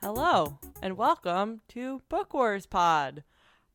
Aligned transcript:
Hello, 0.00 0.58
and 0.80 0.96
welcome 0.96 1.60
to 1.68 2.02
Book 2.08 2.32
Wars 2.32 2.66
Pod. 2.66 3.24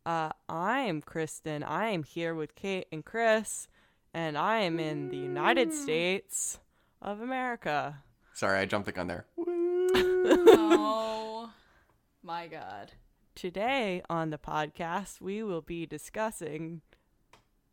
Uh, 0.05 0.29
I'm 0.47 1.01
Kristen. 1.01 1.63
I 1.63 1.89
am 1.89 2.03
here 2.03 2.33
with 2.33 2.55
Kate 2.55 2.87
and 2.93 3.03
Chris, 3.03 3.67
and 4.13 4.37
I 4.37 4.59
am 4.59 4.79
in 4.79 5.09
the 5.09 5.17
United 5.17 5.73
States 5.73 6.59
of 7.01 7.21
America. 7.21 8.03
Sorry, 8.33 8.59
I 8.59 8.65
jumped 8.65 8.85
the 8.85 8.91
gun 8.91 9.07
there. 9.07 9.25
oh 10.27 11.51
my 12.23 12.47
god. 12.47 12.93
Today 13.35 14.01
on 14.09 14.29
the 14.29 14.37
podcast, 14.37 15.21
we 15.21 15.41
will 15.43 15.61
be 15.61 15.85
discussing 15.85 16.81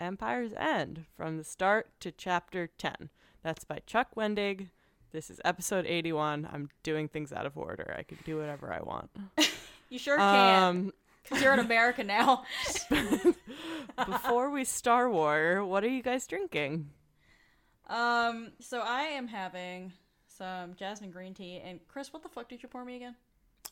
Empire's 0.01 0.53
End 0.55 1.05
from 1.17 1.37
the 1.37 1.45
start 1.45 1.91
to 2.01 2.11
chapter 2.13 2.69
10. 2.79 3.11
That's 3.43 3.65
by 3.65 3.81
Chuck 3.87 4.09
Wendig. 4.17 4.69
This 5.13 5.31
is 5.31 5.41
episode 5.45 5.87
81. 5.87 6.49
I'm 6.53 6.69
doing 6.83 7.09
things 7.09 7.33
out 7.33 7.47
of 7.47 7.57
order. 7.57 7.95
I 7.99 8.03
can 8.03 8.19
do 8.25 8.39
whatever 8.39 8.73
I 8.73 8.81
want. 8.83 9.11
You 9.91 9.99
sure 9.99 10.19
can. 10.19 10.63
Um, 10.63 10.93
Because 11.23 11.43
you're 11.43 11.55
in 11.55 11.61
America 11.61 12.05
now. 12.05 12.43
before 14.07 14.51
we 14.51 14.65
Star 14.65 15.09
War, 15.09 15.65
what 15.65 15.83
are 15.83 15.89
you 15.89 16.03
guys 16.03 16.27
drinking? 16.27 16.91
Um, 17.89 18.53
so 18.61 18.81
I 18.81 19.03
am 19.03 19.27
having 19.27 19.93
some 20.27 20.75
jasmine 20.75 21.11
green 21.11 21.35
tea. 21.35 21.61
And 21.65 21.81
Chris, 21.89 22.13
what 22.13 22.23
the 22.23 22.29
fuck 22.29 22.49
did 22.49 22.63
you 22.63 22.69
pour 22.69 22.85
me 22.85 22.97
again? 22.97 23.17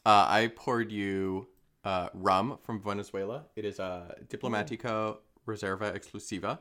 Uh, 0.04 0.26
I 0.28 0.52
poured 0.54 0.90
you 0.92 1.48
uh, 1.84 2.08
rum 2.14 2.58
from 2.62 2.80
Venezuela. 2.80 3.44
It 3.56 3.64
is 3.64 3.80
uh, 3.80 4.14
Diplomatico 4.28 5.18
Reserva 5.46 5.96
Exclusiva. 5.96 6.58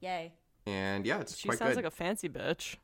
Yay. 0.00 0.32
And 0.66 1.06
yeah, 1.06 1.20
it's 1.20 1.36
She 1.36 1.48
quite 1.48 1.58
sounds 1.58 1.70
good. 1.70 1.84
like 1.84 1.92
a 1.92 1.94
fancy 1.94 2.28
bitch. 2.28 2.76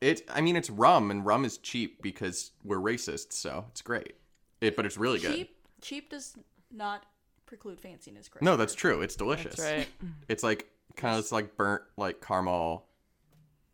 It, 0.00 0.22
I 0.32 0.40
mean, 0.40 0.56
it's 0.56 0.70
rum, 0.70 1.10
and 1.10 1.26
rum 1.26 1.44
is 1.44 1.58
cheap 1.58 2.00
because 2.00 2.52
we're 2.64 2.78
racist, 2.78 3.32
so 3.32 3.66
it's 3.70 3.82
great. 3.82 4.14
It, 4.60 4.74
but 4.76 4.86
it's 4.86 4.96
really 4.96 5.18
good. 5.18 5.34
Cheap 5.34 5.56
cheap 5.80 6.10
does 6.10 6.34
not 6.70 7.06
preclude 7.46 7.80
fanciness, 7.80 8.30
Chris. 8.30 8.42
No, 8.42 8.56
that's 8.56 8.74
true. 8.74 9.02
It's 9.02 9.16
delicious. 9.16 9.56
That's 9.56 9.78
right. 9.78 9.88
It's 10.28 10.42
like 10.42 10.70
kind 10.96 11.18
of 11.18 11.30
like 11.32 11.56
burnt, 11.56 11.82
like 11.96 12.20
caramel, 12.20 12.86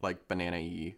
like 0.02 0.28
banana 0.28 0.58
y 0.58 0.94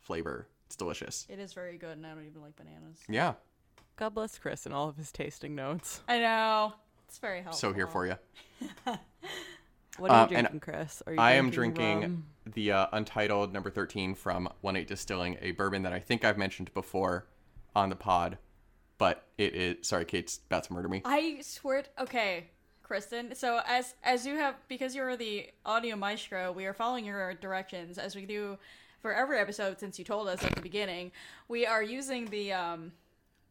flavor. 0.00 0.48
It's 0.66 0.76
delicious. 0.76 1.26
It 1.30 1.38
is 1.38 1.52
very 1.52 1.78
good, 1.78 1.96
and 1.96 2.06
I 2.06 2.10
don't 2.14 2.26
even 2.26 2.42
like 2.42 2.56
bananas. 2.56 2.98
Yeah. 3.08 3.34
God 3.96 4.10
bless 4.14 4.38
Chris 4.38 4.66
and 4.66 4.74
all 4.74 4.88
of 4.88 4.96
his 4.96 5.10
tasting 5.10 5.54
notes. 5.54 6.02
I 6.08 6.18
know. 6.20 6.74
It's 7.08 7.18
very 7.18 7.40
helpful. 7.42 7.58
So 7.58 7.72
here 7.72 7.86
for 7.86 8.06
you. 8.06 8.14
What 9.98 10.12
are 10.12 10.24
Um, 10.26 10.30
you 10.30 10.36
and 10.36 10.46
drinking, 10.46 10.60
Chris? 10.60 11.02
Are 11.08 11.12
you 11.12 11.18
I 11.18 11.32
am 11.32 11.50
drinking 11.50 12.00
rum? 12.02 12.24
the 12.54 12.70
uh, 12.70 12.86
Untitled 12.92 13.52
number 13.52 13.68
13 13.68 14.14
from 14.14 14.48
One 14.60 14.76
Eight 14.76 14.86
Distilling, 14.86 15.36
a 15.40 15.50
bourbon 15.50 15.82
that 15.82 15.92
I 15.92 15.98
think 15.98 16.24
I've 16.24 16.38
mentioned 16.38 16.72
before 16.72 17.26
on 17.74 17.88
the 17.88 17.96
pod, 17.96 18.38
but 18.98 19.26
it 19.38 19.56
is. 19.56 19.88
Sorry, 19.88 20.04
Kate's 20.04 20.38
about 20.46 20.62
to 20.64 20.72
murder 20.72 20.88
me. 20.88 21.02
I 21.04 21.40
swear. 21.42 21.82
t- 21.82 21.88
okay, 21.98 22.50
Kristen. 22.88 23.34
So 23.34 23.60
as 23.66 23.94
as 24.02 24.26
you 24.26 24.36
have 24.36 24.54
because 24.66 24.94
you're 24.96 25.14
the 25.16 25.50
audio 25.66 25.94
maestro, 25.94 26.50
we 26.52 26.64
are 26.64 26.72
following 26.72 27.04
your 27.04 27.34
directions 27.34 27.98
as 27.98 28.16
we 28.16 28.24
do 28.24 28.56
for 29.02 29.14
every 29.14 29.38
episode 29.38 29.78
since 29.78 29.98
you 29.98 30.04
told 30.04 30.26
us 30.26 30.42
at 30.42 30.54
the 30.56 30.62
beginning. 30.62 31.12
We 31.48 31.66
are 31.66 31.82
using 31.82 32.26
the 32.26 32.54
um 32.54 32.92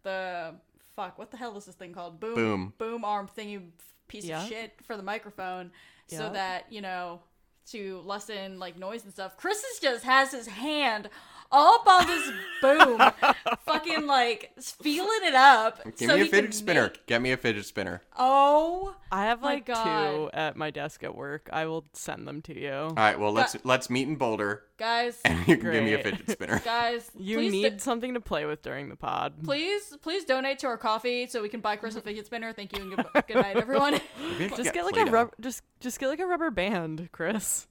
the 0.03 0.55
fuck 0.95 1.19
what 1.19 1.29
the 1.29 1.37
hell 1.37 1.55
is 1.55 1.65
this 1.65 1.75
thing 1.75 1.93
called 1.93 2.19
boom 2.19 2.33
Boom. 2.35 2.73
boom 2.79 3.05
arm 3.05 3.29
thingy 3.37 3.61
piece 4.07 4.25
Yeah. 4.25 4.41
of 4.41 4.49
shit 4.49 4.73
for 4.83 4.97
the 4.97 5.03
microphone 5.03 5.71
so 6.07 6.29
that 6.33 6.65
you 6.71 6.81
know 6.81 7.19
to 7.67 8.01
lessen 8.05 8.57
like 8.59 8.77
noise 8.77 9.03
and 9.03 9.13
stuff. 9.13 9.37
Chris 9.37 9.61
just 9.81 10.03
has 10.05 10.31
his 10.31 10.47
hand 10.47 11.09
up 11.51 11.87
on 11.87 12.07
this 12.07 12.31
boom, 12.61 13.01
fucking 13.65 14.05
like 14.07 14.51
feeling 14.59 15.19
it 15.23 15.35
up. 15.35 15.83
Give 15.97 16.09
so 16.09 16.15
me 16.15 16.21
a 16.23 16.25
fidget 16.25 16.53
spinner. 16.53 16.83
make- 16.83 17.05
Get 17.05 17.21
me 17.21 17.31
a 17.31 17.37
fidget 17.37 17.65
spinner. 17.65 18.01
Oh 18.17 18.95
I 19.11 19.25
have 19.25 19.41
My 19.41 19.53
like 19.55 19.65
God. 19.65 19.83
two 19.83 20.29
at 20.33 20.55
my 20.57 20.69
desk 20.71 21.03
at 21.03 21.15
work. 21.15 21.49
I 21.53 21.65
will 21.65 21.85
send 21.93 22.27
them 22.27 22.41
to 22.43 22.59
you. 22.59 22.71
All 22.71 22.93
right, 22.93 23.19
well 23.19 23.31
let's 23.31 23.55
let's 23.63 23.89
meet 23.89 24.07
in 24.07 24.15
Boulder, 24.15 24.63
guys, 24.77 25.19
and 25.23 25.39
you 25.47 25.57
can 25.57 25.71
give 25.71 25.83
me 25.83 25.93
a 25.93 26.03
fidget 26.03 26.29
spinner. 26.31 26.59
guys, 26.65 27.09
You 27.17 27.39
need 27.49 27.73
do- 27.77 27.79
something 27.79 28.13
to 28.15 28.19
play 28.21 28.45
with 28.45 28.61
during 28.61 28.89
the 28.89 28.95
pod. 28.97 29.43
please, 29.43 29.95
please 30.01 30.25
donate 30.25 30.59
to 30.59 30.67
our 30.67 30.77
Ko-fi 30.77 31.27
so 31.27 31.41
we 31.41 31.49
can 31.49 31.61
buy 31.61 31.75
Chris 31.77 31.95
a 31.95 32.01
fidget 32.01 32.25
spinner. 32.25 32.51
Thank 32.53 32.77
you 32.77 32.83
and 32.83 32.95
good, 32.95 33.05
good 33.27 33.35
night, 33.37 33.55
everyone. 33.57 33.93
Maybe 34.31 34.45
I 34.45 34.47
could 34.49 34.57
Just 34.57 34.73
get 34.73 34.83
like 34.85 34.95
Play-Doh. 34.95 35.09
a 35.09 35.13
rub- 35.13 35.33
just 35.39 35.61
just 35.79 35.99
get 35.99 36.07
like 36.09 36.19
a 36.19 36.25
rubber 36.25 36.51
band, 36.51 37.09
Chris. 37.11 37.67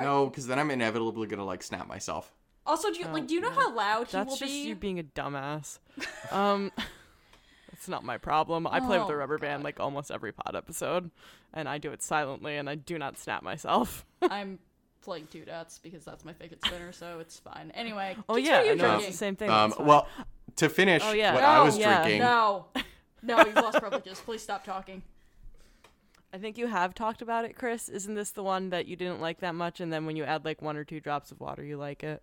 No, 0.00 0.26
because 0.26 0.46
then 0.46 0.60
I'm 0.60 0.70
inevitably 0.70 1.26
gonna 1.26 1.44
like 1.44 1.62
snap 1.64 1.88
myself. 1.88 2.32
Also, 2.68 2.90
do 2.92 2.98
you 3.00 3.06
like? 3.06 3.26
Do 3.26 3.34
you 3.34 3.40
know 3.40 3.48
yeah. 3.48 3.54
how 3.56 3.74
loud 3.74 4.06
he 4.08 4.12
That's 4.12 4.28
will 4.30 4.36
just 4.36 4.52
be? 4.52 4.60
you 4.68 4.74
being 4.76 4.98
a 5.00 5.02
dumbass. 5.02 5.78
Um, 6.30 6.70
it's 7.72 7.88
not 7.88 8.04
my 8.04 8.18
problem. 8.18 8.66
I 8.66 8.78
play 8.80 8.98
with 8.98 9.08
Oh, 9.08 9.12
a 9.12 9.16
rubber 9.16 9.38
band 9.38 9.64
like 9.64 9.80
almost 9.80 10.10
every 10.10 10.30
pod 10.32 10.54
episode, 10.54 11.10
and 11.54 11.68
I 11.68 11.78
do 11.78 11.90
it 11.92 12.02
silently, 12.02 12.56
and 12.56 12.68
I 12.70 12.74
do 12.76 12.98
not 12.98 13.18
snap 13.18 13.42
myself. 13.42 14.04
I'm 14.22 14.58
playing 15.00 15.26
two 15.32 15.44
dots 15.44 15.78
because 15.78 16.04
that's 16.04 16.24
my 16.24 16.32
fidget 16.34 16.64
spinner, 16.64 16.92
so 16.92 17.18
it's 17.20 17.38
fine. 17.40 17.72
Anyway, 17.74 18.16
oh 18.28 18.36
yeah, 18.36 18.58
I 18.58 18.62
your 18.64 18.76
know 18.76 18.84
it's 18.84 18.92
drinking. 18.92 19.10
the 19.10 19.16
same 19.16 19.36
thing. 19.36 19.50
Um, 19.50 19.74
well, 19.80 20.06
to 20.56 20.68
finish 20.68 21.02
Oh, 21.04 21.12
yeah. 21.12 21.34
what 21.34 21.42
I 21.44 21.62
was 21.62 21.78
yeah. 21.78 22.02
drinking. 22.02 22.20
No, 22.20 22.66
no, 23.22 23.38
you've 23.44 23.54
lost 23.54 23.78
privileges. 23.80 24.20
Please 24.20 24.42
stop 24.42 24.64
talking. 24.64 25.02
I 26.32 26.36
think 26.38 26.58
you 26.58 26.66
have 26.66 26.94
talked 26.94 27.22
about 27.22 27.44
it, 27.46 27.56
Chris. 27.56 27.88
Isn't 27.88 28.14
this 28.14 28.32
the 28.32 28.42
one 28.42 28.68
that 28.70 28.86
you 28.86 28.96
didn't 28.96 29.20
like 29.20 29.40
that 29.40 29.54
much, 29.54 29.80
and 29.80 29.90
then 29.92 30.04
when 30.04 30.14
you 30.16 30.24
add 30.24 30.44
like 30.44 30.60
one 30.60 30.76
or 30.76 30.84
two 30.84 31.00
drops 31.00 31.30
of 31.32 31.40
water, 31.40 31.64
you 31.64 31.78
like 31.78 32.04
it? 32.04 32.22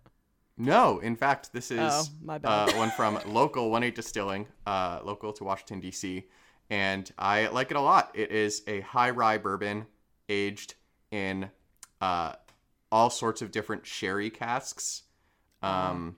No, 0.58 0.98
in 1.00 1.16
fact, 1.16 1.52
this 1.52 1.70
is 1.70 1.78
Oh. 1.80 2.04
Uh, 2.48 2.72
one 2.72 2.90
from 2.90 3.20
local 3.26 3.70
One 3.70 3.82
Eight 3.82 3.94
Distilling, 3.94 4.46
uh, 4.66 5.00
local 5.04 5.32
to 5.34 5.44
Washington 5.44 5.80
D.C., 5.80 6.26
and 6.70 7.10
I 7.18 7.46
like 7.48 7.70
it 7.70 7.76
a 7.76 7.80
lot. 7.80 8.10
It 8.14 8.30
is 8.32 8.62
a 8.66 8.80
high 8.80 9.10
rye 9.10 9.38
bourbon 9.38 9.86
aged 10.28 10.74
in 11.10 11.50
uh, 12.00 12.32
all 12.90 13.10
sorts 13.10 13.42
of 13.42 13.50
different 13.50 13.86
sherry 13.86 14.30
casks. 14.30 15.02
Um, 15.62 16.16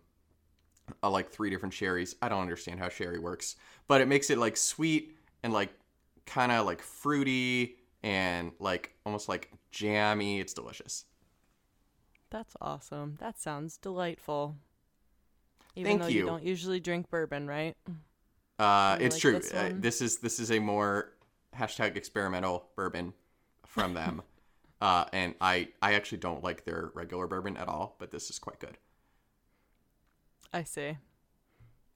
uh, 1.02 1.10
like 1.10 1.30
three 1.30 1.50
different 1.50 1.74
sherries. 1.74 2.16
I 2.22 2.28
don't 2.28 2.40
understand 2.42 2.80
how 2.80 2.88
sherry 2.88 3.18
works, 3.18 3.56
but 3.88 4.00
it 4.00 4.08
makes 4.08 4.30
it 4.30 4.38
like 4.38 4.56
sweet 4.56 5.16
and 5.42 5.52
like 5.52 5.70
kind 6.26 6.50
of 6.52 6.64
like 6.66 6.80
fruity 6.82 7.76
and 8.02 8.52
like 8.58 8.94
almost 9.04 9.28
like 9.28 9.50
jammy. 9.70 10.40
It's 10.40 10.54
delicious. 10.54 11.04
That's 12.30 12.54
awesome. 12.60 13.16
That 13.20 13.38
sounds 13.38 13.76
delightful. 13.76 14.56
Even 15.74 15.92
Thank 15.92 16.02
though 16.02 16.08
you. 16.08 16.26
don't 16.26 16.42
usually 16.42 16.80
drink 16.80 17.08
bourbon, 17.10 17.46
right? 17.46 17.76
Uh, 18.58 18.98
it's 19.00 19.16
like 19.16 19.22
true. 19.22 19.32
this 19.34 19.52
Uh, 19.52 19.72
this 19.74 20.00
is 20.02 20.18
this 20.18 20.40
is 20.40 20.50
a 20.50 20.58
more 20.58 21.12
hashtag 21.56 21.96
experimental 21.96 22.68
bourbon 22.74 23.14
from 23.64 23.94
them, 23.94 24.22
uh, 24.80 25.04
and 25.12 25.34
I 25.40 25.68
I 25.80 25.94
actually 25.94 26.18
don't 26.18 26.42
like 26.42 26.64
their 26.64 26.90
regular 26.94 27.26
bourbon 27.26 27.56
at 27.56 27.68
all, 27.68 27.96
but 27.98 28.10
this 28.10 28.28
is 28.30 28.38
quite 28.38 28.58
good. 28.58 28.76
I 30.52 30.64
see. 30.64 30.96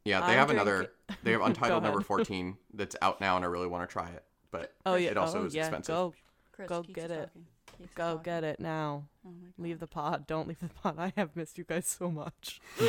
Yeah, 0.05 0.21
they 0.21 0.33
I'm 0.33 0.39
have 0.39 0.51
another. 0.51 0.93
They 1.23 1.33
have 1.33 1.41
Untitled 1.45 1.83
number 1.83 2.01
fourteen 2.01 2.57
that's 2.73 2.97
out 3.03 3.21
now, 3.21 3.37
and 3.37 3.45
I 3.45 3.49
really 3.49 3.67
want 3.67 3.89
to 3.89 3.93
try 3.93 4.09
it. 4.11 4.25
But 4.53 4.75
Oh 4.87 4.95
yeah. 4.95 5.11
it 5.11 5.17
also 5.17 5.43
oh, 5.43 5.47
is 5.47 5.55
yeah. 5.55 5.63
expensive. 5.63 5.95
Go 5.95 6.15
Chris, 6.53 6.69
Go 6.69 6.83
get 6.83 7.11
it. 7.11 7.31
talking. 7.35 7.47
Go 7.95 8.05
talking. 8.17 8.23
get 8.23 8.45
it 8.45 8.61
now. 8.61 9.05
Oh 9.27 9.31
my 9.31 9.47
God. 9.47 9.53
Leave 9.59 9.79
the 9.81 9.87
pod. 9.87 10.27
Don't 10.27 10.47
leave 10.47 10.61
the 10.61 10.69
pod. 10.69 10.97
I 10.99 11.13
have 11.17 11.35
missed 11.35 11.57
you 11.59 11.65
guys 11.65 11.87
so 11.87 12.11
much. 12.11 12.61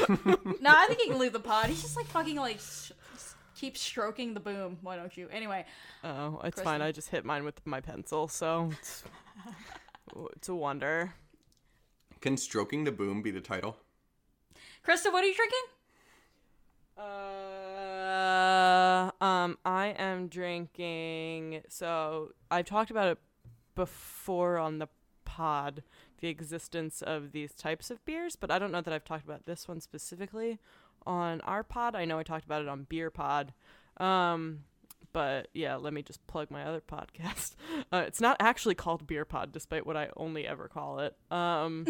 No, 0.62 0.70
I 0.72 0.86
think 0.88 1.02
he 1.02 1.10
can 1.10 1.20
leave 1.20 1.34
the 1.34 1.40
pod. 1.40 1.66
He's 1.68 1.82
just 1.82 1.96
like 1.98 2.06
fucking 2.08 2.36
like 2.38 2.60
sh- 2.60 2.92
keep 3.56 3.78
stroking 3.78 4.34
the 4.34 4.40
boom. 4.40 4.78
Why 4.82 4.96
don't 4.96 5.16
you? 5.18 5.28
Anyway, 5.32 5.66
Oh, 6.04 6.40
it's 6.44 6.62
fine. 6.62 6.82
I 6.82 6.92
just 6.94 7.10
hit 7.10 7.26
mine 7.26 7.44
with 7.44 7.66
my 7.66 7.82
pencil, 7.82 8.28
so 8.30 8.70
it's, 8.80 9.04
it's 10.36 10.48
a 10.50 10.56
wonder. 10.56 11.14
Can 12.22 12.38
stroking 12.38 12.84
the 12.86 12.92
boom 12.94 13.22
be 13.22 13.32
the 13.32 13.42
title? 13.42 13.76
Krista, 14.88 15.12
what 15.12 15.24
are 15.24 15.28
you 15.28 15.36
drinking? 15.36 15.60
Uh, 18.24 19.12
um, 19.22 19.58
I 19.66 19.88
am 19.98 20.28
drinking. 20.28 21.62
So 21.70 22.30
I've 22.52 22.66
talked 22.66 22.92
about 22.92 23.08
it 23.10 23.18
before 23.76 24.58
on 24.58 24.80
the 24.80 24.88
pod, 25.26 25.84
the 26.20 26.28
existence 26.28 27.02
of 27.02 27.32
these 27.32 27.54
types 27.54 27.90
of 27.90 28.04
beers, 28.06 28.36
but 28.36 28.52
I 28.52 28.60
don't 28.60 28.72
know 28.72 28.82
that 28.82 28.94
I've 28.94 29.06
talked 29.06 29.26
about 29.26 29.46
this 29.46 29.68
one 29.68 29.82
specifically 29.82 30.60
on 31.06 31.42
our 31.42 31.64
pod. 31.64 31.96
I 31.96 32.06
know 32.06 32.20
I 32.20 32.24
talked 32.24 32.46
about 32.46 32.62
it 32.62 32.68
on 32.68 32.86
Beer 32.90 33.10
Pod. 33.10 33.54
Um, 33.98 34.62
but 35.12 35.48
yeah, 35.54 35.76
let 35.76 35.94
me 35.94 36.02
just 36.02 36.26
plug 36.28 36.50
my 36.50 36.64
other 36.64 36.82
podcast. 36.82 37.56
Uh, 37.92 38.04
it's 38.08 38.22
not 38.22 38.38
actually 38.40 38.74
called 38.74 39.06
Beer 39.06 39.26
Pod, 39.26 39.52
despite 39.52 39.86
what 39.86 39.96
I 39.96 40.10
only 40.18 40.48
ever 40.48 40.68
call 40.68 41.00
it. 41.00 41.16
Um, 41.30 41.86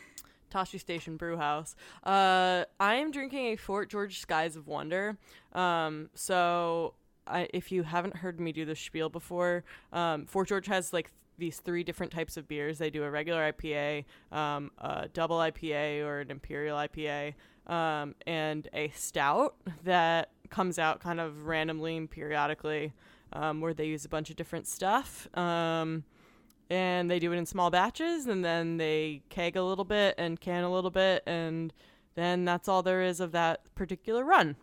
Tashi 0.50 0.76
Station 0.76 1.16
Brew 1.16 1.38
House. 1.38 1.74
Uh, 2.02 2.64
I 2.78 2.96
am 2.96 3.10
drinking 3.10 3.46
a 3.46 3.56
Fort 3.56 3.88
George 3.88 4.20
Skies 4.20 4.56
of 4.56 4.66
Wonder. 4.66 5.16
Um, 5.54 6.10
so 6.14 6.94
I, 7.28 7.48
if 7.52 7.70
you 7.70 7.82
haven't 7.82 8.16
heard 8.16 8.40
me 8.40 8.52
do 8.52 8.64
the 8.64 8.76
spiel 8.76 9.08
before, 9.08 9.64
um, 9.92 10.26
Fort 10.26 10.48
George 10.48 10.66
has 10.66 10.92
like 10.92 11.10
these 11.38 11.58
three 11.60 11.84
different 11.84 12.12
types 12.12 12.36
of 12.36 12.48
beers. 12.48 12.78
They 12.78 12.90
do 12.90 13.04
a 13.04 13.10
regular 13.10 13.52
IPA, 13.52 14.04
um, 14.32 14.70
a 14.78 15.08
double 15.08 15.38
IPA, 15.38 16.04
or 16.04 16.20
an 16.20 16.30
imperial 16.30 16.76
IPA, 16.76 17.34
um, 17.66 18.14
and 18.26 18.68
a 18.72 18.88
stout 18.90 19.54
that 19.84 20.30
comes 20.50 20.78
out 20.78 21.00
kind 21.00 21.20
of 21.20 21.46
randomly 21.46 21.96
and 21.96 22.10
periodically, 22.10 22.92
um, 23.32 23.60
where 23.60 23.74
they 23.74 23.86
use 23.86 24.04
a 24.04 24.08
bunch 24.08 24.30
of 24.30 24.36
different 24.36 24.66
stuff. 24.66 25.28
Um, 25.36 26.04
and 26.70 27.10
they 27.10 27.18
do 27.18 27.32
it 27.32 27.36
in 27.36 27.46
small 27.46 27.70
batches, 27.70 28.26
and 28.26 28.44
then 28.44 28.76
they 28.76 29.22
keg 29.30 29.56
a 29.56 29.62
little 29.62 29.84
bit 29.84 30.14
and 30.18 30.38
can 30.40 30.64
a 30.64 30.72
little 30.72 30.90
bit, 30.90 31.22
and 31.26 31.72
then 32.14 32.44
that's 32.44 32.68
all 32.68 32.82
there 32.82 33.02
is 33.02 33.20
of 33.20 33.32
that 33.32 33.74
particular 33.74 34.24
run. 34.24 34.56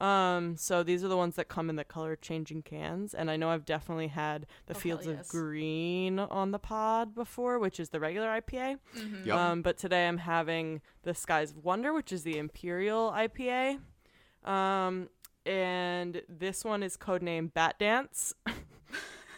Um, 0.00 0.56
so 0.56 0.82
these 0.82 1.04
are 1.04 1.08
the 1.08 1.16
ones 1.16 1.36
that 1.36 1.48
come 1.48 1.68
in 1.68 1.76
the 1.76 1.84
color 1.84 2.16
changing 2.16 2.62
cans, 2.62 3.12
and 3.12 3.30
I 3.30 3.36
know 3.36 3.50
I've 3.50 3.66
definitely 3.66 4.06
had 4.08 4.46
the 4.66 4.74
Oh, 4.74 4.78
Fields 4.78 5.06
yes. 5.06 5.26
of 5.26 5.28
Green 5.28 6.18
on 6.18 6.52
the 6.52 6.58
pod 6.58 7.14
before, 7.14 7.58
which 7.58 7.78
is 7.78 7.90
the 7.90 8.00
regular 8.00 8.28
IPA. 8.28 8.78
Yep. 9.24 9.36
Um, 9.36 9.62
but 9.62 9.76
today 9.76 10.08
I'm 10.08 10.16
having 10.18 10.80
the 11.02 11.12
Skies 11.14 11.50
of 11.50 11.64
Wonder, 11.64 11.92
which 11.92 12.12
is 12.12 12.22
the 12.22 12.38
Imperial 12.38 13.12
IPA. 13.14 13.78
Um, 14.44 15.10
and 15.44 16.22
this 16.28 16.64
one 16.64 16.82
is 16.82 16.96
codenamed 16.96 17.52
Bat 17.52 17.78
Dance. 17.78 18.32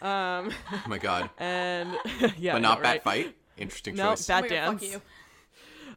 um, 0.01 0.49
oh 0.71 0.83
my 0.87 0.97
god. 0.97 1.29
and 1.37 1.93
yeah, 2.37 2.53
but 2.53 2.61
no, 2.61 2.69
not 2.69 2.81
Bat 2.83 2.89
right? 2.93 3.03
Fight. 3.03 3.37
Interesting 3.57 3.95
No, 3.95 4.11
choice. 4.11 4.27
Bat 4.27 4.37
Oh 4.37 4.41
my 4.43 4.47
God, 4.47 4.71
fuck 4.71 4.79
Dance. 4.81 4.93
you. 4.93 5.01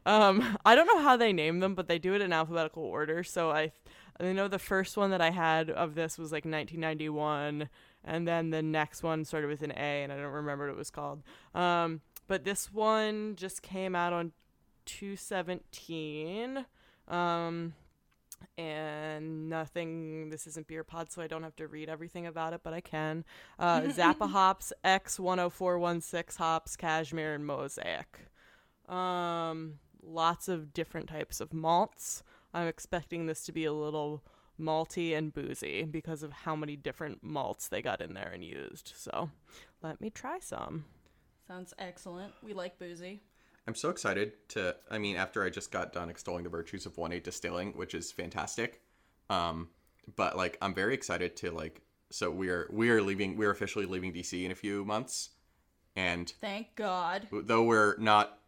Um, 0.05 0.57
I 0.65 0.75
don't 0.75 0.87
know 0.87 0.99
how 1.01 1.17
they 1.17 1.33
name 1.33 1.59
them, 1.59 1.75
but 1.75 1.87
they 1.87 1.99
do 1.99 2.13
it 2.13 2.21
in 2.21 2.31
alphabetical 2.31 2.83
order. 2.83 3.23
So 3.23 3.51
I, 3.51 3.71
I 4.19 4.33
know 4.33 4.47
the 4.47 4.59
first 4.59 4.97
one 4.97 5.11
that 5.11 5.21
I 5.21 5.29
had 5.29 5.69
of 5.69 5.95
this 5.95 6.17
was 6.17 6.31
like 6.31 6.45
1991, 6.45 7.69
and 8.03 8.27
then 8.27 8.49
the 8.49 8.61
next 8.61 9.03
one 9.03 9.25
started 9.25 9.47
with 9.47 9.61
an 9.61 9.71
A, 9.71 10.03
and 10.03 10.11
I 10.11 10.15
don't 10.17 10.31
remember 10.31 10.65
what 10.65 10.73
it 10.73 10.77
was 10.77 10.89
called. 10.89 11.23
Um, 11.53 12.01
but 12.27 12.43
this 12.43 12.73
one 12.73 13.35
just 13.35 13.61
came 13.61 13.95
out 13.95 14.13
on 14.13 14.31
217. 14.85 16.65
Um, 17.07 17.73
and 18.57 19.49
nothing. 19.49 20.29
This 20.29 20.47
isn't 20.47 20.67
beer 20.67 20.83
pod, 20.83 21.11
so 21.11 21.21
I 21.21 21.27
don't 21.27 21.43
have 21.43 21.55
to 21.57 21.67
read 21.67 21.89
everything 21.89 22.27
about 22.27 22.53
it, 22.53 22.61
but 22.63 22.73
I 22.73 22.81
can. 22.81 23.23
Uh, 23.57 23.81
Zappa 23.85 24.29
hops, 24.29 24.73
X 24.83 25.19
one 25.19 25.37
hundred 25.37 25.51
four 25.51 25.79
one 25.79 26.01
six 26.01 26.35
hops, 26.35 26.75
cashmere, 26.75 27.33
and 27.33 27.45
mosaic. 27.45 28.19
Um, 28.87 29.75
lots 30.03 30.47
of 30.47 30.73
different 30.73 31.07
types 31.07 31.39
of 31.39 31.53
malts. 31.53 32.23
I'm 32.53 32.67
expecting 32.67 33.25
this 33.25 33.43
to 33.45 33.51
be 33.51 33.65
a 33.65 33.73
little 33.73 34.23
malty 34.59 35.15
and 35.15 35.33
boozy 35.33 35.83
because 35.83 36.23
of 36.23 36.31
how 36.31 36.55
many 36.55 36.75
different 36.75 37.23
malts 37.23 37.67
they 37.67 37.81
got 37.81 38.01
in 38.01 38.13
there 38.13 38.31
and 38.33 38.43
used. 38.43 38.93
So, 38.95 39.29
let 39.81 40.01
me 40.01 40.09
try 40.09 40.39
some. 40.39 40.85
Sounds 41.47 41.73
excellent. 41.79 42.33
We 42.43 42.53
like 42.53 42.77
boozy. 42.79 43.21
I'm 43.67 43.75
so 43.75 43.89
excited 43.89 44.33
to. 44.49 44.75
I 44.89 44.97
mean, 44.97 45.17
after 45.17 45.43
I 45.43 45.49
just 45.49 45.71
got 45.71 45.93
done 45.93 46.09
extolling 46.09 46.43
the 46.43 46.49
virtues 46.49 46.85
of 46.85 46.97
One 46.97 47.11
Eight 47.11 47.23
Distilling, 47.23 47.73
which 47.73 47.93
is 47.93 48.11
fantastic. 48.11 48.81
Um, 49.29 49.69
but 50.15 50.37
like, 50.37 50.57
I'm 50.61 50.73
very 50.73 50.93
excited 50.93 51.35
to 51.37 51.51
like. 51.51 51.81
So 52.09 52.31
we 52.31 52.49
are 52.49 52.69
we 52.71 52.89
are 52.89 53.01
leaving. 53.01 53.35
We're 53.35 53.51
officially 53.51 53.85
leaving 53.85 54.13
DC 54.13 54.43
in 54.45 54.51
a 54.51 54.55
few 54.55 54.85
months, 54.85 55.31
and 55.95 56.31
Thank 56.39 56.75
God. 56.75 57.27
though 57.31 57.63
we're 57.63 57.97
not 57.97 58.39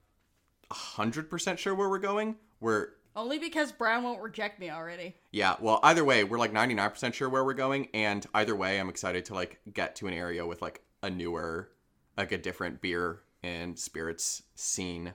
hundred 0.71 1.29
percent 1.29 1.59
sure 1.59 1.75
where 1.75 1.89
we're 1.89 1.99
going, 1.99 2.37
we're 2.61 2.89
Only 3.19 3.37
because 3.37 3.73
Brown 3.73 4.03
won't 4.03 4.21
reject 4.21 4.59
me 4.61 4.69
already. 4.69 5.15
yeah. 5.31 5.55
Well, 5.59 5.81
either 5.83 6.05
way, 6.05 6.23
we're 6.23 6.39
like 6.39 6.53
99 6.53 6.89
percent 6.89 7.15
sure 7.15 7.27
where 7.27 7.43
we're 7.43 7.53
going, 7.53 7.89
and 7.93 8.25
either 8.33 8.55
way, 8.55 8.79
I'm 8.79 8.87
excited 8.87 9.25
to 9.25 9.33
like 9.33 9.59
get 9.73 9.97
to 9.97 10.07
an 10.07 10.13
area 10.13 10.45
with 10.45 10.61
like 10.61 10.81
a 11.03 11.09
newer, 11.09 11.69
like 12.17 12.31
a 12.31 12.37
different 12.37 12.81
beer 12.81 13.19
and 13.43 13.77
spirits 13.77 14.43
scene, 14.55 15.13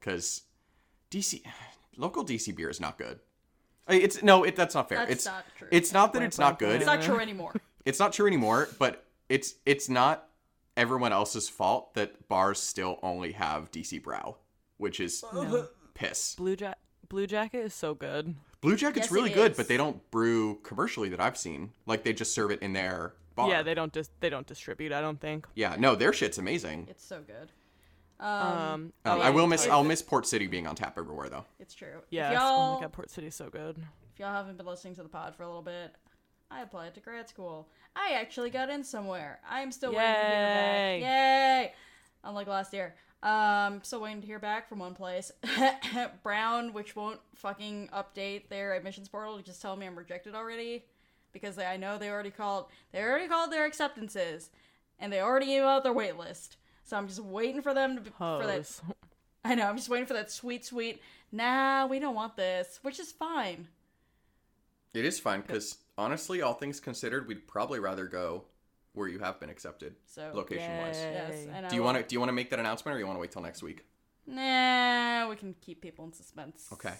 because 0.00 0.42
DC 1.12 1.42
local 1.96 2.24
DC 2.24 2.54
beer 2.56 2.70
is 2.70 2.80
not 2.80 2.98
good. 2.98 3.20
It's 3.88 4.20
no, 4.22 4.42
it 4.42 4.56
that's 4.56 4.74
not 4.74 4.88
fair. 4.88 4.98
That's 4.98 5.12
it's 5.12 5.26
not 5.26 5.44
true. 5.56 5.68
it's 5.70 5.92
not 5.92 6.12
that 6.14 6.22
it's 6.22 6.38
not 6.38 6.58
good. 6.58 6.76
It's 6.76 6.86
not 6.86 7.02
true 7.02 7.20
anymore. 7.20 7.54
It's 7.84 7.98
not 7.98 8.12
true 8.12 8.26
anymore, 8.26 8.68
but 8.78 9.06
it's 9.30 9.54
it's 9.64 9.88
not 9.88 10.28
everyone 10.76 11.10
else's 11.10 11.48
fault 11.48 11.94
that 11.94 12.28
bars 12.28 12.60
still 12.60 12.98
only 13.02 13.32
have 13.32 13.70
DC 13.70 14.02
Brau, 14.02 14.34
which 14.76 15.00
is 15.00 15.24
uh, 15.32 15.64
piss. 15.94 16.34
Blue 16.34 16.54
ja- 16.58 16.74
Blue 17.08 17.26
Jacket 17.26 17.58
is 17.60 17.74
so 17.74 17.94
good. 17.94 18.34
Blue 18.60 18.76
Jacket's 18.76 19.06
Yes, 19.06 19.12
really 19.12 19.30
good, 19.30 19.52
is. 19.52 19.56
but 19.56 19.68
they 19.68 19.76
don't 19.76 20.08
brew 20.10 20.56
commercially 20.62 21.08
that 21.10 21.20
I've 21.20 21.36
seen. 21.38 21.72
Like 21.86 22.02
they 22.04 22.12
just 22.12 22.34
serve 22.34 22.50
it 22.50 22.60
in 22.60 22.72
their 22.72 23.14
bar. 23.34 23.48
Yeah, 23.48 23.62
they 23.62 23.74
don't 23.74 23.92
dis- 23.92 24.10
they 24.20 24.28
don't 24.28 24.46
distribute. 24.46 24.92
I 24.92 25.00
don't 25.00 25.20
think. 25.20 25.46
Yeah, 25.54 25.76
no, 25.78 25.94
their 25.94 26.12
shit's 26.12 26.38
amazing. 26.38 26.86
It's 26.90 27.04
so 27.04 27.22
good. 27.26 27.50
Um, 28.20 28.28
Um, 28.28 28.92
oh, 29.06 29.20
I 29.20 29.30
will 29.30 29.46
miss 29.46 29.66
I'll 29.68 29.84
miss 29.84 30.02
Port 30.02 30.26
City 30.26 30.48
being 30.48 30.66
on 30.66 30.74
tap 30.74 30.98
everywhere 30.98 31.28
though. 31.28 31.44
It's 31.60 31.72
true. 31.74 32.02
Yeah. 32.10 32.30
Oh 32.30 32.34
y'all, 32.34 32.74
my 32.76 32.80
god, 32.82 32.92
Port 32.92 33.10
City's 33.10 33.36
so 33.36 33.48
good. 33.48 33.78
if 34.12 34.18
y'all 34.18 34.32
haven't 34.34 34.56
been 34.56 34.66
listening 34.66 34.96
to 34.96 35.02
the 35.04 35.08
pod 35.08 35.36
for 35.36 35.44
a 35.44 35.46
little 35.46 35.62
bit, 35.62 35.94
I 36.50 36.62
applied 36.62 36.94
to 36.94 37.00
grad 37.00 37.28
school. 37.28 37.68
I 37.94 38.14
actually 38.14 38.50
got 38.50 38.70
in 38.70 38.82
somewhere. 38.82 39.38
I'm 39.48 39.70
still 39.70 39.90
waiting 39.92 40.04
to 40.04 40.18
hear 40.20 40.24
back. 40.24 41.00
Yay. 41.00 41.00
Yay! 41.00 41.72
Unlike 42.24 42.46
last 42.48 42.72
year. 42.72 42.96
Um, 43.22 43.80
still 43.82 44.00
waiting 44.00 44.20
to 44.20 44.26
hear 44.26 44.38
back 44.38 44.68
from 44.68 44.78
one 44.78 44.94
place. 44.94 45.32
Brown, 46.22 46.72
which 46.72 46.94
won't 46.94 47.20
fucking 47.34 47.90
update 47.92 48.48
their 48.48 48.74
admissions 48.74 49.08
portal 49.08 49.36
to 49.36 49.42
just 49.42 49.60
tell 49.60 49.76
me 49.76 49.86
I'm 49.86 49.98
rejected 49.98 50.34
already. 50.34 50.84
Because 51.32 51.56
they, 51.56 51.66
I 51.66 51.76
know 51.76 51.98
they 51.98 52.10
already 52.10 52.30
called 52.30 52.66
they 52.92 53.02
already 53.02 53.28
called 53.28 53.52
their 53.52 53.66
acceptances. 53.66 54.50
And 54.98 55.12
they 55.12 55.20
already 55.20 55.46
gave 55.46 55.62
out 55.62 55.82
their 55.84 55.92
wait 55.92 56.16
list. 56.16 56.56
So 56.84 56.96
I'm 56.96 57.06
just 57.06 57.22
waiting 57.22 57.60
for 57.60 57.74
them 57.74 57.96
to 57.96 58.00
be, 58.00 58.10
for 58.18 58.46
that 58.46 58.80
I 59.44 59.54
know, 59.54 59.66
I'm 59.66 59.76
just 59.76 59.88
waiting 59.88 60.06
for 60.06 60.14
that 60.14 60.30
sweet, 60.30 60.64
sweet, 60.64 61.00
nah, 61.30 61.86
we 61.86 61.98
don't 61.98 62.14
want 62.14 62.36
this, 62.36 62.80
which 62.82 62.98
is 62.98 63.12
fine. 63.12 63.68
It 64.94 65.04
is 65.04 65.18
fine 65.20 65.42
because 65.42 65.78
honestly, 65.96 66.42
all 66.42 66.54
things 66.54 66.80
considered, 66.80 67.28
we'd 67.28 67.46
probably 67.46 67.78
rather 67.78 68.06
go 68.06 68.44
where 68.98 69.08
you 69.08 69.18
have 69.20 69.40
been 69.40 69.48
accepted, 69.50 69.94
So, 70.06 70.30
location 70.34 70.76
wise. 70.78 70.96
Yes. 70.98 71.46
And 71.52 71.68
Do 71.68 71.76
you 71.76 71.82
want 71.82 71.96
to 71.98 72.02
do 72.02 72.14
you 72.14 72.20
want 72.20 72.28
to 72.28 72.34
make 72.34 72.50
that 72.50 72.58
announcement, 72.58 72.94
or 72.96 72.98
you 72.98 73.06
want 73.06 73.16
to 73.16 73.20
wait 73.20 73.30
till 73.32 73.42
next 73.42 73.62
week? 73.62 73.84
Nah, 74.26 75.28
we 75.30 75.36
can 75.36 75.54
keep 75.60 75.80
people 75.80 76.04
in 76.04 76.12
suspense. 76.12 76.68
Okay. 76.72 76.94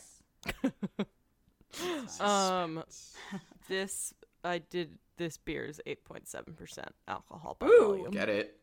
Um, 2.21 2.83
this 3.69 4.15
I 4.45 4.59
did. 4.59 4.99
This 5.17 5.37
beer 5.37 5.65
is 5.65 5.81
eight 5.87 6.05
point 6.05 6.29
seven 6.29 6.55
percent 6.55 6.95
alcohol 7.07 7.57
by 7.59 7.67
Ooh. 7.67 7.87
volume. 7.89 8.11
Get 8.11 8.29
it? 8.29 8.57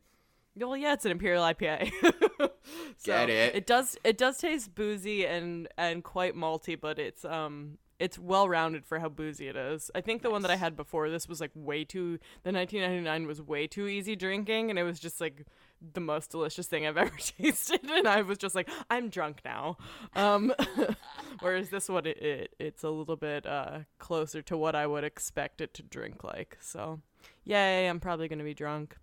Well, 0.58 0.78
yeah, 0.78 0.94
it's 0.94 1.06
an 1.06 1.12
imperial 1.12 1.44
IPA. 1.44 1.92
So, 2.98 3.12
Get 3.12 3.30
it? 3.30 3.56
It 3.56 3.68
does. 3.68 3.96
It 4.04 4.18
does 4.18 4.40
taste 4.40 4.74
boozy 4.74 5.28
and 5.28 5.68
and 5.78 6.04
quite 6.04 6.36
malty, 6.36 6.80
but 6.80 6.98
it's 6.98 7.24
um 7.24 7.78
it's 8.00 8.20
well 8.20 8.50
rounded 8.50 8.86
for 8.86 9.00
how 9.00 9.10
boozy 9.10 9.48
it 9.48 9.56
is. 9.56 9.90
I 9.96 10.02
think 10.02 10.22
the 10.22 10.30
one 10.30 10.42
that 10.42 10.52
I 10.52 10.56
had 10.56 10.76
before 10.76 11.10
this 11.10 11.28
was 11.28 11.40
like 11.40 11.52
way 11.56 11.84
too. 11.84 12.20
The 12.44 12.52
1999 12.52 13.28
was 13.28 13.42
way 13.42 13.68
too 13.68 13.88
easy 13.88 14.16
drinking, 14.16 14.70
and 14.70 14.78
it 14.78 14.84
was 14.84 15.00
just 15.00 15.22
like 15.22 15.46
the 15.94 16.02
most 16.02 16.32
delicious 16.32 16.68
thing 16.68 16.86
I've 16.86 16.98
ever 17.06 17.16
tasted. 17.18 17.84
And 17.84 18.08
I 18.08 18.22
was 18.22 18.38
just 18.38 18.56
like, 18.56 18.70
I'm 18.90 19.10
drunk 19.10 19.42
now. 19.46 19.78
Um, 20.16 20.54
whereas 21.40 21.70
this 21.70 21.88
one, 21.88 22.06
it, 22.06 22.22
it 22.22 22.56
it's 22.60 22.84
a 22.84 22.90
little 22.90 23.16
bit 23.16 23.46
uh 23.46 23.80
closer 23.98 24.42
to 24.44 24.58
what 24.58 24.76
I 24.76 24.88
would 24.88 25.04
expect 25.04 25.62
it 25.62 25.74
to 25.76 25.84
drink 25.84 26.24
like. 26.24 26.58
So, 26.62 27.02
yay! 27.44 27.88
I'm 27.88 28.00
probably 28.00 28.28
gonna 28.28 28.44
be 28.44 28.54
drunk. 28.54 28.98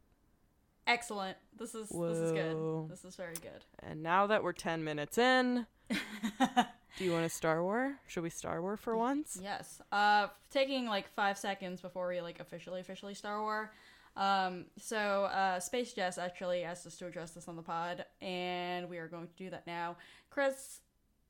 Excellent. 0.87 1.37
This 1.59 1.75
is 1.75 1.89
this 1.89 2.19
is 2.19 2.33
good. 2.33 2.91
This 2.91 3.05
is 3.05 3.17
very 3.17 3.35
good. 3.35 3.65
And 3.85 4.03
now 4.03 4.27
that 4.29 4.43
we're 4.43 4.53
10 4.53 4.85
minutes 4.85 5.19
in, 5.19 5.67
do 5.91 7.05
you 7.05 7.13
want 7.13 7.25
to 7.25 7.29
Star 7.29 7.63
War? 7.63 7.97
Should 8.07 8.23
we 8.23 8.31
Star 8.31 8.63
War 8.63 8.77
for 8.77 8.97
once? 8.97 9.39
Yes. 9.43 9.81
Uh, 9.91 10.29
taking 10.51 10.87
like 10.87 11.09
five 11.15 11.37
seconds 11.37 11.81
before 11.81 12.09
we 12.09 12.21
like 12.21 12.41
officially 12.41 12.81
officially 12.81 13.15
Star 13.15 13.41
War. 13.41 13.73
Um, 14.17 14.67
so 14.79 15.25
uh, 15.25 15.59
Space 15.61 15.93
Jess 15.95 16.19
actually 16.19 16.63
asked 16.65 16.87
us 16.87 16.97
to 16.99 17.07
address 17.07 17.31
this 17.33 17.49
on 17.49 17.57
the 17.57 17.63
pod, 17.63 18.05
and 18.21 18.89
we 18.89 18.99
are 18.99 19.09
going 19.09 19.27
to 19.27 19.35
do 19.37 19.51
that 19.51 19.67
now. 19.67 19.97
Chris, 20.31 20.81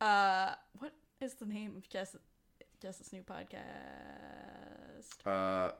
uh, 0.00 0.54
what 0.78 0.92
is 1.20 1.34
the 1.34 1.46
name 1.46 1.74
of 1.76 1.88
Jess 1.88 2.16
Jess's 2.80 3.12
new 3.12 3.22
podcast? 3.22 3.60
Uh, 5.24 5.72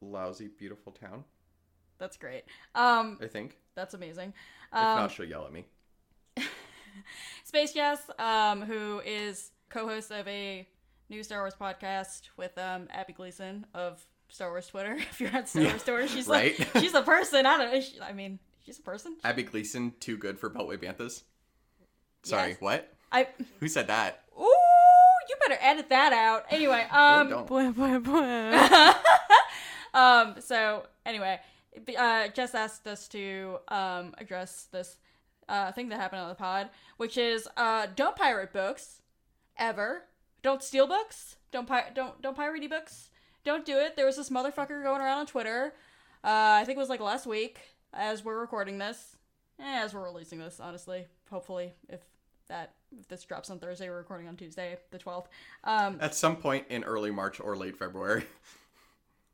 lousy, 0.00 0.48
beautiful 0.48 0.92
town. 0.92 1.24
That's 2.02 2.16
great. 2.16 2.42
Um, 2.74 3.16
I 3.22 3.28
think. 3.28 3.56
that's 3.76 3.94
amazing. 3.94 4.34
If 4.72 4.76
Um, 4.78 4.96
not, 4.98 5.12
she'll 5.12 5.24
yell 5.24 5.46
at 5.46 5.52
me. 5.52 5.66
Space 7.44 7.72
Jess, 7.72 8.00
um, 8.18 8.62
who 8.62 9.00
is 9.06 9.52
co-host 9.70 10.10
of 10.10 10.26
a 10.26 10.66
new 11.08 11.22
Star 11.22 11.38
Wars 11.42 11.54
podcast 11.54 12.22
with 12.36 12.58
um, 12.58 12.88
Abby 12.90 13.12
Gleason 13.12 13.66
of 13.72 14.04
Star 14.28 14.50
Wars 14.50 14.66
Twitter. 14.66 14.94
If 15.10 15.20
you're 15.20 15.30
on 15.32 15.46
Star 15.46 15.62
Wars 15.62 15.84
Twitter, 15.84 16.08
she's 16.08 16.26
right. 16.26 16.58
like 16.58 16.68
she's 16.82 16.94
a 16.94 17.02
person. 17.02 17.46
I 17.46 17.56
don't 17.56 17.72
know. 17.72 17.80
She, 17.80 18.00
I 18.00 18.12
mean, 18.12 18.40
she's 18.66 18.80
a 18.80 18.82
person. 18.82 19.16
Abby 19.22 19.44
Gleason, 19.44 19.92
too 20.00 20.16
good 20.16 20.40
for 20.40 20.50
Beltway 20.50 20.78
Banthas. 20.78 21.22
Sorry, 22.24 22.50
Yes. 22.50 22.60
what? 22.60 22.92
I 23.12 23.28
Who 23.60 23.68
said 23.68 23.86
that? 23.86 24.24
ooh, 24.36 24.42
you 24.42 25.36
better 25.46 25.60
edit 25.62 25.88
that 25.90 26.12
out. 26.12 26.46
Anyway, 26.50 26.84
Or 26.92 26.98
um, 26.98 27.28
don't. 27.30 27.46
Boy, 27.46 27.70
boy, 27.70 27.98
boy. 28.00 28.92
um, 29.94 30.34
so 30.40 30.86
anyway, 31.06 31.38
uh, 31.96 32.28
Jess 32.28 32.54
asked 32.54 32.86
us 32.86 33.08
to 33.08 33.58
um 33.68 34.14
address 34.18 34.68
this 34.72 34.98
uh 35.48 35.72
thing 35.72 35.88
that 35.88 36.00
happened 36.00 36.20
on 36.22 36.28
the 36.28 36.34
pod, 36.34 36.68
which 36.96 37.16
is 37.16 37.48
uh 37.56 37.86
don't 37.94 38.16
pirate 38.16 38.52
books 38.52 39.02
ever. 39.56 40.04
Don't 40.42 40.62
steal 40.62 40.86
books. 40.86 41.36
Don't 41.52 41.66
pi- 41.66 41.90
don't 41.94 42.20
don't 42.20 42.36
pirate 42.36 42.68
books. 42.68 43.10
Don't 43.44 43.64
do 43.64 43.78
it. 43.78 43.96
There 43.96 44.06
was 44.06 44.16
this 44.16 44.30
motherfucker 44.30 44.82
going 44.82 45.00
around 45.00 45.18
on 45.18 45.26
Twitter. 45.26 45.74
Uh, 46.24 46.60
I 46.60 46.64
think 46.64 46.76
it 46.76 46.80
was 46.80 46.88
like 46.88 47.00
last 47.00 47.26
week 47.26 47.58
as 47.92 48.24
we're 48.24 48.38
recording 48.38 48.78
this. 48.78 49.16
Eh, 49.60 49.80
as 49.82 49.92
we're 49.94 50.04
releasing 50.04 50.38
this, 50.38 50.60
honestly. 50.60 51.06
Hopefully, 51.30 51.72
if 51.88 52.00
that 52.48 52.74
if 52.98 53.08
this 53.08 53.24
drops 53.24 53.50
on 53.50 53.58
Thursday, 53.58 53.88
we're 53.88 53.96
recording 53.98 54.28
on 54.28 54.36
Tuesday, 54.36 54.76
the 54.90 54.98
twelfth. 54.98 55.28
Um, 55.64 55.98
At 56.00 56.14
some 56.14 56.36
point 56.36 56.66
in 56.68 56.84
early 56.84 57.10
March 57.10 57.40
or 57.40 57.56
late 57.56 57.76
February. 57.76 58.24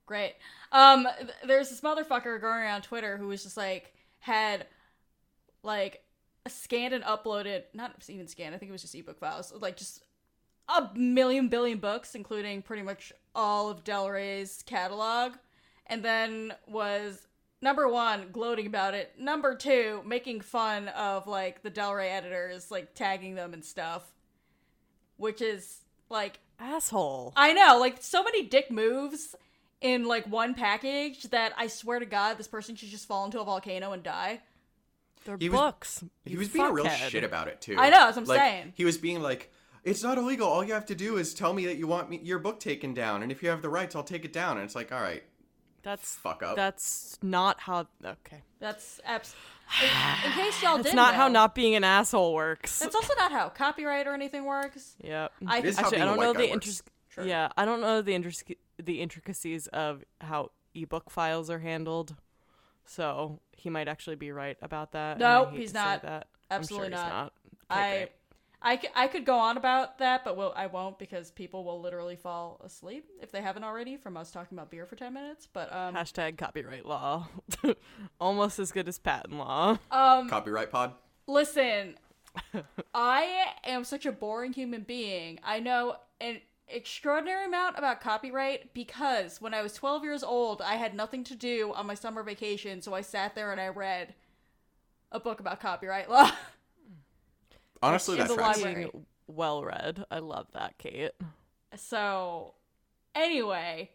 Great. 0.09 0.37
Um, 0.73 1.07
th- 1.19 1.31
there's 1.45 1.69
this 1.69 1.83
motherfucker 1.83 2.41
going 2.41 2.61
around 2.61 2.81
Twitter 2.81 3.19
who 3.19 3.29
was 3.29 3.43
just 3.43 3.59
like 3.59 3.95
had 4.21 4.67
like 5.63 6.03
scanned 6.49 6.95
and 6.95 7.05
uploaded, 7.05 7.65
not 7.75 7.93
even 8.09 8.27
scanned. 8.27 8.55
I 8.55 8.59
think 8.59 8.71
it 8.71 8.73
was 8.73 8.81
just 8.81 8.95
ebook 8.95 9.21
files, 9.21 9.53
like 9.61 9.77
just 9.77 10.03
a 10.67 10.89
million 10.95 11.49
billion 11.49 11.79
books, 11.79 12.15
including 12.15 12.63
pretty 12.63 12.83
much 12.83 13.13
all 13.35 13.69
of 13.69 13.85
Del 13.85 14.09
Rey's 14.09 14.63
catalog, 14.65 15.35
and 15.87 16.03
then 16.03 16.55
was 16.67 17.27
number 17.61 17.87
one 17.87 18.31
gloating 18.33 18.67
about 18.67 18.95
it. 18.95 19.13
Number 19.19 19.55
two 19.55 20.01
making 20.07 20.41
fun 20.41 20.89
of 20.89 21.27
like 21.27 21.63
the 21.63 21.71
Del 21.71 21.93
Rey 21.93 22.09
editors, 22.09 22.71
like 22.71 22.95
tagging 22.95 23.35
them 23.35 23.53
and 23.53 23.63
stuff, 23.63 24.11
which 25.19 25.43
is 25.43 25.81
like 26.09 26.41
Asshole. 26.59 27.35
I 27.37 27.53
know, 27.53 27.79
like 27.79 27.99
so 28.01 28.23
many 28.23 28.45
dick 28.45 28.71
moves 28.71 29.37
in 29.81 30.07
like 30.07 30.27
one 30.27 30.55
package 30.55 31.25
that 31.31 31.53
I 31.57 31.67
swear 31.69 31.99
to 31.99 32.07
God, 32.07 32.39
this 32.39 32.49
person 32.49 32.75
should 32.77 32.89
just 32.89 33.07
fall 33.07 33.25
into 33.25 33.41
a 33.41 33.45
volcano 33.45 33.93
and 33.93 34.03
die. 34.03 34.41
They're 35.25 35.37
He 35.39 35.49
was- 35.49 35.59
books. 35.61 36.05
He 36.25 36.37
was 36.37 36.49
being 36.49 36.65
a 36.67 36.73
real 36.73 36.85
fuckhead. 36.87 37.11
shit 37.11 37.25
about 37.25 37.49
it 37.49 37.61
too. 37.61 37.77
I 37.79 37.91
know, 37.91 37.99
that's 38.07 38.17
what 38.17 38.23
I'm 38.23 38.29
Like, 38.29 38.39
saying. 38.41 38.73
He 38.77 38.85
was 38.85 38.99
being 38.99 39.21
like, 39.21 39.53
"It's 39.85 40.03
not 40.03 40.17
illegal. 40.19 40.49
All 40.49 40.65
you 40.65 40.73
have 40.75 40.87
to 40.87 40.95
do 40.95 41.17
is 41.17 41.35
tell 41.35 41.53
me 41.53 41.67
that 41.67 41.77
you 41.77 41.87
want 41.87 42.09
me, 42.11 42.19
your 42.23 42.39
book 42.39 42.61
taken 42.61 42.95
down, 42.95 43.23
and 43.23 43.31
if 43.31 43.43
you 43.43 43.49
have 43.51 43.61
the 43.63 43.69
rights, 43.69 43.95
I'll 43.95 44.03
take 44.05 44.25
it 44.25 44.33
down." 44.33 44.57
And 44.57 44.65
it's 44.65 44.75
like, 44.75 44.91
"All 44.93 45.01
right, 45.01 45.23
That's 45.83 46.17
fuck 46.17 46.43
up." 46.43 46.57
that's 46.57 47.19
not 47.23 47.61
how. 47.61 47.87
Okay, 48.05 48.43
That's 48.59 49.01
abs- 49.05 49.35
in, 49.83 49.87
in 50.31 50.33
case 50.33 50.63
y'all 50.63 50.77
that's 50.77 50.85
didn't 50.85 50.87
It's 50.87 50.95
not 50.95 51.15
how 51.15 51.29
not 51.29 51.55
being 51.55 51.75
an 51.75 51.85
asshole 51.85 52.33
works. 52.35 52.81
It's 52.81 52.95
also 52.95 53.15
not 53.19 53.31
how 53.33 53.49
copyright 53.51 54.07
or 54.07 54.15
anything 54.15 54.45
works. 54.45 54.97
Yep. 55.03 55.33
I 55.47 55.59
It 55.59 55.65
is 55.67 55.77
how 55.77 55.83
Actually, 55.85 56.01
I 56.01 56.05
don't 56.07 56.21
know 56.21 56.33
the 56.33 56.39
works. 56.41 56.53
interest. 56.53 56.83
Sure. 57.11 57.25
Yeah, 57.27 57.49
I 57.57 57.65
don't 57.65 57.81
know 57.81 58.01
the 58.03 58.13
intric- 58.13 58.57
the 58.83 59.01
intricacies 59.01 59.67
of 59.69 60.05
how 60.21 60.51
ebook 60.75 61.11
files 61.11 61.51
are 61.51 61.59
handled. 61.61 62.15
So 62.85 63.41
he 63.53 63.69
might 63.71 63.89
actually 63.89 64.17
be 64.17 64.33
right 64.33 64.57
about 64.63 64.93
that. 64.93 65.19
No, 65.19 65.47
I 65.47 65.57
he's 65.57 65.73
to 65.73 65.79
say 65.79 65.85
not. 65.85 66.03
That. 66.03 66.27
Absolutely 66.51 66.87
I'm 66.87 66.93
sure 66.93 66.99
he's 67.01 67.11
not. 67.11 67.13
not. 67.13 67.33
I, 67.71 67.81
Okay, 67.89 67.99
great. 67.99 68.13
I, 68.61 68.77
c- 68.79 68.89
I 68.97 69.07
could 69.07 69.25
go 69.25 69.39
on 69.39 69.57
about 69.57 69.99
that, 69.99 70.25
but 70.25 70.37
will, 70.37 70.53
I 70.57 70.67
won't 70.67 70.99
because 70.99 71.31
people 71.31 71.63
will 71.65 71.81
literally 71.81 72.17
fall 72.17 72.61
asleep 72.65 73.05
if 73.23 73.31
they 73.31 73.41
haven't 73.41 73.63
already 73.63 73.97
from 73.97 74.17
us 74.17 74.33
talking 74.33 74.59
about 74.59 74.69
beer 74.71 74.85
for 74.85 74.97
10 74.97 75.13
minutes. 75.15 75.47
But, 75.53 75.73
um, 75.73 75.95
Hashtag 75.95 76.37
copyright 76.39 76.85
law. 76.85 77.29
Almost 78.21 78.59
as 78.59 78.73
good 78.73 78.89
as 78.89 78.99
patent 78.99 79.35
law. 79.39 79.79
um, 79.93 80.29
Copyright 80.29 80.73
pod. 80.73 80.95
Listen, 81.29 81.95
I 82.95 83.47
am 83.65 83.85
such 83.85 84.07
a 84.07 84.13
boring 84.13 84.53
human 84.53 84.83
being. 84.83 85.39
I 85.45 85.61
know 85.61 85.97
an 86.21 86.41
extraordinary 86.71 87.47
amount 87.47 87.79
about 87.79 88.01
copyright 88.01 88.75
because 88.75 89.41
when 89.41 89.55
I 89.55 89.63
was 89.63 89.73
12 89.75 90.05
years 90.05 90.23
old, 90.23 90.63
I 90.63 90.75
had 90.75 90.95
nothing 90.95 91.25
to 91.25 91.35
do 91.35 91.73
on 91.75 91.87
my 91.87 91.95
summer 91.95 92.23
vacation, 92.23 92.83
so 92.83 92.95
I 92.95 93.01
sat 93.01 93.35
there 93.35 93.53
and 93.53 93.61
I 93.61 93.69
read 93.69 94.15
a 95.13 95.21
book 95.21 95.41
about 95.41 95.61
copyright 95.61 96.11
law. 96.11 96.31
Honestly, 97.83 98.17
that's 98.17 98.35
that 98.35 98.57
the 98.57 98.65
Being 98.65 99.07
well 99.27 99.65
read. 99.65 100.05
I 100.11 100.19
love 100.19 100.47
that, 100.53 100.79
Kate. 100.79 101.13
so, 101.77 102.55
anyway, 103.15 103.91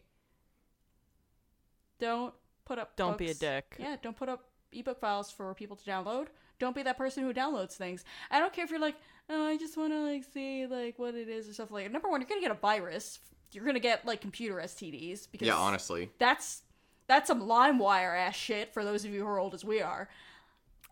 don't 1.98 2.34
put 2.64 2.78
up 2.78 2.96
Don't 2.96 3.18
be 3.18 3.30
a 3.30 3.34
dick. 3.34 3.76
Yeah, 3.78 3.96
don't 4.02 4.16
put 4.16 4.28
up 4.28 4.44
ebook 4.72 5.00
files 5.00 5.30
for 5.30 5.52
people 5.54 5.76
to 5.76 5.84
download. 5.84 6.28
Don't 6.58 6.74
be 6.74 6.82
that 6.82 6.96
person 6.96 7.24
who 7.24 7.32
downloads 7.34 7.72
things. 7.72 8.04
I 8.30 8.38
don't 8.38 8.52
care 8.52 8.64
if 8.64 8.70
you're 8.70 8.80
like, 8.80 8.96
oh, 9.30 9.46
I 9.46 9.56
just 9.56 9.76
want 9.76 9.92
to 9.92 10.00
like 10.00 10.24
see 10.32 10.66
like 10.66 10.98
what 10.98 11.14
it 11.14 11.28
is 11.28 11.48
or 11.48 11.52
stuff 11.54 11.70
like. 11.70 11.90
Number 11.90 12.08
one, 12.08 12.20
you're 12.20 12.28
gonna 12.28 12.40
get 12.40 12.50
a 12.50 12.54
virus. 12.54 13.18
You're 13.52 13.64
gonna 13.64 13.80
get 13.80 14.04
like 14.06 14.20
computer 14.20 14.56
STDs 14.56 15.28
because 15.30 15.46
Yeah, 15.46 15.56
honestly. 15.56 16.10
that's 16.18 16.62
that's 17.06 17.26
some 17.28 17.42
LimeWire 17.42 18.16
ass 18.18 18.34
shit 18.34 18.72
for 18.72 18.84
those 18.84 19.04
of 19.04 19.12
you 19.12 19.20
who 19.20 19.26
are 19.26 19.38
old 19.38 19.54
as 19.54 19.64
we 19.64 19.80
are. 19.82 20.08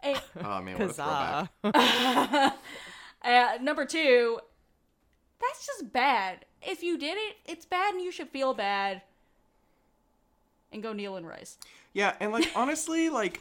And, 0.02 0.20
Oh 0.44 0.60
man, 0.60 0.78
what 0.78 0.90
a 0.90 0.92
Kazaa. 0.92 1.48
throwback. 1.62 2.56
uh, 3.22 3.58
number 3.62 3.84
two, 3.84 4.38
that's 5.40 5.66
just 5.66 5.92
bad. 5.92 6.44
If 6.60 6.82
you 6.82 6.96
did 6.98 7.16
it, 7.18 7.36
it's 7.46 7.64
bad, 7.66 7.94
and 7.94 8.02
you 8.02 8.12
should 8.12 8.28
feel 8.28 8.54
bad. 8.54 9.02
And 10.70 10.82
go 10.82 10.92
kneel 10.92 11.16
and 11.16 11.26
rice. 11.26 11.58
Yeah, 11.92 12.14
and 12.20 12.30
like 12.32 12.50
honestly, 12.56 13.08
like 13.08 13.40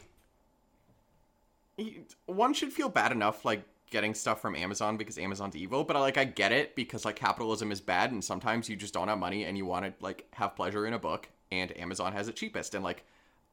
one 2.26 2.54
should 2.54 2.72
feel 2.72 2.88
bad 2.88 3.12
enough 3.12 3.44
like 3.44 3.62
getting 3.92 4.14
stuff 4.14 4.40
from 4.42 4.56
Amazon 4.56 4.96
because 4.96 5.16
Amazon's 5.18 5.54
evil, 5.54 5.84
but 5.84 5.94
I, 5.96 6.00
like 6.00 6.18
I 6.18 6.24
get 6.24 6.50
it 6.50 6.74
because 6.74 7.04
like 7.04 7.14
capitalism 7.14 7.70
is 7.70 7.80
bad 7.80 8.10
and 8.10 8.24
sometimes 8.24 8.68
you 8.68 8.74
just 8.74 8.92
don't 8.92 9.06
have 9.06 9.18
money 9.18 9.44
and 9.44 9.56
you 9.56 9.64
want 9.66 9.84
to 9.84 9.92
like 10.04 10.26
have 10.32 10.56
pleasure 10.56 10.84
in 10.86 10.94
a 10.94 10.98
book 10.98 11.28
and 11.52 11.76
Amazon 11.78 12.12
has 12.12 12.26
it 12.26 12.34
cheapest 12.34 12.74
and 12.74 12.82
like 12.82 13.04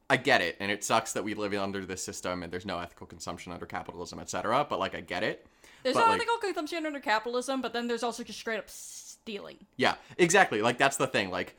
I 0.08 0.16
get 0.16 0.40
it 0.40 0.56
and 0.58 0.72
it 0.72 0.82
sucks 0.82 1.12
that 1.12 1.22
we 1.22 1.34
live 1.34 1.54
under 1.54 1.84
this 1.86 2.02
system 2.02 2.42
and 2.42 2.52
there's 2.52 2.66
no 2.66 2.80
ethical 2.80 3.06
consumption 3.06 3.52
under 3.52 3.66
capitalism, 3.66 4.18
etc. 4.18 4.66
But 4.68 4.80
like 4.80 4.96
I 4.96 5.00
get 5.00 5.22
it. 5.22 5.46
There's 5.84 5.94
But, 5.94 6.00
no 6.00 6.06
like- 6.08 6.16
ethical 6.16 6.38
consumption 6.38 6.84
under 6.86 6.98
capitalism, 7.00 7.62
but 7.62 7.72
then 7.72 7.86
there's 7.86 8.02
also 8.02 8.24
just 8.24 8.38
straight 8.40 8.58
up 8.58 8.68
stealing. 8.68 9.58
Yeah, 9.76 9.94
exactly. 10.18 10.62
Like 10.62 10.78
that's 10.78 10.96
the 10.96 11.06
thing. 11.06 11.30
Like 11.30 11.56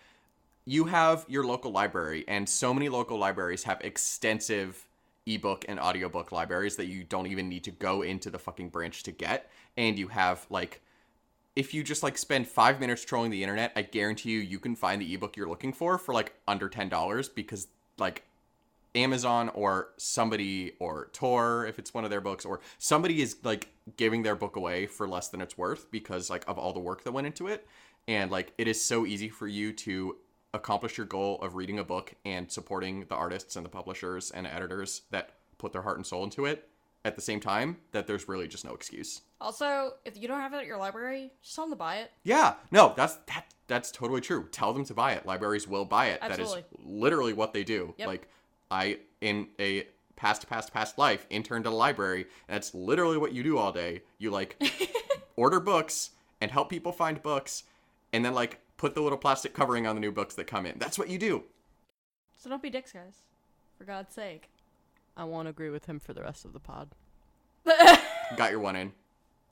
you 0.66 0.86
have 0.86 1.26
your 1.28 1.46
local 1.46 1.72
library 1.72 2.26
and 2.28 2.48
so 2.50 2.74
many 2.74 2.90
local 2.90 3.18
libraries 3.18 3.64
have 3.64 3.80
extensive 3.82 4.86
ebook 5.26 5.66
and 5.68 5.80
audiobook 5.80 6.32
libraries 6.32 6.76
that 6.78 6.88
you 6.88 7.04
don't 7.04 7.28
even 7.28 7.48
need 7.48 7.64
to 7.64 7.72
go 7.72 8.02
into 8.02 8.30
the 8.30 8.40
fucking 8.40 8.70
branch 8.70 9.04
to 9.04 9.12
get. 9.12 9.50
And 9.78 9.98
you 9.98 10.08
have 10.10 10.46
like 10.50 10.82
if 11.56 11.74
you 11.74 11.84
just 11.84 12.02
like 12.02 12.18
spend 12.18 12.48
5 12.48 12.80
minutes 12.80 13.04
trolling 13.04 13.32
the 13.32 13.44
internet, 13.44 13.74
I 13.76 13.82
guarantee 13.82 14.32
you 14.32 14.40
you 14.40 14.60
can 14.60 14.76
find 14.76 15.02
the 15.02 15.14
ebook 15.14 15.36
you're 15.36 15.50
looking 15.50 15.74
for 15.74 15.98
for 15.98 16.14
like 16.14 16.34
under 16.48 16.70
$10 16.70 17.36
because 17.36 17.68
like 17.98 18.24
Amazon 18.96 19.50
or 19.50 19.90
somebody 19.98 20.74
or 20.80 21.10
Tor 21.14 21.66
if 21.66 21.80
it's 21.80 21.94
one 21.94 22.04
of 22.04 22.10
their 22.10 22.22
books 22.22 22.46
or 22.46 22.60
somebody 22.78 23.22
is 23.22 23.38
like 23.44 23.70
giving 23.98 24.24
their 24.24 24.36
book 24.36 24.56
away 24.56 24.86
for 24.86 25.08
less 25.08 25.30
than 25.30 25.42
it's 25.42 25.58
worth 25.58 25.92
because 25.92 26.30
like 26.30 26.44
of 26.48 26.58
all 26.58 26.74
the 26.74 26.80
work 26.80 27.04
that 27.04 27.12
went 27.12 27.28
into 27.28 27.48
it. 27.48 27.68
And 28.08 28.32
like 28.32 28.54
it 28.58 28.68
is 28.68 28.84
so 28.84 29.06
easy 29.06 29.30
for 29.30 29.48
you 29.48 29.74
to 29.74 30.18
accomplish 30.54 30.98
your 30.98 31.08
goal 31.08 31.40
of 31.42 31.56
reading 31.56 31.80
a 31.80 31.84
book 31.84 32.14
and 32.26 32.52
supporting 32.52 33.06
the 33.08 33.16
artists 33.16 33.56
and 33.56 33.66
the 33.66 33.70
publishers 33.70 34.32
and 34.32 34.46
editors 34.46 35.04
that 35.12 35.32
put 35.58 35.72
their 35.72 35.82
heart 35.82 35.98
and 35.98 36.06
soul 36.06 36.24
into 36.24 36.46
it 36.46 36.68
at 37.04 37.16
the 37.16 37.22
same 37.22 37.40
time 37.40 37.78
that 37.92 38.06
there's 38.06 38.28
really 38.28 38.48
just 38.48 38.66
no 38.66 38.74
excuse. 38.74 39.22
Also, 39.40 39.94
if 40.06 40.18
you 40.18 40.28
don't 40.28 40.40
have 40.40 40.54
it 40.54 40.58
at 40.58 40.66
your 40.66 40.78
library, 40.78 41.32
just 41.42 41.56
tell 41.56 41.66
them 41.66 41.72
to 41.72 41.78
buy 41.78 41.98
it. 41.98 42.12
Yeah, 42.24 42.56
no, 42.72 42.94
that's 42.96 43.16
that 43.28 43.46
that's 43.68 43.92
totally 43.92 44.22
true. 44.22 44.48
Tell 44.52 44.74
them 44.74 44.86
to 44.86 44.94
buy 44.94 45.14
it. 45.14 45.26
Libraries 45.26 45.68
will 45.68 45.86
buy 45.86 46.08
it. 46.08 46.20
Absolutely. 46.22 46.62
That 46.62 46.80
is 46.80 46.86
literally 46.86 47.34
what 47.34 47.54
they 47.54 47.64
do. 47.64 47.94
Yep. 47.98 48.08
Like 48.08 48.28
I 48.70 49.00
in 49.22 49.48
a 49.60 49.88
past 50.16 50.48
past 50.48 50.74
past 50.74 50.98
life 50.98 51.26
interned 51.30 51.66
at 51.66 51.74
a 51.74 51.76
library, 51.76 52.28
and 52.48 52.56
that's 52.56 52.76
literally 52.76 53.18
what 53.18 53.34
you 53.34 53.42
do 53.42 53.58
all 53.58 53.72
day. 53.72 54.02
You 54.20 54.30
like 54.30 54.62
order 55.36 55.60
books 55.60 56.12
and 56.40 56.52
help 56.52 56.70
people 56.70 56.92
find 56.92 57.22
books 57.24 57.64
and 58.14 58.26
then 58.26 58.34
like 58.34 58.60
put 58.82 58.96
the 58.96 59.02
little 59.02 59.18
plastic 59.18 59.54
covering 59.54 59.86
on 59.86 59.96
the 59.96 60.02
new 60.02 60.12
books 60.12 60.34
that 60.34 60.48
come 60.48 60.66
in. 60.66 60.80
That's 60.80 60.98
what 60.98 61.08
you 61.08 61.20
do. 61.20 61.44
So 62.36 62.50
don't 62.50 62.64
be 62.64 62.72
dicks, 62.72 62.92
guys. 62.92 63.22
For 63.78 63.84
God's 63.84 64.12
sake. 64.12 64.50
I 65.16 65.24
won't 65.24 65.48
agree 65.48 65.70
with 65.70 65.86
him 65.86 66.00
for 66.00 66.14
the 66.14 66.24
rest 66.24 66.46
of 66.46 66.54
the 66.54 66.60
pod. 66.60 66.90
Got 68.36 68.50
your 68.50 68.60
one 68.60 68.76
in. 68.76 68.94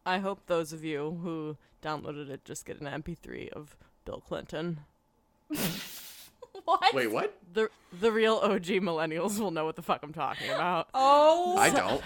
I 0.03 0.17
hope 0.17 0.48
those 0.48 0.74
of 0.74 0.83
you 0.83 1.19
who 1.21 1.57
downloaded 1.83 2.27
it 2.31 2.43
just 2.43 2.65
get 2.65 2.81
an 2.81 2.88
MP3 2.88 3.50
of 3.50 3.77
Bill 4.03 4.19
Clinton. 4.19 4.79
what? 6.63 6.93
Wait, 6.95 7.12
what? 7.12 7.38
The 7.53 7.69
the 8.00 8.12
real 8.12 8.38
OG 8.38 8.65
millennials 8.81 9.38
will 9.38 9.51
know 9.51 9.65
what 9.65 9.75
the 9.75 9.83
fuck 9.83 10.01
I'm 10.01 10.13
talking 10.13 10.50
about. 10.50 10.89
Oh. 10.95 11.55
I 11.55 11.69
don't. 11.69 12.01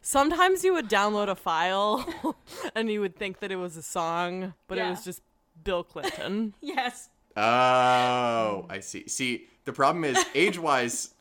Sometimes 0.00 0.64
you 0.64 0.72
would 0.72 0.88
download 0.88 1.28
a 1.28 1.34
file 1.34 2.34
and 2.74 2.90
you 2.90 3.00
would 3.00 3.16
think 3.16 3.40
that 3.40 3.52
it 3.52 3.56
was 3.56 3.76
a 3.76 3.82
song, 3.82 4.54
but 4.68 4.78
it 4.78 4.88
was 4.88 5.04
just 5.04 5.20
Bill 5.66 5.84
Clinton. 5.84 6.54
yes. 6.62 7.10
Oh, 7.36 8.64
I 8.70 8.80
see. 8.80 9.06
See, 9.08 9.48
the 9.66 9.72
problem 9.72 10.04
is 10.04 10.24
age 10.34 10.58
wise, 10.58 11.12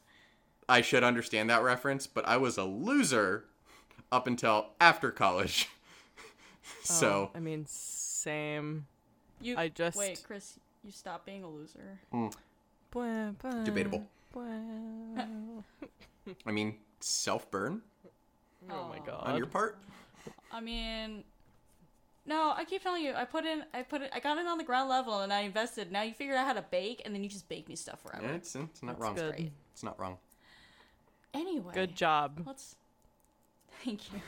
I 0.70 0.80
should 0.82 1.04
understand 1.04 1.50
that 1.50 1.62
reference, 1.64 2.08
but 2.08 2.26
I 2.28 2.38
was 2.38 2.58
a 2.58 2.64
loser 2.64 3.46
up 4.12 4.28
until 4.28 4.68
after 4.80 5.12
college. 5.12 5.68
so, 6.84 7.32
Oh, 7.34 7.38
I 7.38 7.40
mean, 7.42 7.66
same. 7.68 8.86
You 9.42 9.58
I 9.58 9.68
just- 9.68 9.98
wait, 9.98 10.24
Chris. 10.26 10.58
You 10.84 10.92
stop 10.92 11.26
being 11.26 11.44
a 11.44 11.50
loser. 11.50 12.00
Bwah, 12.14 12.32
bwah, 12.94 13.66
Debatable. 13.66 14.06
bwah. 14.36 15.64
I 16.46 16.52
mean, 16.52 16.76
self 17.00 17.50
burn 17.50 17.82
Oh 18.70 18.88
my 18.88 19.00
god. 19.00 19.24
on 19.26 19.36
your 19.38 19.48
part? 19.48 19.80
I 20.52 20.62
mean, 20.62 21.24
no. 22.26 22.54
I 22.56 22.66
keep 22.66 22.82
telling 22.84 23.04
you. 23.04 23.14
I 23.14 23.26
put 23.26 23.46
in. 23.46 23.64
I 23.74 23.84
put 23.84 24.02
it. 24.02 24.12
I 24.14 24.20
got 24.20 24.38
it 24.38 24.48
on 24.48 24.58
the 24.58 24.64
ground 24.64 24.90
level, 24.90 25.22
and 25.22 25.32
I 25.34 25.42
invested. 25.42 25.92
Now 25.92 26.02
you 26.04 26.14
figured 26.14 26.36
out 26.38 26.46
how 26.48 26.54
to 26.54 26.62
bake, 26.64 27.02
and 27.06 27.14
then 27.14 27.24
you 27.24 27.30
just 27.30 27.48
bake 27.50 27.68
me 27.70 27.76
stuff 27.76 28.02
forever. 28.02 28.26
Yeah, 28.26 28.34
it's, 28.34 28.56
it's 28.56 28.84
not 28.84 28.94
That's 28.94 29.02
wrong. 29.02 29.16
good. 29.16 29.52
It's 29.74 29.84
not 29.84 30.00
wrong. 30.00 30.18
Anyway, 31.34 31.74
Good 31.74 31.96
job. 31.96 32.42
Let's. 32.46 32.76
Thank 33.84 34.12
you. 34.14 34.22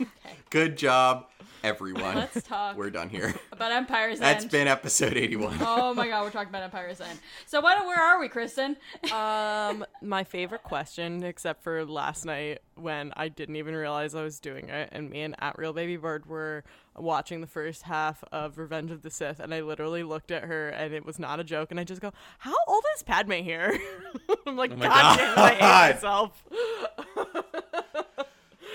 Okay, 0.00 0.08
Good 0.50 0.78
job, 0.78 1.26
everyone. 1.62 2.14
let's 2.16 2.42
talk 2.42 2.76
We're 2.76 2.90
done 2.90 3.08
here. 3.10 3.34
about 3.52 3.70
Empire's 3.72 4.18
That's 4.18 4.44
End. 4.44 4.50
been 4.50 4.66
episode 4.68 5.16
81. 5.16 5.58
Oh 5.60 5.92
my 5.94 6.08
god, 6.08 6.24
we're 6.24 6.30
talking 6.30 6.48
about 6.48 6.62
Empire's 6.62 7.00
End. 7.00 7.18
So 7.46 7.60
what? 7.60 7.84
Where 7.86 8.00
are 8.00 8.18
we, 8.18 8.28
Kristen? 8.28 8.76
um, 9.12 9.84
my 10.02 10.24
favorite 10.24 10.62
question, 10.62 11.22
except 11.22 11.62
for 11.62 11.84
last 11.84 12.24
night 12.24 12.60
when 12.76 13.12
I 13.16 13.28
didn't 13.28 13.56
even 13.56 13.74
realize 13.76 14.14
I 14.14 14.22
was 14.22 14.40
doing 14.40 14.68
it, 14.70 14.88
and 14.92 15.10
me 15.10 15.20
and 15.22 15.34
at 15.38 15.58
Real 15.58 15.72
Baby 15.74 15.96
Bird 15.96 16.24
were 16.26 16.64
watching 16.96 17.40
the 17.42 17.46
first 17.46 17.82
half 17.82 18.24
of 18.32 18.58
Revenge 18.58 18.90
of 18.90 19.02
the 19.02 19.10
Sith, 19.10 19.38
and 19.38 19.52
I 19.54 19.60
literally 19.60 20.02
looked 20.02 20.30
at 20.30 20.44
her, 20.44 20.70
and 20.70 20.92
it 20.94 21.04
was 21.04 21.18
not 21.18 21.40
a 21.40 21.44
joke, 21.44 21.70
and 21.70 21.78
I 21.78 21.84
just 21.84 22.00
go, 22.00 22.12
"How 22.38 22.54
old 22.66 22.84
is 22.96 23.02
Padme 23.02 23.32
here?" 23.34 23.78
I'm 24.46 24.56
like, 24.56 24.72
Oh 24.72 24.76
my 24.76 24.86
God, 24.86 25.18
damn 25.18 25.38
I 25.38 25.48
hate 25.50 25.94
myself. 25.94 26.42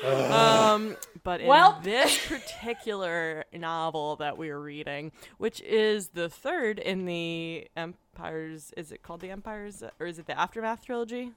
um, 0.06 0.96
but 1.24 1.42
in 1.42 1.48
Well- 1.48 1.80
this 1.84 2.18
particular 2.28 3.46
novel 3.54 4.16
that 4.18 4.38
we 4.38 4.50
are 4.50 4.60
reading, 4.60 5.12
which 5.38 5.62
is 5.62 6.10
the 6.10 6.30
third 6.30 6.80
in 6.80 7.06
the 7.06 7.68
Empire's, 7.76 8.72
is 8.78 8.92
it 8.92 9.02
called 9.04 9.22
the 9.22 9.30
Empire's, 9.32 9.84
or 10.00 10.06
is 10.08 10.20
it 10.20 10.28
the 10.28 10.38
Aftermath 10.40 10.86
trilogy? 10.86 11.32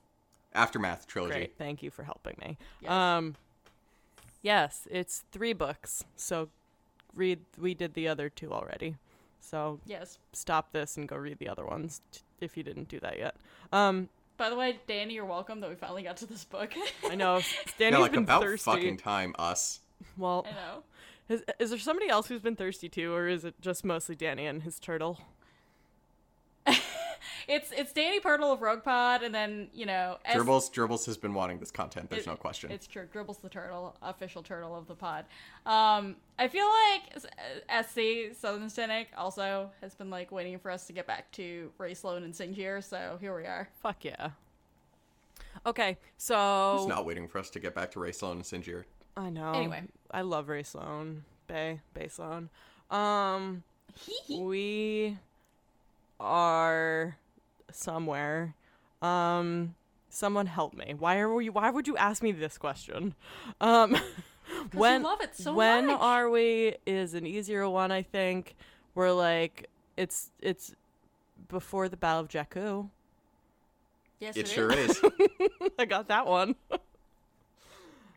Aftermath 0.55 1.07
trilogy. 1.07 1.35
Great, 1.35 1.59
thank 1.59 1.83
you 1.83 1.91
for 1.91 2.03
helping 2.05 2.37
me. 2.41 2.57
Yes. 2.81 2.91
Um, 2.91 3.37
yes, 4.43 4.87
it's 4.91 5.25
three 5.33 5.53
books. 5.53 6.05
So 6.17 6.49
read. 7.15 7.41
We 7.59 7.75
did 7.75 7.95
the 7.95 8.09
other 8.09 8.29
two 8.29 8.53
already. 8.53 8.97
So 9.41 9.81
Yes. 9.87 10.19
stop 10.33 10.73
this 10.73 10.97
and 10.97 11.09
go 11.09 11.17
read 11.17 11.39
the 11.39 11.49
other 11.49 11.65
ones 11.65 12.01
t- 12.13 12.21
if 12.41 12.57
you 12.57 12.63
didn't 12.63 12.89
do 12.89 12.99
that 13.01 13.19
yet. 13.19 13.37
Um, 13.73 14.09
By 14.39 14.49
the 14.51 14.57
way, 14.57 14.79
Danny, 14.87 15.15
you're 15.15 15.25
welcome 15.27 15.61
that 15.61 15.69
we 15.69 15.77
finally 15.77 16.03
got 16.05 16.17
to 16.19 16.27
this 16.27 16.45
book. 16.45 16.73
I 17.11 17.15
know 17.17 17.41
Danny's 17.79 17.93
Yeah, 17.97 17.99
like 17.99 18.13
been 18.13 18.23
about 18.23 18.43
thirsty. 18.43 18.71
fucking 18.71 18.97
time, 18.99 19.35
us. 19.39 19.81
Well, 20.17 20.47
I 20.49 20.53
know. 20.53 20.83
is, 21.29 21.43
is 21.59 21.71
there 21.71 21.79
somebody 21.79 22.09
else 22.09 22.29
who's 22.29 22.41
been 22.41 22.55
thirsty 22.57 22.89
too, 22.89 23.13
or 23.13 23.27
is 23.29 23.45
it 23.45 23.61
just 23.61 23.85
mostly 23.85 24.15
Danny 24.15 24.47
and 24.47 24.63
his 24.63 24.79
turtle? 24.79 25.19
It's 27.49 27.73
it's 27.73 27.93
Danny 27.93 28.21
Pirtle 28.21 28.53
of 28.53 28.61
Rogue 28.63 28.83
Pod, 28.85 29.23
and 29.23 29.35
then 29.35 29.69
you 29.73 29.87
know 29.87 30.19
S- 30.25 30.35
Dribbles, 30.35 30.69
Dribbles 30.71 31.07
has 31.07 31.17
been 31.17 31.35
wanting 31.35 31.59
this 31.59 31.71
content. 31.71 32.11
There's 32.11 32.25
It- 32.25 32.29
no 32.31 32.37
question. 32.37 32.71
It's 32.71 32.87
true. 32.87 33.07
Dribbles 33.13 33.39
the 33.39 33.49
turtle, 33.49 33.97
official 34.03 34.43
turtle 34.43 34.75
of 34.77 34.87
the 34.87 34.95
pod. 34.95 35.25
Um, 35.67 36.17
I 36.39 36.49
feel 36.49 36.67
like 36.67 37.25
SC 37.87 38.37
Southern 38.39 38.69
Cynic 38.71 39.09
also 39.17 39.71
has 39.81 39.95
been 39.95 40.11
like 40.11 40.31
waiting 40.33 40.59
for 40.59 40.71
us 40.71 40.87
to 40.87 40.93
get 40.93 41.07
back 41.07 41.31
to 41.33 41.71
Rae 41.79 41.95
Sloane 41.95 42.23
and 42.23 42.35
Sinjir, 42.35 42.83
so 42.85 43.19
here 43.21 43.35
we 43.37 43.45
are. 43.45 43.69
Fuck 43.83 44.05
yeah. 44.05 44.31
Okay, 45.67 45.97
so 46.17 46.77
He's 46.79 46.87
not 46.89 47.05
waiting 47.05 47.27
for 47.29 47.39
us 47.39 47.51
to 47.51 47.61
get 47.61 47.75
back 47.75 47.91
to 47.93 48.01
Rae 48.01 48.13
Sloane 48.13 48.37
and 48.37 48.45
Sinjir. 48.45 48.85
I 49.17 49.31
know. 49.31 49.53
Anyway. 49.53 49.83
I 50.11 50.21
love 50.23 50.49
Rae 50.49 50.63
Sloane, 50.63 51.25
Bay, 51.49 51.81
Bay 51.95 52.09
Sloan. 52.09 52.49
Um, 52.91 53.65
we 54.31 55.19
are 56.21 57.17
somewhere. 57.71 58.55
Um, 59.03 59.75
someone 60.09 60.47
help 60.47 60.75
me. 60.75 60.95
Why 60.99 61.19
are 61.19 61.33
we? 61.33 61.49
Why 61.51 61.71
would 61.71 61.87
you 61.87 61.97
ask 61.97 62.23
me 62.23 62.33
this 62.33 62.59
question? 62.59 63.15
Um, 63.61 63.97
when 64.73 65.03
love 65.03 65.21
it 65.21 65.37
so 65.37 65.55
when 65.55 65.87
much. 65.87 65.99
are 66.01 66.31
we? 66.31 66.75
Is 66.87 67.15
an 67.15 67.27
easier 67.27 67.69
one. 67.69 67.93
I 67.93 68.03
think 68.03 68.55
we're 68.95 69.13
like 69.13 69.69
it's 69.97 70.31
it's 70.41 70.75
before 71.49 71.89
the 71.89 71.97
Battle 71.97 72.21
of 72.23 72.29
Jakku. 72.29 72.89
Yes, 74.21 74.37
it 74.37 74.49
sure 74.49 74.73
is. 74.73 75.01
I 75.79 75.85
got 75.85 76.09
that 76.09 76.27
one. 76.27 76.57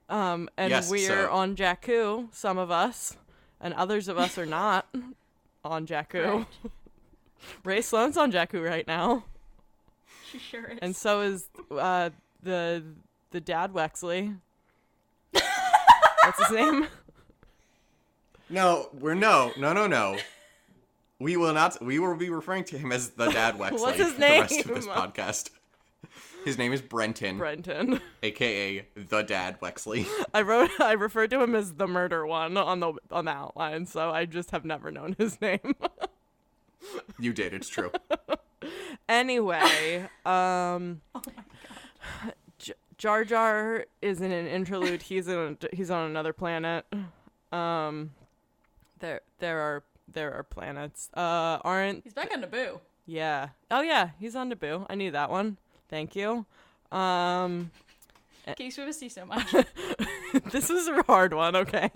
um, 0.10 0.50
and 0.58 0.72
Yes, 0.72 0.90
we're 0.90 1.08
so- 1.08 1.32
on 1.32 1.56
Jakku, 1.56 2.34
some 2.34 2.58
of 2.58 2.72
us, 2.72 3.16
and 3.60 3.74
others 3.76 4.08
of 4.08 4.18
us 4.18 4.38
are 4.40 4.46
not 4.48 4.88
on 5.64 5.86
Jakku. 5.86 6.10
Correct. 6.10 6.58
Rae 7.64 7.82
Sloane's 7.82 8.18
on 8.18 8.32
Jakku 8.32 8.64
right 8.68 8.88
now, 8.88 9.24
She 10.32 10.38
sure 10.40 10.66
is. 10.66 10.80
and 10.82 10.96
so 10.96 11.22
is 11.22 11.48
uh, 11.72 12.10
the 12.44 12.84
the 13.32 13.42
dad 13.42 13.74
Wexley. 13.74 14.38
What's 15.32 16.48
his 16.48 16.52
name? 16.56 16.88
No, 18.50 18.90
we're 19.00 19.14
no, 19.14 19.54
no, 19.58 19.72
no, 19.72 19.88
no. 19.88 20.18
We 21.20 21.38
will 21.38 21.54
not. 21.54 21.82
We 21.82 22.00
will 22.00 22.18
be 22.18 22.30
referring 22.30 22.66
to 22.66 22.78
him 22.78 22.92
as 22.92 23.12
the 23.12 23.30
Dad 23.30 23.56
Wexley 23.58 23.80
What's 23.80 23.98
his 23.98 24.12
for 24.14 24.20
the 24.20 24.26
rest 24.26 24.66
of 24.66 24.76
this 24.76 24.88
podcast. 24.88 25.52
His 26.44 26.58
name 26.58 26.74
is 26.74 26.82
Brentin, 26.82 27.38
Brentin. 27.38 28.02
aka 28.24 28.86
the 28.96 29.22
Dad 29.22 29.58
Wexley. 29.62 30.06
I 30.34 30.42
wrote. 30.42 30.70
I 30.82 30.92
referred 30.92 31.30
to 31.30 31.42
him 31.42 31.56
as 31.56 31.76
the 31.76 31.88
murder 31.88 32.28
one 32.28 32.58
on 32.58 32.82
the 32.82 32.92
on 33.10 33.24
the 33.24 33.32
outline, 33.32 33.86
so 33.86 34.10
I 34.10 34.26
just 34.26 34.52
have 34.52 34.66
never 34.66 34.92
known 34.92 35.16
his 35.18 35.40
name. 35.40 35.76
You 37.20 37.34
did. 37.34 37.54
It's 37.54 37.70
true. 37.70 37.92
Anyway, 39.10 40.08
um, 40.26 41.02
oh 41.16 41.22
my 41.26 41.34
god. 41.34 42.34
J- 42.60 42.74
Jar 42.98 43.26
Jar 43.26 43.86
is 44.02 44.22
in 44.22 44.32
an 44.32 44.48
interlude. 44.48 45.02
He's 45.02 45.28
in 45.28 45.58
a, 45.62 45.76
he's 45.76 45.90
on 45.92 46.10
another 46.10 46.32
planet. 46.32 46.86
Um, 47.52 48.12
there 49.00 49.22
there 49.40 49.60
are 49.60 49.84
there 50.14 50.34
are 50.34 50.44
planets. 50.44 51.10
Uh, 51.14 51.58
aren't 51.64 52.04
He's 52.04 52.14
back 52.14 52.32
on 52.34 52.42
Naboo. 52.44 52.80
yeah? 53.06 53.50
Oh 53.70 53.82
yeah, 53.82 54.12
he's 54.20 54.36
on 54.36 54.52
Naboo. 54.52 54.86
I 54.90 54.96
knew 54.96 55.12
that 55.12 55.30
one. 55.30 55.58
Thank 55.90 56.16
you. 56.16 56.46
Um, 56.92 57.72
Case 58.56 58.78
we 58.78 58.92
see 58.92 59.10
so 59.10 59.26
much. 59.26 59.52
this 60.52 60.70
is 60.70 60.88
a 60.88 61.04
hard 61.04 61.34
one. 61.34 61.56
Okay. 61.56 61.90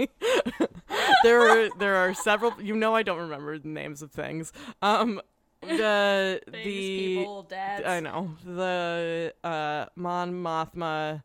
there 1.24 1.42
are 1.42 1.70
there 1.78 1.96
are 1.96 2.14
several. 2.14 2.54
You 2.62 2.76
know, 2.76 2.96
I 2.96 3.04
don't 3.04 3.20
remember 3.20 3.58
the 3.60 3.68
names 3.68 4.02
of 4.02 4.12
things. 4.12 4.54
Um, 4.82 5.22
the 5.62 6.42
Things, 6.52 6.64
the 6.64 7.16
people, 7.18 7.44
dads. 7.44 7.86
I 7.88 8.00
know 8.00 8.36
the 8.46 9.34
uh, 9.44 9.86
Mon 9.96 10.32
Mothma 10.34 11.24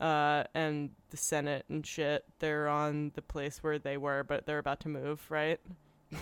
uh, 0.00 0.44
and 0.54 0.90
the 1.10 1.16
Senate 1.16 1.64
and 1.68 1.86
shit. 1.86 2.24
They're 2.38 2.68
on 2.68 3.12
the 3.14 3.22
place 3.22 3.62
where 3.62 3.78
they 3.78 3.96
were, 3.98 4.24
but 4.24 4.46
they're 4.46 4.58
about 4.58 4.80
to 4.80 4.88
move, 4.88 5.24
right? 5.28 5.60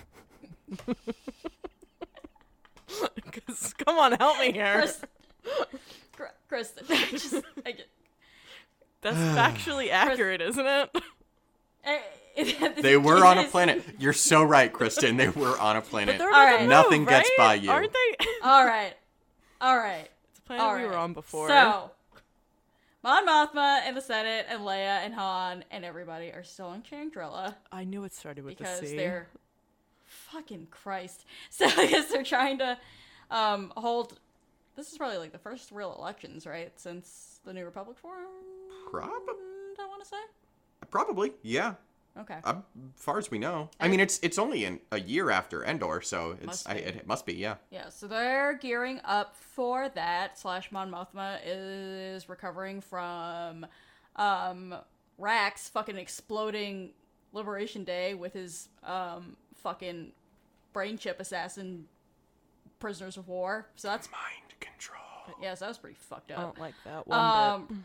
'Cause- 3.47 3.73
come 3.75 3.99
on, 3.99 4.13
help 4.13 4.39
me 4.41 4.53
here. 4.53 4.81
Chris, 6.13 6.33
Kristen, 6.49 6.85
just, 7.13 7.35
I 7.65 7.73
get, 7.73 7.87
That's 9.03 9.17
factually 9.67 9.91
accurate, 9.91 10.41
isn't 10.41 10.67
it? 10.67 10.91
They 12.81 12.97
were 12.97 13.25
on 13.25 13.39
a 13.39 13.45
planet. 13.49 13.83
You're 13.99 14.13
so 14.13 14.43
right, 14.43 14.73
Kristen. 14.73 15.17
They 15.17 15.29
were 15.29 15.59
on 15.59 15.77
a 15.77 15.83
planet. 15.83 16.19
They're 16.19 16.29
All 16.29 16.35
about 16.35 16.61
right. 16.61 16.69
Nothing 16.69 17.05
gets 17.05 17.29
by 17.37 17.55
you. 17.55 17.71
aren't 17.71 17.93
they? 17.93 18.27
All 18.43 18.65
right, 18.65 18.95
all 19.61 19.77
right. 19.77 20.09
it's 20.31 20.39
a 20.39 20.43
planet 20.43 20.65
All 20.65 20.77
we 20.77 20.85
were 20.85 20.97
on 20.97 21.13
before. 21.13 21.49
So, 21.49 21.91
Mon 23.03 23.27
Mothma 23.27 23.81
and 23.85 23.95
the 23.97 24.01
Senate 24.01 24.47
and 24.49 24.63
Leia 24.63 25.05
and 25.05 25.13
Han 25.15 25.65
and 25.71 25.85
everybody 25.85 26.33
are 26.33 26.45
still 26.45 26.73
in 26.73 26.83
Chandrila 26.83 27.55
I 27.71 27.85
knew 27.85 28.05
it 28.05 28.15
started 28.15 28.45
with 28.45 28.57
because 28.57 28.81
the 28.81 28.87
C. 28.87 28.97
they're 28.97 29.29
fucking 30.07 30.69
Christ. 30.71 31.25
So 31.51 31.67
I 31.67 31.87
guess 31.87 32.07
they're 32.07 32.23
trying 32.23 32.59
to 32.59 32.79
um, 33.31 33.73
hold. 33.77 34.19
This 34.77 34.93
is 34.93 34.97
probably 34.99 35.19
like 35.19 35.33
the 35.33 35.39
first 35.39 35.73
real 35.73 35.95
elections, 35.99 36.47
right? 36.47 36.73
Since 36.81 37.41
the 37.45 37.53
New 37.53 37.65
Republic 37.65 37.99
formed. 37.99 38.27
Prob- 38.91 39.09
I 39.79 39.87
want 39.87 40.03
to 40.03 40.09
say. 40.09 40.17
Probably, 40.91 41.33
yeah. 41.43 41.75
Okay. 42.19 42.39
Uh, 42.43 42.55
far 42.97 43.19
as 43.19 43.31
we 43.31 43.39
know. 43.39 43.71
I 43.79 43.87
mean, 43.89 44.01
it's 44.01 44.19
it's 44.23 44.37
only 44.39 44.65
in 44.65 44.81
a 44.91 44.99
year 45.01 45.31
after 45.31 45.65
Endor, 45.65 46.01
so 46.03 46.33
it's 46.39 46.47
Must 46.47 46.69
I, 46.69 46.75
it, 46.75 46.97
it 46.97 47.07
must 47.07 47.25
be, 47.25 47.35
yeah. 47.35 47.55
Yeah, 47.71 47.89
so 47.89 48.09
they're 48.09 48.55
gearing 48.55 49.01
up 49.05 49.37
for 49.37 49.89
that. 49.91 50.37
Slash 50.39 50.73
Mon 50.73 50.91
Mothma 50.91 51.39
is 51.47 52.29
recovering 52.29 52.81
from 52.81 53.65
um 54.17 54.75
Rax 55.19 55.69
fucking 55.69 55.97
exploding 55.97 56.91
Liberation 57.33 57.85
Day 57.85 58.15
with 58.15 58.33
his 58.33 58.69
um 58.83 59.37
fucking 59.63 60.11
brain 60.73 60.99
chip 60.99 61.21
assassin 61.21 61.87
prisoners 62.81 63.17
of 63.17 63.29
war. 63.29 63.69
So 63.77 63.87
that's 63.89 64.11
Mind 64.11 64.59
control. 64.59 65.01
yes, 65.41 65.61
that 65.61 65.69
was 65.69 65.79
pretty 65.79 65.97
fucked 66.01 66.33
up. 66.33 66.39
I 66.39 66.43
don't 66.43 66.59
like 66.59 66.75
that 66.85 67.07
one 67.07 67.19
Um, 67.19 67.67
bit. 67.67 67.77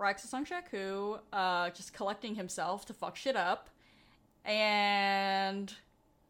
Rax 0.00 0.22
Sung 0.22 0.46
Shaku, 0.46 1.18
uh, 1.30 1.68
just 1.70 1.92
collecting 1.92 2.34
himself 2.34 2.86
to 2.86 2.94
fuck 2.94 3.16
shit 3.16 3.36
up, 3.36 3.68
and 4.46 5.72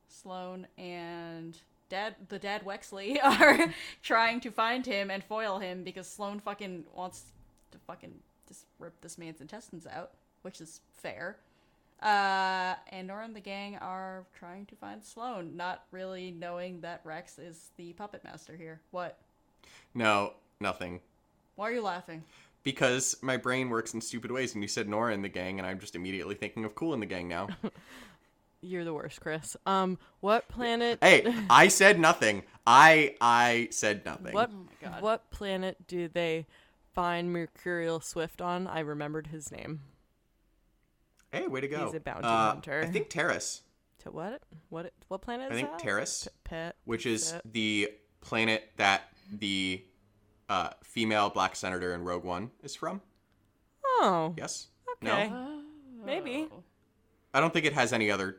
Sloane 0.09 0.66
and 0.76 1.56
Dad, 1.88 2.16
the 2.28 2.38
Dad 2.40 2.64
Wexley, 2.64 3.18
are 3.22 3.72
trying 4.02 4.40
to 4.40 4.50
find 4.50 4.85
him 4.85 5.09
and 5.09 5.22
foil 5.22 5.61
him 5.61 5.85
because 5.85 6.09
Sloane 6.09 6.40
fucking 6.40 6.85
wants 6.94 7.26
to 7.70 7.78
fucking 7.87 8.12
just 8.48 8.66
rip 8.80 9.00
this 9.02 9.16
man's 9.16 9.40
intestines 9.40 9.87
out, 9.87 10.11
which 10.42 10.61
is 10.61 10.80
fair. 10.92 11.37
Uh, 12.02 12.74
and 12.90 13.09
Norra 13.09 13.26
and 13.26 13.37
the 13.37 13.40
gang 13.40 13.76
are 13.76 14.24
trying 14.37 14.66
to 14.66 14.74
find 14.74 15.04
Sloane, 15.04 15.56
not 15.56 15.85
really 15.92 16.33
knowing 16.33 16.80
that 16.80 17.02
Rax 17.04 17.38
is 17.38 17.70
the 17.76 17.92
puppet 17.92 18.24
master 18.24 18.56
here. 18.56 18.80
What? 18.90 19.18
No, 19.94 20.33
nothing. 20.61 21.00
Why 21.54 21.68
are 21.68 21.72
you 21.72 21.83
laughing? 21.83 22.24
Because 22.62 23.16
my 23.23 23.37
brain 23.38 23.70
works 23.70 23.94
in 23.94 24.01
stupid 24.03 24.31
ways, 24.31 24.55
and 24.55 24.62
you 24.62 24.68
said 24.68 24.87
Norra 24.87 25.14
in 25.14 25.23
the 25.23 25.29
gang, 25.31 25.59
and 25.59 25.66
I'm 25.66 25.79
just 25.79 25.94
immediately 25.96 26.35
thinking 26.35 26.64
of 26.64 26.75
Kool 26.75 26.92
in 26.92 27.01
the 27.01 27.07
gang 27.07 27.27
now. 27.29 27.49
You're 28.62 28.85
the 28.85 28.92
worst, 28.92 29.20
Chris. 29.23 29.57
Um, 29.64 29.96
what 30.20 30.46
planet? 30.49 30.99
hey, 31.01 31.35
I 31.51 31.68
said 31.68 31.99
nothing. 31.99 32.42
I 32.66 33.16
I 33.20 33.68
said 33.70 34.05
nothing. 34.05 34.35
What 34.35 34.51
Oh 34.53 34.66
my 34.83 34.90
God. 34.90 35.03
what 35.03 35.31
planet 35.31 35.79
do 35.87 36.09
they 36.09 36.46
find 36.94 37.33
Mercurial 37.33 38.01
Swift 38.01 38.42
on? 38.42 38.66
I 38.66 38.81
remembered 38.81 39.29
his 39.29 39.51
name. 39.51 39.81
Hey, 41.33 41.46
way 41.46 41.61
to 41.62 41.68
go. 41.68 41.87
He's 41.87 41.94
a 41.94 42.01
bounty 42.01 42.25
Uh, 42.27 42.51
hunter. 42.51 42.83
I 42.83 42.90
think 42.90 43.09
Taris. 43.09 43.61
To 44.01 44.11
what? 44.11 44.42
What? 44.68 44.92
What 45.09 45.23
planet 45.23 45.51
I 45.51 45.55
think 45.55 45.70
that? 45.70 45.81
Taris, 45.81 46.29
Pet. 46.44 46.77
which 46.85 47.07
is 47.07 47.33
Pet. 47.33 47.42
the 47.51 47.88
planet 48.20 48.68
that 48.77 49.05
the 49.33 49.83
uh, 50.50 50.70
female 50.82 51.30
black 51.30 51.56
senator 51.56 51.94
in 51.94 52.02
Rogue 52.04 52.24
One 52.24 52.50
is 52.62 52.74
from. 52.74 53.00
Oh. 53.86 54.34
Yes. 54.36 54.66
Okay. 55.02 55.28
No. 55.30 55.62
Maybe. 56.04 56.48
I 57.32 57.40
don't 57.40 57.52
think 57.54 57.64
it 57.66 57.72
has 57.72 57.92
any 57.94 58.10
other 58.10 58.36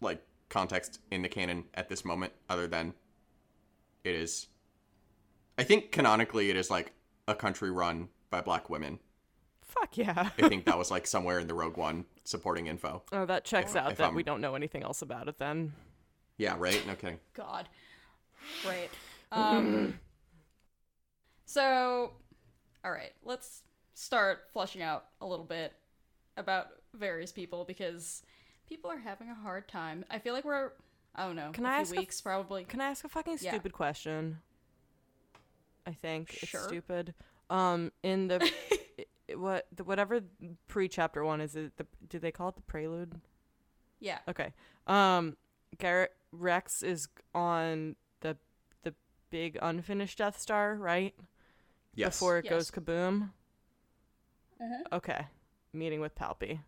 like 0.00 0.22
context 0.48 1.00
in 1.10 1.22
the 1.22 1.28
canon 1.28 1.64
at 1.74 1.88
this 1.88 2.04
moment 2.04 2.32
other 2.48 2.66
than 2.68 2.94
it 4.04 4.14
is 4.14 4.46
I 5.58 5.64
think 5.64 5.90
canonically 5.90 6.50
it 6.50 6.56
is 6.56 6.70
like 6.70 6.92
a 7.26 7.34
country 7.34 7.70
run 7.70 8.08
by 8.30 8.40
black 8.42 8.68
women. 8.70 8.98
Fuck 9.62 9.96
yeah. 9.96 10.28
I 10.38 10.48
think 10.48 10.66
that 10.66 10.76
was 10.82 10.90
like 10.90 11.06
somewhere 11.06 11.38
in 11.38 11.46
the 11.48 11.54
Rogue 11.54 11.76
One 11.78 12.04
supporting 12.24 12.66
info. 12.66 13.02
Oh, 13.12 13.24
that 13.26 13.44
checks 13.44 13.70
If- 13.72 13.76
out 13.78 13.92
if 13.92 13.98
that 13.98 14.04
I'm- 14.04 14.14
we 14.14 14.22
don't 14.22 14.40
know 14.40 14.54
anything 14.54 14.82
else 14.82 15.00
about 15.02 15.28
it 15.28 15.38
then. 15.38 15.72
Yeah, 16.38 16.56
right? 16.58 16.86
No 16.86 16.94
kidding. 16.94 17.18
God. 17.34 17.68
Right. 18.66 18.90
Um, 19.32 19.98
so, 21.46 22.12
all 22.84 22.90
right, 22.92 23.12
let's 23.24 23.62
start 23.94 24.40
flushing 24.52 24.82
out 24.82 25.06
a 25.22 25.26
little 25.26 25.44
bit 25.46 25.72
about 26.36 26.66
various 26.92 27.32
people 27.32 27.64
because 27.64 28.22
people 28.68 28.90
are 28.90 28.98
having 28.98 29.30
a 29.30 29.34
hard 29.34 29.66
time. 29.68 30.04
I 30.10 30.18
feel 30.18 30.34
like 30.34 30.44
we're, 30.44 30.72
I 31.14 31.24
don't 31.26 31.36
know, 31.36 31.50
Can 31.52 31.64
I 31.64 31.80
ask 31.80 31.94
a- 31.94 31.98
weeks 31.98 32.20
probably. 32.20 32.64
Can 32.64 32.80
I 32.82 32.88
ask 32.90 33.04
a 33.04 33.08
fucking 33.08 33.38
Yeah. 33.40 33.52
stupid 33.52 33.72
question? 33.72 34.38
I 35.86 35.92
think 35.92 36.32
Sure. 36.32 36.60
it's 36.60 36.68
stupid. 36.68 37.14
Um, 37.48 37.92
in 38.02 38.26
the 38.28 38.52
what 39.36 39.66
the, 39.74 39.84
whatever 39.84 40.20
pre-chapter 40.68 41.24
one 41.24 41.40
is 41.40 41.54
it 41.56 41.76
the 41.76 41.86
do 42.08 42.18
they 42.18 42.32
call 42.32 42.48
it 42.48 42.56
the 42.56 42.62
prelude? 42.62 43.20
yeah. 44.00 44.18
Okay. 44.28 44.52
Um, 44.88 45.36
Garrett 45.78 46.12
Rax 46.32 46.82
is 46.82 47.08
on 47.34 47.94
the 48.20 48.36
the 48.82 48.94
big 49.30 49.58
unfinished 49.62 50.18
Death 50.18 50.40
Star, 50.40 50.74
right? 50.74 51.14
Yes. 51.96 52.18
Before 52.18 52.38
it 52.38 52.44
Yes. 52.44 52.50
goes 52.52 52.70
kaboom. 52.70 53.30
Mhm. 54.62 54.82
Okay. 54.92 55.26
Meeting 55.72 56.00
with 56.00 56.14
Palpy. 56.14 56.60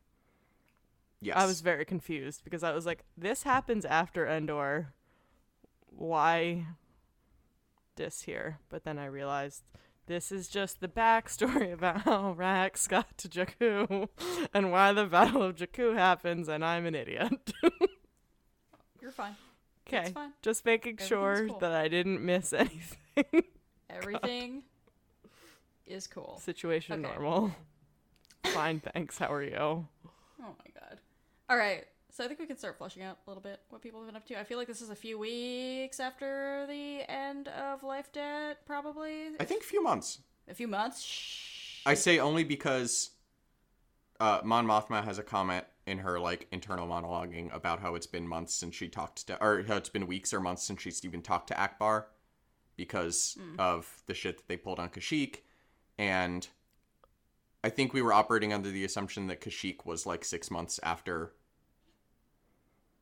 yes. 1.21 1.37
I 1.37 1.47
was 1.47 1.61
very 1.61 1.85
confused 1.85 2.43
because 2.45 2.63
I 2.63 2.73
was 2.73 2.85
like, 2.87 3.05
this 3.17 3.43
happens 3.45 3.85
after 3.85 4.27
Endor. 4.27 4.93
Why 5.87 6.67
this 7.97 8.23
here? 8.23 8.59
But 8.69 8.85
then 8.85 8.99
I 8.99 9.07
realized 9.07 9.63
this 10.07 10.31
is 10.33 10.49
just 10.49 10.81
the 10.81 10.89
backstory 10.89 11.73
about 11.79 12.03
how 12.03 12.33
Rax 12.33 12.87
got 12.95 13.17
to 13.19 13.29
Jakku 13.29 14.09
and 14.55 14.71
why 14.73 14.93
the 14.93 15.07
Battle 15.07 15.43
of 15.43 15.57
Jakku 15.57 15.95
happens, 15.95 16.49
and 16.49 16.65
I'm 16.65 16.87
an 16.87 16.95
idiot. 16.95 17.53
You're 19.01 19.11
fine. 19.13 19.37
okay. 19.87 20.13
Just 20.43 20.65
making 20.67 20.99
sure 20.99 21.47
cool. 21.49 21.59
that 21.61 21.73
I 21.73 21.89
didn't 21.89 22.23
miss 22.25 22.53
anything. 22.53 23.45
Everything 23.89 24.63
is 25.89 26.07
cool. 26.07 26.41
Situation 26.43 27.05
Okay. 27.05 27.13
normal. 27.13 27.55
Fine, 28.47 28.81
thanks. 28.93 29.19
How 29.19 29.33
are 29.33 29.43
you? 29.43 29.57
Oh 29.57 29.87
my 30.41 30.71
god. 30.81 30.99
All 31.51 31.57
right. 31.57 31.85
So 32.11 32.25
I 32.25 32.27
think 32.29 32.41
we 32.41 32.47
can 32.47 32.57
start 32.57 32.79
flushing 32.79 33.03
out 33.03 33.19
a 33.27 33.31
little 33.31 33.43
bit 33.43 33.61
what 33.69 33.83
people 33.83 34.01
have 34.01 34.09
been 34.09 34.17
up 34.17 34.27
to. 34.27 34.39
I 34.41 34.45
feel 34.45 34.59
like 34.59 34.67
this 34.67 34.81
is 34.81 34.91
a 34.91 34.97
few 34.97 35.19
weeks 35.19 36.01
after 36.01 36.65
the 36.67 37.09
end 37.09 37.49
of 37.49 37.83
Life 37.83 38.11
Debt, 38.13 38.59
probably. 38.67 39.29
I 39.39 39.45
think 39.45 39.63
a 39.63 39.67
few 39.67 39.83
months. 39.83 40.21
A 40.49 40.55
few 40.55 40.69
months. 40.69 41.03
Shh. 41.03 41.83
I 41.87 41.95
say 41.95 42.19
only 42.19 42.45
because 42.45 43.11
uh, 44.21 44.41
Mon 44.43 44.67
Mothma 44.67 45.05
has 45.05 45.19
a 45.19 45.23
comment 45.23 45.65
in 45.87 45.99
her 45.99 46.19
like 46.19 46.47
internal 46.51 46.87
monologuing 46.89 47.55
about 47.55 47.81
how 47.81 47.95
it's 47.95 48.07
been 48.07 48.27
months 48.27 48.55
since 48.55 48.75
she 48.75 48.89
talked 48.89 49.27
to, 49.27 49.43
or 49.43 49.63
how 49.69 49.77
it's 49.77 49.89
been 49.89 50.07
weeks 50.07 50.33
or 50.33 50.41
months 50.41 50.65
since 50.65 50.83
she's 50.83 51.05
even 51.05 51.23
talked 51.23 51.49
to 51.49 51.55
Ackbar 51.55 52.05
because 52.77 53.37
of 53.59 54.03
the 54.07 54.15
shit 54.15 54.37
that 54.39 54.49
they 54.49 54.57
pulled 54.57 54.79
on 54.79 54.89
Kashyyyk, 54.89 55.39
and 55.99 56.47
I 57.65 57.69
think 57.71 57.93
we 57.93 58.03
were 58.03 58.13
operating 58.13 58.53
under 58.53 58.71
the 58.71 58.85
assumption 58.85 59.27
that 59.27 59.41
Kashyyyk 59.41 59.85
was 59.85 60.07
like 60.07 60.25
six 60.25 60.51
months 60.51 60.79
after 60.83 61.33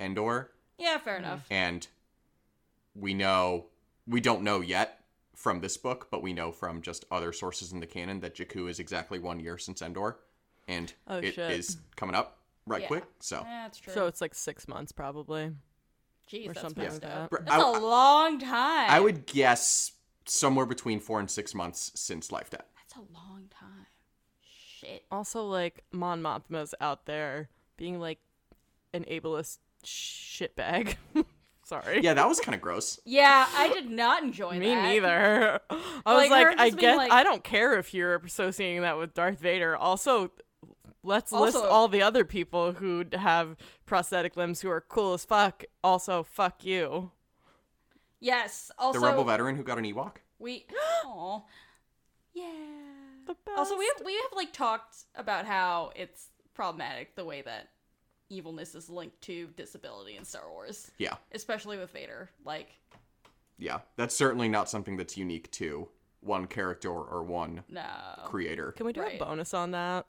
Endor, 0.01 0.51
Yeah, 0.79 0.99
fair 0.99 1.17
enough. 1.17 1.47
and 1.51 1.87
we 2.95 3.15
know 3.15 3.67
we 4.07 4.21
don't 4.21 4.43
know 4.43 4.61
yet 4.61 5.01
from 5.35 5.61
this 5.61 5.77
book, 5.77 6.09
but 6.11 6.23
we 6.23 6.33
know 6.33 6.53
from 6.53 6.81
just 6.83 7.05
other 7.11 7.33
sources 7.33 7.73
in 7.73 7.81
the 7.81 7.87
canon 7.87 8.21
that 8.21 8.35
Jakku 8.37 8.69
is 8.71 8.79
exactly 8.79 9.19
one 9.19 9.41
year 9.41 9.59
since 9.59 9.83
Endor, 9.83 10.19
and 10.69 10.93
Oh, 11.09 11.19
it 11.19 11.37
is 11.39 11.67
shit. 11.71 11.77
coming 11.97 12.15
up 12.15 12.39
right 12.67 12.83
Yeah. 12.83 12.89
quick. 12.89 13.05
So 13.21 13.37
Yeah, 13.45 13.63
that's 13.65 13.79
true. 13.79 13.93
So 13.95 14.07
it's 14.07 14.21
like 14.21 14.35
six 14.35 14.69
months, 14.69 14.93
probably. 14.93 15.53
Jeez, 16.31 16.45
or 16.49 16.55
that's 16.55 16.61
something 16.61 16.83
messed 16.85 17.03
like 17.03 17.13
up. 17.13 17.31
that. 17.31 17.45
That's 17.47 17.63
I- 17.63 17.69
a 17.79 17.81
long 17.81 18.39
time. 18.39 18.91
I 18.91 19.01
would 19.01 19.27
guess 19.27 19.93
somewhere 20.27 20.67
between 20.67 20.99
four 21.01 21.21
and 21.21 21.31
six 21.31 21.55
months 21.55 21.93
since 21.95 22.33
Life 22.33 22.51
Debt. 22.51 22.69
That's 22.97 23.09
a 23.11 23.13
long 23.15 23.45
time. 23.51 23.87
Shit. 24.81 25.05
Also, 25.11 25.45
like 25.47 25.85
Mon 25.93 26.23
Mothma's 26.23 26.75
out 26.81 27.07
there 27.07 27.49
being 27.77 28.01
like 28.01 28.19
an 28.93 29.05
ableist 29.11 29.59
shitbag. 29.85 30.97
Sorry. 31.65 32.01
Yeah, 32.03 32.15
that 32.15 32.29
was 32.29 32.39
kind 32.39 32.55
of 32.55 32.61
gross. 32.61 33.01
Yeah, 33.05 33.47
I 33.57 33.69
did 33.73 33.91
not 33.91 34.23
enjoy 34.23 34.57
Me 34.59 34.69
that. 34.69 34.83
neither. 34.83 35.61
I 35.69 35.75
Like, 36.15 36.31
was 36.31 36.31
like, 36.31 36.47
I 36.61 36.69
just 36.69 36.79
being 36.79 36.93
get. 36.93 36.97
like- 36.97 37.11
I 37.13 37.25
don't 37.25 37.43
care 37.43 37.77
if 37.79 37.93
you're 37.93 38.17
associating 38.17 38.83
that 38.83 38.97
with 38.99 39.15
Darth 39.15 39.41
Vader. 39.41 39.77
Also, 39.77 40.31
let's 41.03 41.33
list 41.33 41.57
all 41.57 41.89
the 41.89 42.03
other 42.03 42.25
people 42.25 42.73
who 42.73 43.05
have 43.15 43.57
prosthetic 43.85 44.37
limbs 44.37 44.61
who 44.61 44.71
are 44.71 44.81
cool 44.81 45.15
as 45.15 45.25
fuck. 45.25 45.65
Also, 45.83 46.23
fuck 46.23 46.65
you. 46.65 47.11
Yes. 48.21 48.71
Also, 48.79 49.01
the 49.01 49.07
rebel 49.07 49.25
veteran 49.25 49.57
who 49.57 49.65
got 49.65 49.77
an 49.79 49.85
Ewok. 49.85 50.17
we. 50.39 50.67
Aw. 51.05 51.41
Yeah. 52.33 52.45
The 53.27 53.35
Also, 53.57 53.77
we 53.77 53.87
have 53.97 54.05
we 54.07 54.15
have 54.15 54.33
like 54.35 54.53
talked 54.53 54.97
about 55.15 55.45
how 55.47 55.91
it's 55.97 56.29
problematic 56.55 57.15
the 57.17 57.25
way 57.25 57.43
that 57.43 57.69
evilness 58.29 58.75
is 58.75 58.89
linked 58.89 59.21
to 59.23 59.49
disability 59.57 60.17
in 60.17 60.25
Star 60.25 60.51
Wars, 60.51 60.91
Yeah, 60.99 61.15
especially 61.33 61.79
with 61.79 61.91
Vader. 61.93 62.31
Like, 62.45 62.69
yeah, 63.59 63.81
that's 63.97 64.17
certainly 64.17 64.49
not 64.49 64.69
something 64.71 64.97
that's 64.97 65.17
unique 65.17 65.51
to 65.53 65.89
one 66.21 66.47
character 66.47 66.91
or 66.91 67.23
one 67.23 67.63
no, 67.69 67.83
creator. 68.25 68.73
Can 68.73 68.87
we 68.87 68.93
do 68.93 69.01
Right. 69.03 69.21
a 69.21 69.25
bonus 69.25 69.55
on 69.55 69.71
that? 69.73 70.07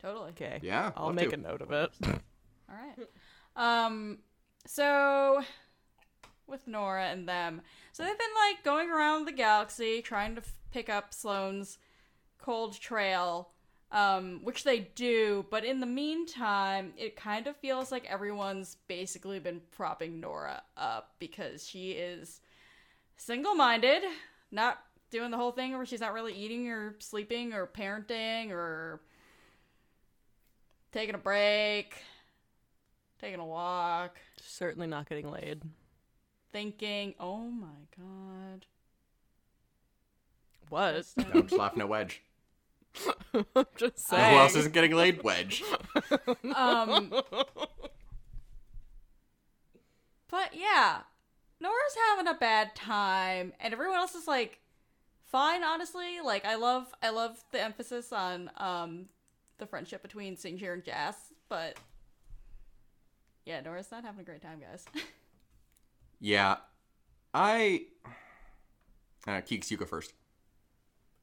totally. 0.00 0.30
Okay. 0.30 0.60
Yeah, 0.62 0.92
I'll 0.96 1.12
make 1.12 1.30
to. 1.30 1.34
a 1.34 1.38
note 1.38 1.60
of 1.60 1.70
it. 1.72 1.90
All 2.06 2.76
right. 2.76 3.06
Um, 3.56 4.18
so 4.66 5.42
with 6.46 6.66
Norra 6.66 7.12
and 7.12 7.28
them, 7.28 7.60
so 7.92 8.04
they've 8.04 8.16
been 8.18 8.26
like 8.48 8.62
going 8.64 8.90
around 8.90 9.24
the 9.26 9.32
galaxy 9.32 10.00
trying 10.02 10.34
to 10.36 10.40
f- 10.40 10.54
pick 10.70 10.88
up 10.88 11.12
Sloane's 11.12 11.78
cold 12.38 12.78
trail, 12.80 13.50
um, 13.92 14.40
which 14.42 14.64
they 14.64 14.80
do. 14.94 15.44
But 15.50 15.64
in 15.64 15.80
the 15.80 15.86
meantime, 15.86 16.92
it 16.96 17.16
kind 17.16 17.46
of 17.46 17.56
feels 17.56 17.90
like 17.92 18.04
everyone's 18.06 18.76
basically 18.86 19.38
been 19.38 19.60
propping 19.70 20.20
Norra 20.20 20.60
up 20.76 21.14
because 21.18 21.66
she 21.66 21.92
is 21.92 22.40
single-minded, 23.16 24.02
not 24.50 24.78
doing 25.10 25.30
the 25.30 25.36
whole 25.36 25.52
thing 25.52 25.76
where 25.76 25.86
she's 25.86 26.00
not 26.00 26.12
really 26.12 26.34
eating 26.34 26.68
or 26.68 26.94
sleeping 26.98 27.52
or 27.52 27.66
parenting 27.66 28.50
or 28.50 29.00
taking 30.92 31.14
a 31.14 31.18
break, 31.18 31.94
taking 33.20 33.40
a 33.40 33.46
walk. 33.46 34.16
Certainly 34.40 34.86
not 34.88 35.08
getting 35.08 35.30
laid. 35.30 35.62
thinking, 36.50 37.14
"Oh 37.20 37.42
my 37.44 37.66
god." 37.96 38.64
What? 40.70 40.92
Kristen. 40.94 41.26
No, 41.32 41.40
I'm 41.40 41.46
just 41.46 41.58
laughing 41.58 41.80
at 41.80 41.88
Wedge. 41.88 42.22
I'm 43.34 43.66
just 43.76 44.06
saying. 44.08 44.32
Who 44.34 44.38
else 44.38 44.56
isn't 44.56 44.72
getting 44.74 44.92
laid? 44.94 45.22
Wedge. 45.22 45.62
Um 46.54 47.12
But 50.30 50.50
yeah, 50.54 51.00
Norra's 51.60 51.96
having 52.10 52.28
a 52.28 52.34
bad 52.34 52.74
time 52.74 53.54
and 53.60 53.72
everyone 53.72 53.96
else 53.98 54.14
is 54.14 54.26
like 54.26 54.60
fine 55.24 55.64
honestly. 55.64 56.20
Like 56.24 56.44
I 56.44 56.56
love 56.56 56.94
I 57.02 57.10
love 57.10 57.42
the 57.52 57.62
emphasis 57.62 58.12
on 58.12 58.50
um 58.56 59.06
the 59.58 59.66
friendship 59.66 60.02
between 60.02 60.36
Sinjir 60.36 60.72
and 60.74 60.84
Jas, 60.84 61.16
but 61.48 61.78
yeah, 63.44 63.60
Norra's 63.62 63.90
not 63.90 64.04
having 64.04 64.20
a 64.20 64.24
great 64.24 64.42
time, 64.42 64.60
guys. 64.60 64.84
Yeah, 66.20 66.56
I. 67.32 67.82
Uh, 69.26 69.40
Keeks, 69.40 69.70
you 69.70 69.76
go 69.76 69.84
first. 69.84 70.12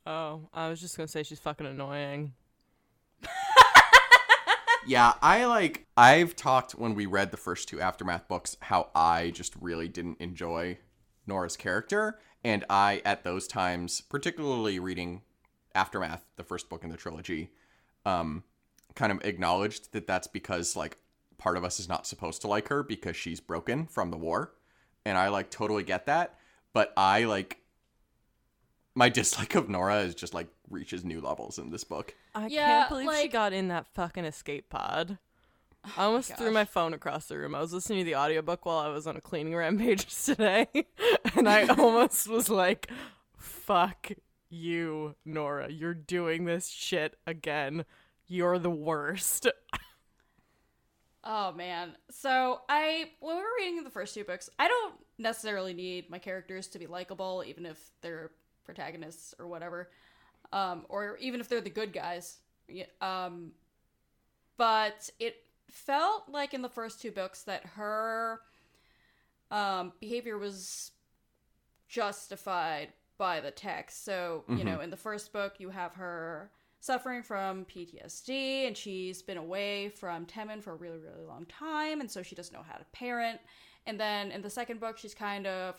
Oh, 0.05 0.49
I 0.53 0.69
was 0.69 0.79
just 0.79 0.97
gonna 0.97 1.07
say 1.07 1.23
she's 1.23 1.39
fucking 1.39 1.65
annoying. 1.67 2.33
Yeah, 4.87 5.13
I 5.21 5.45
like. 5.45 5.87
I've 5.97 6.35
talked 6.35 6.73
when 6.73 6.93
we 6.93 7.07
read 7.07 7.31
the 7.31 7.37
first 7.37 7.67
two 7.67 7.81
Aftermath 7.81 8.27
books 8.27 8.55
how 8.61 8.89
I 8.93 9.31
just 9.31 9.55
really 9.59 9.87
didn't 9.87 10.21
enjoy 10.21 10.77
Norra's 11.25 11.57
character. 11.57 12.19
And 12.43 12.63
I, 12.69 13.01
at 13.03 13.23
those 13.23 13.47
times, 13.47 14.01
particularly 14.01 14.77
reading 14.77 15.23
Aftermath, 15.73 16.25
the 16.35 16.43
first 16.43 16.69
book 16.69 16.83
in 16.83 16.91
the 16.91 16.97
trilogy, 16.97 17.49
um, 18.05 18.43
kind 18.93 19.11
of 19.11 19.25
acknowledged 19.25 19.91
that 19.93 20.05
that's 20.05 20.27
because, 20.27 20.75
like, 20.75 20.97
part 21.39 21.57
of 21.57 21.63
us 21.63 21.79
is 21.79 21.89
not 21.89 22.05
supposed 22.05 22.41
to 22.41 22.47
like 22.47 22.67
her 22.67 22.83
because 22.83 23.15
she's 23.15 23.39
broken 23.39 23.87
from 23.87 24.11
the 24.11 24.17
war. 24.17 24.53
And 25.03 25.17
I, 25.17 25.29
like, 25.29 25.49
totally 25.49 25.83
get 25.83 26.05
that. 26.05 26.37
But 26.73 26.93
I, 26.95 27.23
like, 27.23 27.57
my 28.95 29.09
dislike 29.09 29.55
of 29.55 29.67
Norra 29.67 30.05
is 30.05 30.15
just, 30.15 30.33
like, 30.33 30.47
reaches 30.69 31.03
new 31.03 31.21
levels 31.21 31.59
in 31.59 31.69
this 31.71 31.83
book. 31.83 32.15
I 32.33 32.47
Yeah, 32.47 32.87
can't 32.87 32.89
believe 32.89 33.11
she 33.21 33.27
got 33.27 33.53
in 33.53 33.67
that 33.69 33.87
fucking 33.87 34.25
escape 34.25 34.69
pod. 34.69 35.17
Oh 35.97 36.01
I 36.01 36.03
almost 36.05 36.35
threw 36.35 36.51
my 36.51 36.65
phone 36.65 36.93
across 36.95 37.27
the 37.27 37.37
room. 37.37 37.53
I 37.53 37.59
was 37.61 37.71
listening 37.71 37.99
to 37.99 38.05
the 38.05 38.15
audiobook 38.15 38.65
while 38.65 38.79
I 38.79 38.87
was 38.87 39.05
on 39.05 39.17
a 39.17 39.21
cleaning 39.21 39.55
rampage 39.55 40.05
today, 40.25 40.67
and 41.35 41.47
I 41.47 41.67
almost 41.77 42.27
was 42.27 42.49
like, 42.49 42.89
fuck 43.37 44.11
you, 44.49 45.15
Norra. 45.27 45.67
You're 45.69 45.93
doing 45.93 46.45
this 46.45 46.69
shit 46.69 47.17
again. 47.27 47.85
You're 48.27 48.57
the 48.57 48.71
worst. 48.71 49.47
Oh 51.23 51.51
man. 51.53 51.95
So 52.11 52.61
I 52.69 53.11
when 53.19 53.35
we 53.35 53.41
were 53.41 53.47
reading 53.57 53.83
the 53.83 53.89
first 53.89 54.13
two 54.13 54.23
books, 54.23 54.49
I 54.59 54.67
don't 54.67 54.95
necessarily 55.17 55.73
need 55.73 56.09
my 56.09 56.19
characters 56.19 56.67
to 56.69 56.79
be 56.79 56.87
likable, 56.87 57.43
even 57.47 57.65
if 57.65 57.79
they're 58.01 58.31
protagonists 58.65 59.33
or 59.39 59.47
whatever. 59.47 59.89
Um, 60.51 60.85
or 60.89 61.17
even 61.17 61.39
if 61.39 61.47
they're 61.49 61.61
the 61.61 61.69
good 61.69 61.93
guys. 61.93 62.37
Um 63.01 63.51
but 64.57 65.09
it 65.19 65.43
felt 65.69 66.29
like 66.29 66.53
in 66.53 66.61
the 66.61 66.69
first 66.69 67.01
two 67.01 67.11
books 67.11 67.43
that 67.43 67.65
her 67.75 68.39
um 69.51 69.93
behavior 69.99 70.37
was 70.37 70.91
justified 71.87 72.89
by 73.17 73.39
the 73.39 73.51
text. 73.51 74.03
So, 74.03 74.43
you 74.49 74.63
know, 74.63 74.81
in 74.81 74.89
the 74.89 74.97
first 74.97 75.31
book, 75.31 75.53
you 75.59 75.69
have 75.69 75.93
her 75.93 76.51
suffering 76.81 77.23
from 77.23 77.65
PTSD 77.65 78.67
and 78.67 78.75
she's 78.75 79.21
been 79.21 79.37
away 79.37 79.89
from 79.89 80.25
Temmin 80.25 80.61
for 80.61 80.73
a 80.73 80.75
really, 80.75 80.99
really 80.99 81.23
long 81.25 81.45
time. 81.45 82.01
And 82.01 82.11
so 82.11 82.21
she 82.21 82.35
doesn't 82.35 82.53
know 82.53 82.65
how 82.67 82.77
to 82.77 82.85
parent. 82.91 83.39
And 83.85 83.99
then 83.99 84.31
in 84.31 84.41
the 84.41 84.49
second 84.49 84.79
book, 84.79 84.97
she's 84.97 85.13
kind 85.13 85.47
of, 85.47 85.75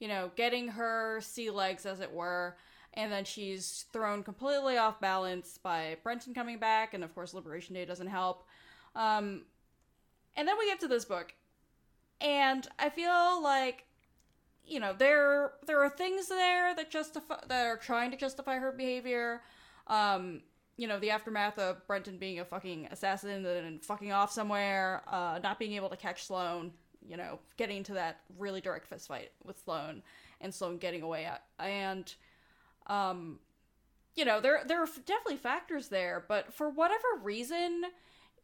you 0.00 0.08
know, 0.08 0.30
getting 0.36 0.68
her 0.68 1.20
sea 1.20 1.50
legs, 1.50 1.86
as 1.86 2.00
it 2.00 2.12
were. 2.12 2.56
And 2.94 3.10
then 3.10 3.24
she's 3.24 3.86
thrown 3.92 4.22
completely 4.22 4.78
off 4.78 5.00
balance 5.00 5.58
by 5.58 5.96
Brentin 6.04 6.34
coming 6.34 6.58
back. 6.58 6.94
And 6.94 7.02
of 7.02 7.14
course, 7.14 7.34
Liberation 7.34 7.74
Day 7.74 7.84
doesn't 7.84 8.06
help. 8.06 8.44
Um, 8.94 9.42
and 10.36 10.46
then 10.46 10.56
we 10.58 10.66
get 10.66 10.80
to 10.80 10.88
this 10.88 11.04
book. 11.04 11.34
And 12.20 12.66
I 12.78 12.90
feel 12.90 13.42
like 13.42 13.84
you 14.66 14.80
know 14.80 14.92
there 14.92 15.52
there 15.66 15.82
are 15.82 15.90
things 15.90 16.28
there 16.28 16.74
that 16.74 16.90
justify 16.90 17.36
that 17.48 17.66
are 17.66 17.76
trying 17.76 18.10
to 18.10 18.16
justify 18.16 18.58
her 18.58 18.72
behavior 18.72 19.42
um 19.88 20.40
you 20.76 20.88
know 20.88 20.98
the 20.98 21.10
aftermath 21.10 21.58
of 21.58 21.86
brentin 21.86 22.18
being 22.18 22.40
a 22.40 22.44
fucking 22.44 22.88
assassin 22.90 23.44
and 23.44 23.84
fucking 23.84 24.12
off 24.12 24.32
somewhere 24.32 25.02
uh 25.08 25.38
not 25.42 25.58
being 25.58 25.74
able 25.74 25.88
to 25.88 25.96
catch 25.96 26.24
sloane 26.24 26.72
you 27.06 27.16
know 27.16 27.38
getting 27.56 27.78
into 27.78 27.94
that 27.94 28.20
really 28.38 28.60
direct 28.60 28.86
fist 28.86 29.08
fight 29.08 29.30
with 29.44 29.62
sloane 29.64 30.02
and 30.40 30.54
sloane 30.54 30.78
getting 30.78 31.02
away 31.02 31.28
and 31.58 32.14
um 32.86 33.38
you 34.14 34.24
know 34.24 34.40
there 34.40 34.62
there 34.66 34.82
are 34.82 34.88
definitely 35.06 35.36
factors 35.36 35.88
there 35.88 36.24
but 36.28 36.52
for 36.52 36.68
whatever 36.70 37.06
reason 37.22 37.82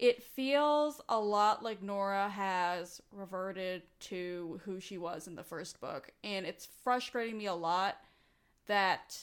it 0.01 0.23
feels 0.23 1.03
a 1.11 1.21
lot 1.21 1.63
like 1.63 1.83
Norra 1.83 2.31
has 2.31 3.03
reverted 3.13 3.83
to 4.01 4.59
who 4.65 4.81
she 4.81 4.97
was 4.97 5.27
in 5.27 5.35
the 5.35 5.45
first 5.45 5.79
book. 5.79 6.11
And 6.25 6.47
it's 6.47 6.67
frustrating 6.83 7.37
me 7.37 7.45
a 7.45 7.55
lot 7.55 7.99
that 8.67 9.19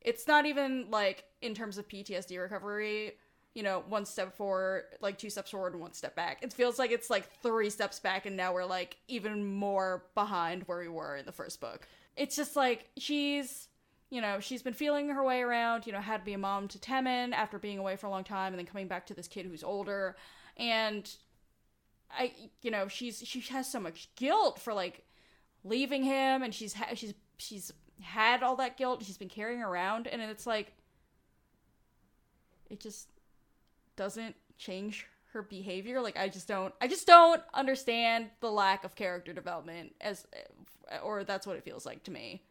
it's 0.00 0.26
not 0.26 0.46
even 0.46 0.90
like 0.90 1.22
in 1.42 1.54
terms 1.54 1.78
of 1.78 1.86
PTSD 1.86 2.40
recovery, 2.40 3.12
you 3.54 3.62
know, 3.62 3.84
one 3.88 4.06
step 4.06 4.34
forward, 4.34 4.84
like 5.00 5.18
two 5.18 5.30
steps 5.30 5.50
forward 5.50 5.72
and 5.72 5.82
one 5.82 5.92
step 5.92 6.16
back. 6.16 6.42
It 6.42 6.52
feels 6.52 6.78
like 6.78 6.90
it's 6.90 7.10
like 7.10 7.30
three 7.42 7.70
steps 7.70 8.00
back 8.00 8.26
and 8.26 8.36
now 8.36 8.54
we're 8.54 8.64
like 8.64 8.96
even 9.08 9.44
more 9.44 10.04
behind 10.14 10.62
where 10.64 10.78
we 10.78 10.88
were 10.88 11.16
in 11.16 11.26
the 11.26 11.32
first 11.32 11.60
book. 11.60 11.86
It's 12.16 12.36
just 12.36 12.56
like 12.56 12.88
she's 12.96 13.68
you 14.12 14.20
know, 14.20 14.40
she's 14.40 14.62
been 14.62 14.74
feeling 14.74 15.08
her 15.08 15.24
way 15.24 15.40
around, 15.40 15.86
you 15.86 15.92
know, 15.92 15.98
had 15.98 16.18
to 16.18 16.24
be 16.26 16.34
a 16.34 16.38
mom 16.38 16.68
to 16.68 16.78
Temmin 16.78 17.32
after 17.32 17.58
being 17.58 17.78
away 17.78 17.96
for 17.96 18.08
a 18.08 18.10
long 18.10 18.24
time 18.24 18.52
and 18.52 18.58
then 18.58 18.66
coming 18.66 18.86
back 18.86 19.06
to 19.06 19.14
this 19.14 19.26
kid 19.26 19.46
who's 19.46 19.64
older. 19.64 20.16
And 20.58 21.10
I, 22.10 22.34
you 22.60 22.70
know, 22.70 22.88
she's, 22.88 23.26
she 23.26 23.40
has 23.40 23.72
so 23.72 23.80
much 23.80 24.10
guilt 24.14 24.60
for 24.60 24.74
like 24.74 25.06
leaving 25.64 26.02
him 26.02 26.42
and 26.42 26.54
she's, 26.54 26.74
ha- 26.74 26.94
she's, 26.94 27.14
she's 27.38 27.72
had 28.02 28.42
all 28.42 28.56
that 28.56 28.76
guilt 28.76 29.02
she's 29.02 29.16
been 29.16 29.30
carrying 29.30 29.62
around. 29.62 30.06
And 30.06 30.20
it's 30.20 30.46
like, 30.46 30.74
it 32.68 32.80
just 32.80 33.08
doesn't 33.96 34.36
change 34.58 35.06
her 35.32 35.42
behavior. 35.42 36.00
Like, 36.00 36.18
I 36.18 36.28
just 36.28 36.48
don't, 36.48 36.74
I 36.80 36.88
just 36.88 37.06
don't 37.06 37.42
understand 37.54 38.30
the 38.40 38.50
lack 38.50 38.84
of 38.84 38.94
character 38.94 39.32
development 39.32 39.94
as, 40.00 40.26
or 41.02 41.24
that's 41.24 41.46
what 41.46 41.56
it 41.56 41.64
feels 41.64 41.86
like 41.86 42.02
to 42.04 42.10
me 42.10 42.42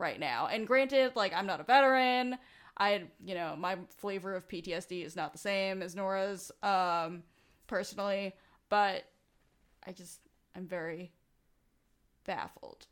right 0.00 0.18
now. 0.18 0.48
And 0.48 0.66
granted, 0.66 1.12
like 1.14 1.32
I'm 1.32 1.46
not 1.46 1.60
a 1.60 1.64
veteran. 1.64 2.38
I 2.76 3.04
you 3.24 3.34
know, 3.34 3.54
my 3.56 3.76
flavor 3.90 4.34
of 4.34 4.48
PTSD 4.48 5.04
is 5.04 5.14
not 5.14 5.32
the 5.32 5.38
same 5.38 5.82
as 5.82 5.94
Norra's 5.94 6.50
um 6.62 7.22
personally, 7.66 8.34
but 8.68 9.04
I 9.86 9.92
just 9.92 10.20
I'm 10.56 10.66
very 10.66 11.12
baffled. 12.24 12.86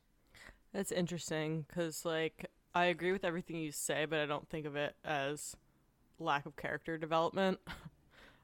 That's 0.73 0.93
interesting 0.93 1.65
because, 1.67 2.05
like, 2.05 2.51
I 2.75 2.87
agree 2.87 3.11
with 3.11 3.25
everything 3.25 3.57
you 3.57 3.73
say, 3.73 4.05
but 4.05 4.19
I 4.19 4.27
don't 4.27 4.49
think 4.51 4.67
of 4.67 4.77
it 4.77 4.95
as 5.03 5.57
lack 6.19 6.45
of 6.45 6.57
character 6.57 6.99
development. 6.99 7.59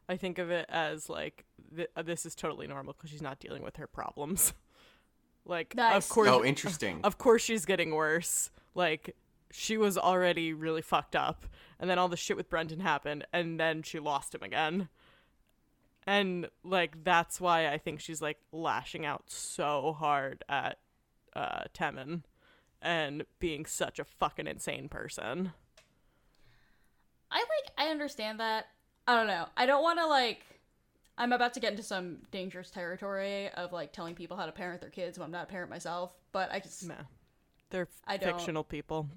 I 0.08 0.16
think 0.16 0.38
of 0.38 0.50
it 0.50 0.66
as 0.68 1.08
like 1.08 1.44
th- 1.74 1.88
uh, 1.96 2.02
this 2.02 2.26
is 2.26 2.34
totally 2.34 2.66
normal 2.66 2.92
because 2.92 3.10
she's 3.10 3.22
not 3.22 3.40
dealing 3.40 3.62
with 3.62 3.76
her 3.76 3.86
problems. 3.86 4.52
like, 5.44 5.74
Nice. 5.74 5.96
of 5.96 6.08
course, 6.08 6.28
Oh, 6.28 6.44
interesting. 6.44 7.00
of 7.04 7.18
course 7.18 7.42
she's 7.42 7.64
getting 7.64 7.94
worse. 7.94 8.50
Like, 8.74 9.16
she 9.50 9.76
was 9.76 9.96
already 9.96 10.52
really 10.52 10.82
fucked 10.82 11.14
up, 11.14 11.46
and 11.78 11.88
then 11.88 11.98
all 11.98 12.08
the 12.08 12.16
shit 12.16 12.36
with 12.36 12.50
Brentin 12.50 12.80
happened, 12.80 13.24
and 13.32 13.58
then 13.60 13.82
she 13.82 13.98
lost 14.00 14.34
him 14.34 14.42
again. 14.42 14.88
And 16.06 16.48
like 16.62 17.02
that's 17.02 17.40
why 17.40 17.68
I 17.68 17.78
think 17.78 17.98
she's 18.00 18.20
like 18.20 18.38
lashing 18.52 19.06
out 19.06 19.30
so 19.30 19.96
hard 19.98 20.44
at 20.50 20.78
uh 21.34 21.62
Temmin 21.72 22.24
and 22.82 23.24
being 23.38 23.64
such 23.64 23.98
a 23.98 24.04
fucking 24.04 24.46
insane 24.46 24.90
person. 24.90 25.52
I 27.30 27.38
like 27.38 27.72
I 27.78 27.90
understand 27.90 28.38
that. 28.40 28.66
I 29.06 29.14
don't 29.16 29.26
know. 29.26 29.46
I 29.56 29.66
don't 29.66 29.82
want 29.82 29.98
to 29.98 30.06
like 30.06 30.40
I'm 31.16 31.32
about 31.32 31.54
to 31.54 31.60
get 31.60 31.70
into 31.72 31.82
some 31.84 32.18
dangerous 32.32 32.70
territory 32.70 33.48
of 33.50 33.72
like 33.72 33.92
telling 33.92 34.14
people 34.14 34.36
how 34.36 34.46
to 34.46 34.52
parent 34.52 34.80
their 34.80 34.90
kids 34.90 35.18
when 35.18 35.26
I'm 35.26 35.30
not 35.32 35.44
a 35.44 35.46
parent 35.46 35.70
myself, 35.70 36.12
but 36.32 36.50
I 36.50 36.58
just 36.60 36.86
Nah. 36.86 36.94
They're 37.70 37.88
I 38.06 38.16
don't- 38.16 38.36
fictional 38.36 38.64
people. 38.64 39.08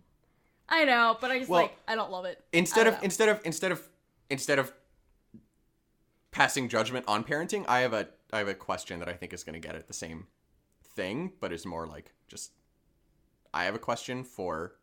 I 0.70 0.84
know, 0.84 1.18
but 1.22 1.32
I 1.32 1.40
just 1.40 1.50
Well, 1.50 1.64
like 1.64 1.78
I 1.88 1.96
don't 1.96 2.12
love 2.12 2.26
it. 2.26 2.44
instead 2.52 2.88
of 2.88 2.96
know. 2.96 3.00
instead 3.04 3.30
of 3.30 3.42
instead 3.46 3.72
of 3.72 3.88
instead 4.30 4.60
of 4.60 4.74
passing 6.32 6.70
judgment 6.70 7.06
on 7.08 7.24
parenting, 7.24 7.66
I 7.68 7.80
have 7.80 7.94
a 7.94 8.10
I 8.34 8.40
have 8.40 8.48
a 8.50 8.54
question 8.54 9.00
that 9.00 9.08
I 9.08 9.14
think 9.14 9.32
is 9.34 9.44
going 9.44 9.60
to 9.60 9.66
get 9.66 9.76
at 9.76 9.88
the 9.88 9.94
same 9.94 10.28
thing, 10.84 11.32
but 11.40 11.54
is 11.54 11.66
more 11.66 11.88
like 11.88 12.14
just 12.28 12.52
I 13.54 13.64
have 13.64 13.76
a 13.76 13.80
question 13.80 14.24
for 14.26 14.76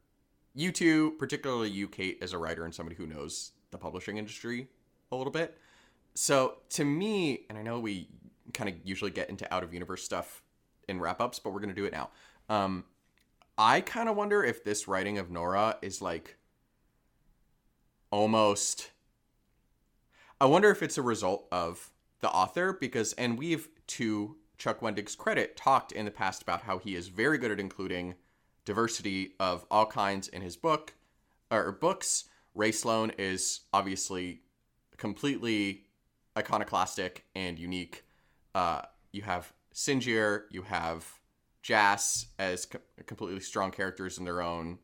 you 0.55 0.73
two, 0.73 1.13
particularly 1.19 1.69
you, 1.69 1.87
Kate, 1.89 2.19
as 2.23 2.33
a 2.33 2.39
writer 2.39 2.65
and 2.65 2.75
somebody 2.75 2.97
who 2.97 3.07
knows 3.07 3.53
the 3.71 3.79
publishing 3.79 4.17
industry 4.17 4.69
a 5.15 5.19
little 5.19 5.33
bit. 5.33 5.59
So 6.15 6.59
to 6.71 6.85
me, 6.85 7.47
and 7.49 7.59
I 7.59 7.63
know 7.63 7.81
we 7.81 8.09
kind 8.53 8.69
of 8.69 8.77
usually 8.85 9.11
get 9.11 9.31
into 9.31 9.53
out 9.53 9.63
of 9.63 9.73
universe 9.73 10.05
stuff 10.05 10.43
in 10.89 11.01
wrap 11.01 11.21
ups, 11.21 11.39
but 11.39 11.53
we're 11.53 11.61
gonna 11.61 11.75
do 11.75 11.85
it 11.85 11.93
now. 11.93 12.11
Um, 12.49 12.85
I 13.57 13.81
kind 13.81 14.09
of 14.09 14.17
wonder 14.17 14.43
if 14.45 14.65
this 14.65 14.89
writing 14.89 15.19
of 15.19 15.29
Norra 15.29 15.77
is 15.83 16.03
like 16.03 16.37
almost. 18.11 18.91
I 20.41 20.47
wonder 20.47 20.71
if 20.71 20.83
it's 20.83 20.99
a 20.99 21.03
result 21.03 21.47
of 21.53 21.91
the 22.21 22.29
author 22.29 22.73
because, 22.73 23.13
and 23.15 23.39
we've 23.39 23.69
to 23.87 24.37
Chuck 24.59 24.81
Wendig's 24.81 25.15
credit 25.15 25.57
talked 25.57 25.93
in 25.93 26.05
the 26.05 26.11
past 26.11 26.43
about 26.43 26.63
how 26.63 26.79
he 26.79 26.95
is 26.95 27.09
very 27.09 27.39
good 27.39 27.51
at 27.51 27.61
including 27.61 28.15
diversity 28.65 29.35
of 29.39 29.67
all 29.71 29.87
kinds 29.87 30.29
in 30.29 30.43
his 30.43 30.57
book 30.57 30.95
or 31.51 31.73
books. 31.73 32.25
Rae 32.55 32.73
Sloane 32.73 33.13
is 33.19 33.61
obviously 33.73 34.43
completely 34.97 35.85
iconoclastic 36.37 37.25
and 37.35 37.59
unique. 37.59 38.05
Uh, 38.55 38.83
you 39.13 39.23
have 39.23 39.53
Sinjir, 39.75 40.43
you 40.51 40.63
have 40.63 41.21
Jas 41.63 42.27
as 42.39 42.67
co- 42.67 42.81
completely 43.07 43.41
strong 43.41 43.71
characters 43.71 44.19
in 44.19 44.25
their 44.25 44.43
own 44.43 44.79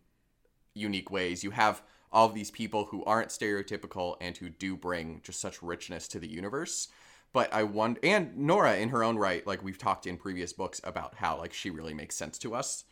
unique 0.74 1.10
ways. 1.10 1.44
You 1.44 1.50
have 1.50 1.82
all 2.12 2.26
of 2.26 2.34
these 2.34 2.50
people 2.50 2.86
who 2.86 3.04
aren't 3.04 3.28
stereotypical 3.28 4.16
and 4.20 4.36
who 4.36 4.48
do 4.48 4.76
bring 4.76 5.20
just 5.22 5.40
such 5.40 5.62
richness 5.62 6.08
to 6.08 6.18
the 6.18 6.28
universe. 6.28 6.88
But 7.32 7.52
I 7.54 7.62
wonder, 7.62 8.00
and 8.02 8.36
Norra 8.36 8.80
in 8.80 8.88
her 8.88 9.04
own 9.04 9.16
right, 9.16 9.46
like 9.46 9.62
we've 9.62 9.78
talked 9.78 10.06
in 10.06 10.16
previous 10.16 10.52
books 10.52 10.80
about 10.82 11.14
how 11.14 11.38
like 11.38 11.52
she 11.52 11.70
really 11.70 11.94
makes 11.94 12.16
sense 12.16 12.38
to 12.38 12.54
us. 12.54 12.84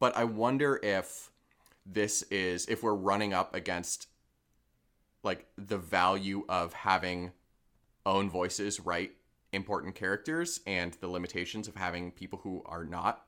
But 0.00 0.16
I 0.16 0.24
wonder 0.24 0.80
if 0.82 1.30
this 1.86 2.22
is 2.22 2.66
if 2.66 2.82
we're 2.82 2.94
running 2.94 3.32
up 3.32 3.54
against 3.54 4.08
like 5.24 5.46
the 5.56 5.78
value 5.78 6.44
of 6.48 6.72
having 6.72 7.32
own 8.06 8.28
voices 8.28 8.80
write 8.80 9.12
important 9.52 9.94
characters 9.94 10.60
and 10.66 10.94
the 11.00 11.08
limitations 11.08 11.68
of 11.68 11.76
having 11.76 12.10
people 12.10 12.40
who 12.42 12.62
are 12.66 12.84
not 12.84 13.24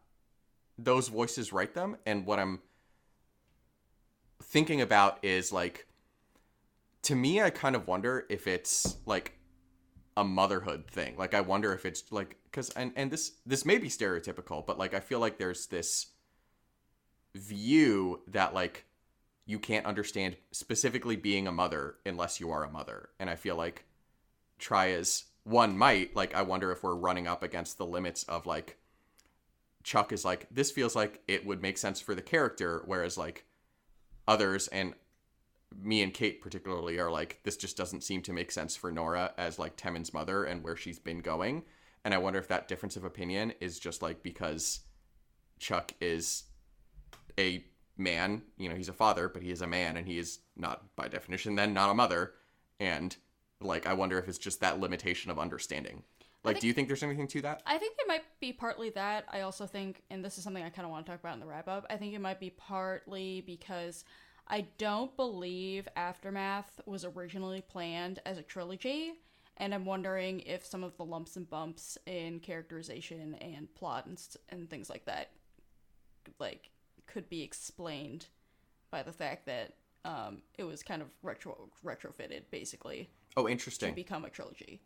those 0.78 1.08
voices 1.08 1.52
write 1.52 1.74
them. 1.74 1.96
And 2.06 2.26
what 2.26 2.38
i'm 2.38 2.60
thinking 4.42 4.80
about 4.80 5.18
is 5.22 5.52
like 5.52 5.86
to 7.02 7.14
me 7.14 7.40
i 7.40 7.50
kind 7.50 7.74
of 7.74 7.86
wonder 7.86 8.26
if 8.28 8.46
it's 8.46 8.98
like 9.06 9.32
a 10.18 10.24
motherhood 10.24 10.86
thing. 10.90 11.16
Like 11.16 11.34
i 11.34 11.40
wonder 11.40 11.72
if 11.72 11.86
it's 11.86 12.10
like 12.10 12.36
because 12.44 12.70
and, 12.70 12.92
and 12.96 13.10
this 13.10 13.32
this 13.44 13.64
may 13.64 13.78
be 13.78 13.88
stereotypical 13.88 14.66
but 14.66 14.78
like 14.78 14.94
i 14.94 15.00
feel 15.00 15.18
like 15.18 15.38
there's 15.38 15.66
this 15.66 16.06
view 17.34 18.22
that 18.28 18.54
like 18.54 18.84
you 19.46 19.58
can't 19.58 19.86
understand 19.86 20.36
specifically 20.50 21.16
being 21.16 21.46
a 21.46 21.52
mother 21.52 21.94
unless 22.04 22.40
you 22.40 22.50
are 22.50 22.64
a 22.64 22.70
mother. 22.70 23.08
And 23.18 23.30
i 23.30 23.36
feel 23.36 23.56
like 23.56 23.84
try 24.58 24.90
as 24.90 25.24
one 25.44 25.78
might 25.78 26.16
like 26.16 26.34
i 26.34 26.42
wonder 26.42 26.72
if 26.72 26.82
we're 26.82 26.94
running 26.94 27.26
up 27.26 27.42
against 27.42 27.78
the 27.78 27.86
limits 27.86 28.24
of 28.24 28.46
like 28.46 28.78
chuck 29.84 30.10
is 30.10 30.24
like 30.24 30.48
this 30.50 30.72
feels 30.72 30.96
like 30.96 31.22
it 31.28 31.46
would 31.46 31.62
make 31.62 31.78
sense 31.78 32.00
for 32.00 32.14
the 32.14 32.22
character 32.22 32.82
whereas 32.86 33.16
like 33.16 33.44
others 34.26 34.66
and 34.68 34.94
me 35.80 36.02
and 36.02 36.14
kate 36.14 36.40
particularly 36.40 36.98
are 36.98 37.10
like 37.10 37.38
this 37.44 37.56
just 37.56 37.76
doesn't 37.76 38.02
seem 38.02 38.22
to 38.22 38.32
make 38.32 38.50
sense 38.50 38.74
for 38.74 38.90
norra 38.90 39.30
as 39.38 39.58
like 39.58 39.76
temmin's 39.76 40.12
mother 40.12 40.44
and 40.44 40.62
where 40.62 40.76
she's 40.76 40.98
been 40.98 41.20
going. 41.20 41.62
And 42.04 42.14
i 42.14 42.18
wonder 42.18 42.38
if 42.38 42.48
that 42.48 42.68
difference 42.68 42.96
of 42.96 43.04
opinion 43.04 43.52
is 43.60 43.78
just 43.78 44.02
like 44.02 44.22
because 44.22 44.80
chuck 45.58 45.92
is 46.00 46.44
a 47.38 47.64
man 47.96 48.42
you 48.58 48.68
know 48.68 48.74
he's 48.74 48.88
a 48.88 48.92
father 48.92 49.28
but 49.28 49.42
he 49.42 49.50
is 49.50 49.62
a 49.62 49.66
man 49.66 49.96
and 49.96 50.06
he 50.06 50.18
is 50.18 50.40
not 50.56 50.84
by 50.96 51.08
definition 51.08 51.54
then 51.54 51.72
not 51.72 51.90
a 51.90 51.94
mother 51.94 52.34
and 52.78 53.16
like 53.60 53.86
i 53.86 53.92
wonder 53.92 54.18
if 54.18 54.28
it's 54.28 54.38
just 54.38 54.60
that 54.60 54.78
limitation 54.80 55.30
of 55.30 55.38
understanding 55.38 56.02
like 56.44 56.54
think- 56.54 56.60
do 56.60 56.66
you 56.68 56.72
think 56.72 56.88
there's 56.88 57.02
anything 57.02 57.26
to 57.28 57.42
that 57.42 57.62
I 57.66 57.78
think 57.78 57.96
it 57.98 58.06
might 58.06 58.22
be 58.40 58.52
partly 58.52 58.90
that. 58.90 59.24
I 59.32 59.40
also 59.40 59.66
think, 59.66 60.02
and 60.10 60.24
this 60.24 60.38
is 60.38 60.44
something 60.44 60.62
I 60.62 60.70
kind 60.70 60.86
of 60.86 60.92
want 60.92 61.04
to 61.04 61.10
talk 61.12 61.20
about 61.20 61.34
in 61.34 61.40
the 61.40 61.46
wrap 61.46 61.66
up, 61.66 61.84
I 61.90 61.96
think 61.96 62.14
it 62.14 62.20
might 62.20 62.38
be 62.38 62.50
partly 62.50 63.42
because 63.44 64.04
I 64.46 64.66
don't 64.78 65.14
believe 65.16 65.88
Aftermath 65.96 66.80
was 66.86 67.04
originally 67.04 67.62
planned 67.62 68.20
as 68.24 68.38
a 68.38 68.42
trilogy. 68.42 69.14
And 69.56 69.74
I'm 69.74 69.86
wondering 69.86 70.40
if 70.40 70.64
some 70.64 70.84
of 70.84 70.96
the 70.96 71.04
lumps 71.04 71.36
and 71.36 71.48
bumps 71.48 71.98
in 72.06 72.40
characterization 72.40 73.34
and 73.40 73.74
plot 73.74 74.06
and, 74.06 74.20
and 74.50 74.70
things 74.70 74.90
like 74.90 75.06
that, 75.06 75.30
like, 76.38 76.70
could 77.06 77.28
be 77.28 77.42
explained 77.42 78.26
by 78.90 79.02
the 79.02 79.12
fact 79.12 79.46
that 79.46 79.74
um, 80.04 80.42
it 80.56 80.64
was 80.64 80.82
kind 80.82 81.02
of 81.02 81.08
retro 81.22 81.68
retrofitted, 81.84 82.42
basically, 82.50 83.08
oh 83.36 83.48
interesting. 83.48 83.90
to 83.90 83.94
become 83.96 84.24
a 84.24 84.30
trilogy. 84.30 84.80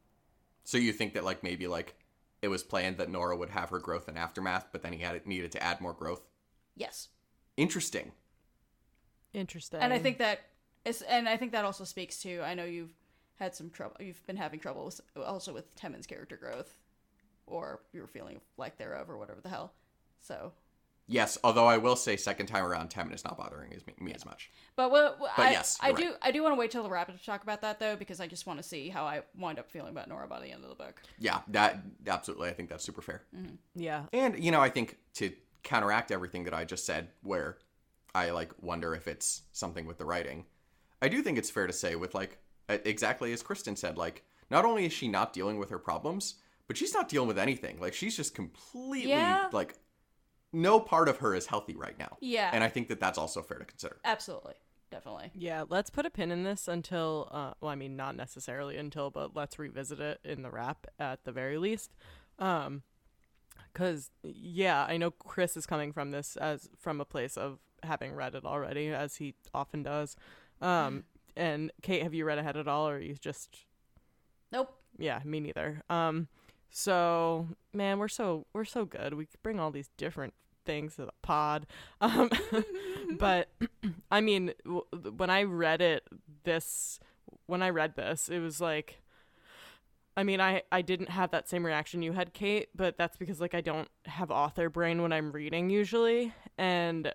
so 0.65 0.79
you 0.79 0.93
think 0.93 1.15
that 1.15 1.25
like 1.25 1.43
maybe 1.43 1.67
like 1.67 1.95
it 2.43 2.49
was 2.49 2.63
planned 2.63 2.97
that 2.99 3.11
norra 3.11 3.37
would 3.39 3.51
have 3.51 3.69
her 3.71 3.79
growth 3.79 4.09
in 4.09 4.17
aftermath 4.17 4.69
but 4.73 4.83
then 4.83 4.93
he 4.95 5.01
had 5.03 5.27
needed 5.27 5.53
to 5.53 5.63
add 5.63 5.81
more 5.81 5.93
growth 5.93 6.23
Yes. 6.77 7.09
interesting 7.57 8.13
Interesting. 9.33 9.81
and 9.81 9.93
I 9.93 9.99
think 9.99 10.19
that 10.19 10.41
it's 10.85 11.03
and 11.03 11.29
I 11.29 11.37
think 11.37 11.53
that 11.53 11.65
also 11.65 11.85
speaks 11.85 12.21
to 12.23 12.41
I 12.43 12.55
know 12.55 12.65
you've 12.65 12.95
had 13.37 13.55
some 13.55 13.71
trouble 13.71 13.97
you've 14.01 14.27
been 14.27 14.37
having 14.37 14.59
trouble 14.59 14.87
with, 14.87 15.01
also 15.17 15.53
with 15.53 15.75
Temmin's 15.77 16.07
character 16.07 16.37
growth 16.37 16.79
or 17.47 17.81
you 17.93 18.01
were 18.01 18.07
feeling 18.09 18.41
lack 18.57 18.77
thereof 18.79 19.09
or 19.11 19.19
whatever 19.19 19.41
the 19.41 19.49
hell. 19.49 19.73
So, 20.21 20.53
yes 21.13 21.37
although 21.45 21.67
i 21.67 21.77
will 21.77 21.97
say 21.97 22.17
second 22.17 22.47
time 22.47 22.65
around 22.65 22.89
Temmin 22.89 23.13
is 23.15 23.25
not 23.25 23.37
bothering 23.37 23.73
as 23.75 23.87
me, 23.87 23.93
me 24.01 24.13
as 24.15 24.25
much 24.25 24.51
but 24.77 24.91
what, 24.91 25.21
what- 25.21 25.33
But 25.37 25.47
I, 25.47 25.51
yes, 25.51 25.77
I 25.83 25.89
you're 25.89 25.97
do 25.99 26.13
I 26.23 26.31
do 26.31 26.43
want 26.43 26.55
to 26.55 26.59
wait 26.59 26.71
till 26.71 26.83
the 26.83 26.89
wrap 26.89 27.09
up 27.11 27.19
to 27.19 27.25
talk 27.27 27.43
about 27.43 27.61
that 27.63 27.79
though 27.81 27.97
because 27.97 28.21
I 28.21 28.27
just 28.27 28.47
want 28.47 28.59
to 28.59 28.63
see 28.63 28.89
how 28.89 29.05
I 29.05 29.23
wind 29.39 29.59
up 29.59 29.71
feeling 29.71 29.91
about 29.91 30.09
Norra 30.09 30.29
by 30.29 30.41
the 30.41 30.51
end 30.53 30.63
of 30.65 30.71
the 30.71 30.77
book. 30.77 31.03
yeah 31.19 31.41
that 31.49 31.81
absolutely 32.07 32.49
i 32.49 32.53
think 32.53 32.69
that's 32.71 32.85
super 32.85 33.03
fair 33.03 33.25
yeah. 33.75 34.05
And 34.13 34.43
you 34.43 34.51
know, 34.53 34.61
I 34.61 34.71
think 34.71 34.97
to 35.15 35.33
counteract 35.63 36.11
everything 36.11 36.45
that 36.45 36.55
I 36.55 36.65
just 36.65 36.87
said, 36.87 37.09
where 37.23 37.59
I 38.15 38.31
like 38.31 38.53
wonder 38.63 38.95
if 38.95 39.07
it's 39.09 39.43
something 39.53 39.87
with 39.87 39.99
the 39.99 40.05
writing, 40.05 40.47
I 41.03 41.09
do 41.09 41.23
think 41.23 41.37
it's 41.39 41.51
fair 41.51 41.67
to 41.67 41.73
say 41.73 41.95
with 41.97 42.15
like 42.15 42.39
uh, 42.69 42.79
exactly 42.85 43.33
as 43.33 43.43
Kristen 43.43 43.77
said, 43.77 43.99
like 43.99 44.23
not 44.51 44.65
only 44.65 44.87
is 44.87 44.93
she 44.93 45.09
not 45.09 45.33
dealing 45.33 45.59
with 45.59 45.71
her 45.71 45.79
problems, 45.79 46.37
but 46.67 46.77
she's 46.77 46.95
not 46.95 47.09
dealing 47.09 47.29
with 47.29 47.39
anything. 47.39 47.79
Like 47.81 47.95
she's 47.95 48.17
just 48.17 48.35
completely 48.35 49.11
Yeah. 49.11 49.49
like 49.53 49.75
no 50.53 50.81
part 50.81 51.09
of 51.09 51.19
her 51.19 51.35
is 51.35 51.47
healthy 51.47 51.77
right 51.77 51.99
now. 51.99 52.17
Yeah. 52.21 52.51
And 52.53 52.65
I 52.65 52.69
think 52.69 52.89
that 52.89 53.01
that's 53.01 53.19
also 53.19 53.43
fair 53.43 53.59
to 53.59 53.65
consider. 53.65 53.99
Absolutely. 54.05 54.55
Definitely. 54.91 55.31
Yeah, 55.35 55.65
let's 55.69 55.89
put 55.89 56.05
a 56.05 56.11
pin 56.11 56.33
in 56.33 56.43
this 56.43 56.67
until, 56.67 57.29
uh, 57.31 57.53
well, 57.61 57.71
I 57.71 57.77
mean, 57.77 57.95
not 57.95 58.17
necessarily 58.17 58.77
until, 58.77 59.11
but 59.11 59.37
let's 59.37 59.57
revisit 59.59 60.01
it 60.01 60.19
in 60.25 60.43
the 60.43 60.51
wrap 60.51 60.87
at 60.99 61.25
the 61.25 61.31
very 61.31 61.59
least. 61.59 61.95
Um, 62.41 62.83
cause 63.73 64.11
yeah, 64.25 64.85
I 64.85 64.97
know 64.97 65.13
Chris 65.13 65.57
is 65.57 65.65
coming 65.65 65.93
from 65.93 66.11
this 66.11 66.37
as 66.37 66.69
from 66.77 67.01
a 67.01 67.05
place 67.05 67.37
of 67.37 67.61
having 67.85 68.15
read 68.15 68.35
it 68.35 68.45
already, 68.45 68.89
as 68.89 69.17
he 69.17 69.35
often 69.55 69.85
does. 69.85 70.17
Um, 70.61 71.05
and 71.37 71.71
Kate, 71.83 72.03
have 72.03 72.13
you 72.13 72.25
read 72.25 72.39
ahead 72.39 72.57
at 72.57 72.67
all, 72.67 72.89
or 72.89 72.97
are 72.97 73.01
you 73.01 73.15
just 73.15 73.65
Nope. 74.51 74.75
yeah, 74.99 75.21
me 75.25 75.39
neither. 75.39 75.83
Um, 75.89 76.27
so 76.71 77.49
man, 77.73 77.99
we're 77.99 78.09
so 78.09 78.47
we're 78.53 78.65
so 78.65 78.85
good. 78.85 79.15
We 79.15 79.27
bring 79.43 79.61
all 79.61 79.71
these 79.71 79.91
different 79.97 80.35
things 80.65 80.97
to 80.97 81.07
the 81.07 81.13
pod. 81.23 81.67
Um, 82.01 82.31
but 83.19 83.51
I 84.11 84.21
mean, 84.21 84.53
w- 84.65 84.85
when 85.17 85.29
I 85.31 85.43
read 85.43 85.83
it, 85.83 86.07
this 86.45 86.99
when 87.47 87.63
I 87.63 87.71
read 87.71 87.97
this, 87.97 88.29
it 88.29 88.39
was 88.41 88.61
like. 88.61 89.03
I 90.17 90.25
mean, 90.25 90.41
I, 90.41 90.63
I 90.71 90.83
didn't 90.83 91.09
have 91.09 91.31
that 91.31 91.49
same 91.49 91.65
reaction 91.65 92.03
you 92.03 92.13
had, 92.13 92.35
Kate, 92.35 92.69
but 92.75 92.99
that's 92.99 93.17
because 93.17 93.41
like 93.41 93.55
I 93.55 93.61
don't 93.61 93.89
have 94.07 94.31
author 94.31 94.69
brain 94.69 95.01
when 95.01 95.13
I'm 95.13 95.31
reading 95.33 95.71
usually, 95.71 96.35
and 96.59 97.15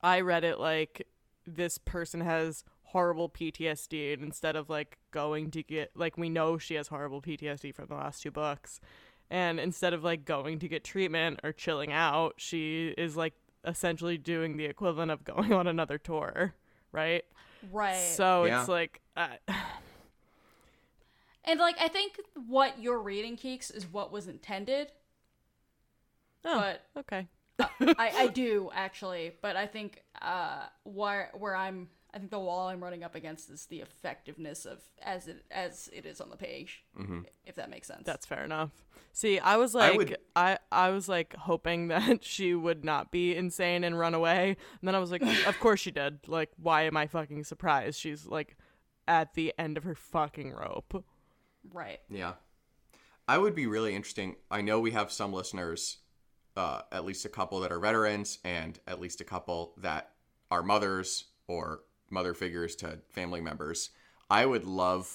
I 0.00 0.20
read 0.20 0.44
it 0.44 0.60
like 0.60 1.06
this 1.46 1.76
person 1.76 2.20
has 2.20 2.64
horrible 2.94 3.28
PTSD 3.28 4.14
and 4.14 4.22
instead 4.22 4.54
of 4.54 4.70
like 4.70 4.98
going 5.10 5.50
to 5.50 5.62
get 5.64 5.90
like 5.96 6.16
we 6.16 6.28
know 6.28 6.56
she 6.58 6.74
has 6.76 6.86
horrible 6.88 7.20
PTSD 7.20 7.74
from 7.74 7.86
the 7.88 7.94
last 7.96 8.22
two 8.22 8.30
books 8.30 8.80
and 9.28 9.58
instead 9.58 9.92
of 9.92 10.04
like 10.04 10.24
going 10.24 10.60
to 10.60 10.68
get 10.68 10.84
treatment 10.84 11.40
or 11.42 11.52
chilling 11.52 11.90
out 11.92 12.34
she 12.36 12.94
is 12.96 13.16
like 13.16 13.34
essentially 13.66 14.16
doing 14.16 14.56
the 14.56 14.64
equivalent 14.64 15.10
of 15.10 15.24
going 15.24 15.52
on 15.60 15.66
another 15.66 15.98
tour 15.98 16.54
right 16.92 17.24
Right. 17.72 17.96
so 18.16 18.44
Yeah. 18.44 18.60
it's 18.60 18.68
like 18.68 19.00
uh, 19.16 19.26
and 21.44 21.58
like 21.58 21.76
I 21.80 21.88
think 21.88 22.20
what 22.46 22.78
you're 22.80 23.00
reading, 23.02 23.36
Keeks, 23.36 23.74
is 23.74 23.86
what 23.90 24.12
was 24.12 24.28
intended. 24.28 24.92
oh 26.44 26.60
But 26.60 27.00
okay 27.00 27.26
I, 27.58 28.12
I 28.16 28.26
do 28.28 28.70
actually, 28.74 29.32
but 29.40 29.56
I 29.56 29.66
think 29.66 30.02
uh, 30.20 30.64
where 30.82 31.30
where 31.34 31.54
I'm, 31.56 31.88
I 32.14 32.18
think 32.18 32.30
the 32.30 32.38
wall 32.38 32.68
I'm 32.68 32.82
running 32.82 33.02
up 33.02 33.16
against 33.16 33.50
is 33.50 33.66
the 33.66 33.80
effectiveness 33.80 34.64
of 34.64 34.78
as 35.02 35.26
it 35.26 35.44
as 35.50 35.90
it 35.92 36.06
is 36.06 36.20
on 36.20 36.30
the 36.30 36.36
page, 36.36 36.84
if 37.44 37.56
that 37.56 37.68
makes 37.70 37.88
sense. 37.88 38.04
That's 38.04 38.24
fair 38.24 38.44
enough. 38.44 38.70
See, 39.12 39.38
I 39.40 39.56
was 39.56 39.74
like, 39.74 39.84
I 39.84 39.88
like, 39.96 39.98
would- 39.98 40.18
I, 40.36 40.58
I, 40.72 40.90
was 40.90 41.08
like 41.08 41.34
hoping 41.36 41.88
that 41.88 42.24
she 42.24 42.54
would 42.54 42.84
not 42.84 43.10
be 43.10 43.34
insane 43.34 43.82
and 43.82 43.98
run 43.98 44.14
away, 44.14 44.50
and 44.80 44.88
then 44.88 44.94
I 44.94 45.00
was 45.00 45.10
like, 45.10 45.22
of 45.46 45.58
course 45.58 45.80
she 45.80 45.90
did. 45.90 46.28
Like, 46.28 46.50
why 46.56 46.82
am 46.82 46.96
I 46.96 47.08
fucking 47.08 47.42
surprised? 47.44 47.98
She's 47.98 48.26
like 48.26 48.56
at 49.08 49.34
the 49.34 49.52
end 49.58 49.76
of 49.76 49.84
her 49.84 49.94
fucking 49.96 50.52
rope. 50.52 51.04
right. 51.72 52.00
Yeah. 52.08 52.34
I 53.26 53.38
would 53.38 53.54
be 53.54 53.66
really 53.66 53.94
interesting. 53.94 54.36
I 54.50 54.60
know 54.60 54.78
we 54.78 54.90
have 54.90 55.10
some 55.10 55.32
listeners 55.32 55.98
uh, 56.56 56.82
at 56.92 57.04
least 57.04 57.24
a 57.24 57.28
couple 57.28 57.60
that 57.60 57.72
are 57.72 57.80
veterans 57.80 58.38
and 58.44 58.78
at 58.86 59.00
least 59.00 59.20
a 59.20 59.24
couple 59.24 59.74
that 59.78 60.10
are 60.50 60.62
mothers 60.62 61.24
or 61.48 61.80
mother 62.14 62.32
figures 62.32 62.74
to 62.76 63.00
family 63.10 63.42
members. 63.42 63.90
I 64.30 64.46
would 64.46 64.64
love 64.64 65.10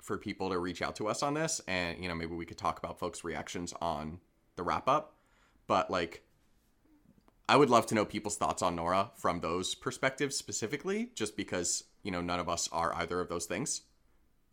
for 0.00 0.16
people 0.16 0.48
to 0.50 0.58
reach 0.58 0.80
out 0.80 0.96
to 0.96 1.08
us 1.08 1.22
on 1.22 1.34
this 1.34 1.60
and 1.66 1.98
you 2.00 2.08
know 2.08 2.14
maybe 2.14 2.34
we 2.34 2.46
could 2.46 2.56
talk 2.56 2.78
about 2.78 2.98
folks' 2.98 3.24
reactions 3.24 3.74
on 3.82 4.20
the 4.56 4.62
wrap 4.62 4.88
up. 4.88 5.14
But 5.66 5.90
like 5.90 6.22
I 7.48 7.56
would 7.56 7.70
love 7.70 7.86
to 7.86 7.94
know 7.94 8.04
people's 8.04 8.36
thoughts 8.36 8.62
on 8.62 8.76
Norra 8.76 9.10
from 9.16 9.40
those 9.40 9.74
perspectives 9.74 10.36
specifically, 10.36 11.10
just 11.14 11.36
because, 11.36 11.84
you 12.02 12.10
know, 12.10 12.20
none 12.20 12.40
of 12.40 12.48
us 12.48 12.68
are 12.72 12.92
either 12.96 13.20
of 13.20 13.28
those 13.28 13.46
things. 13.46 13.82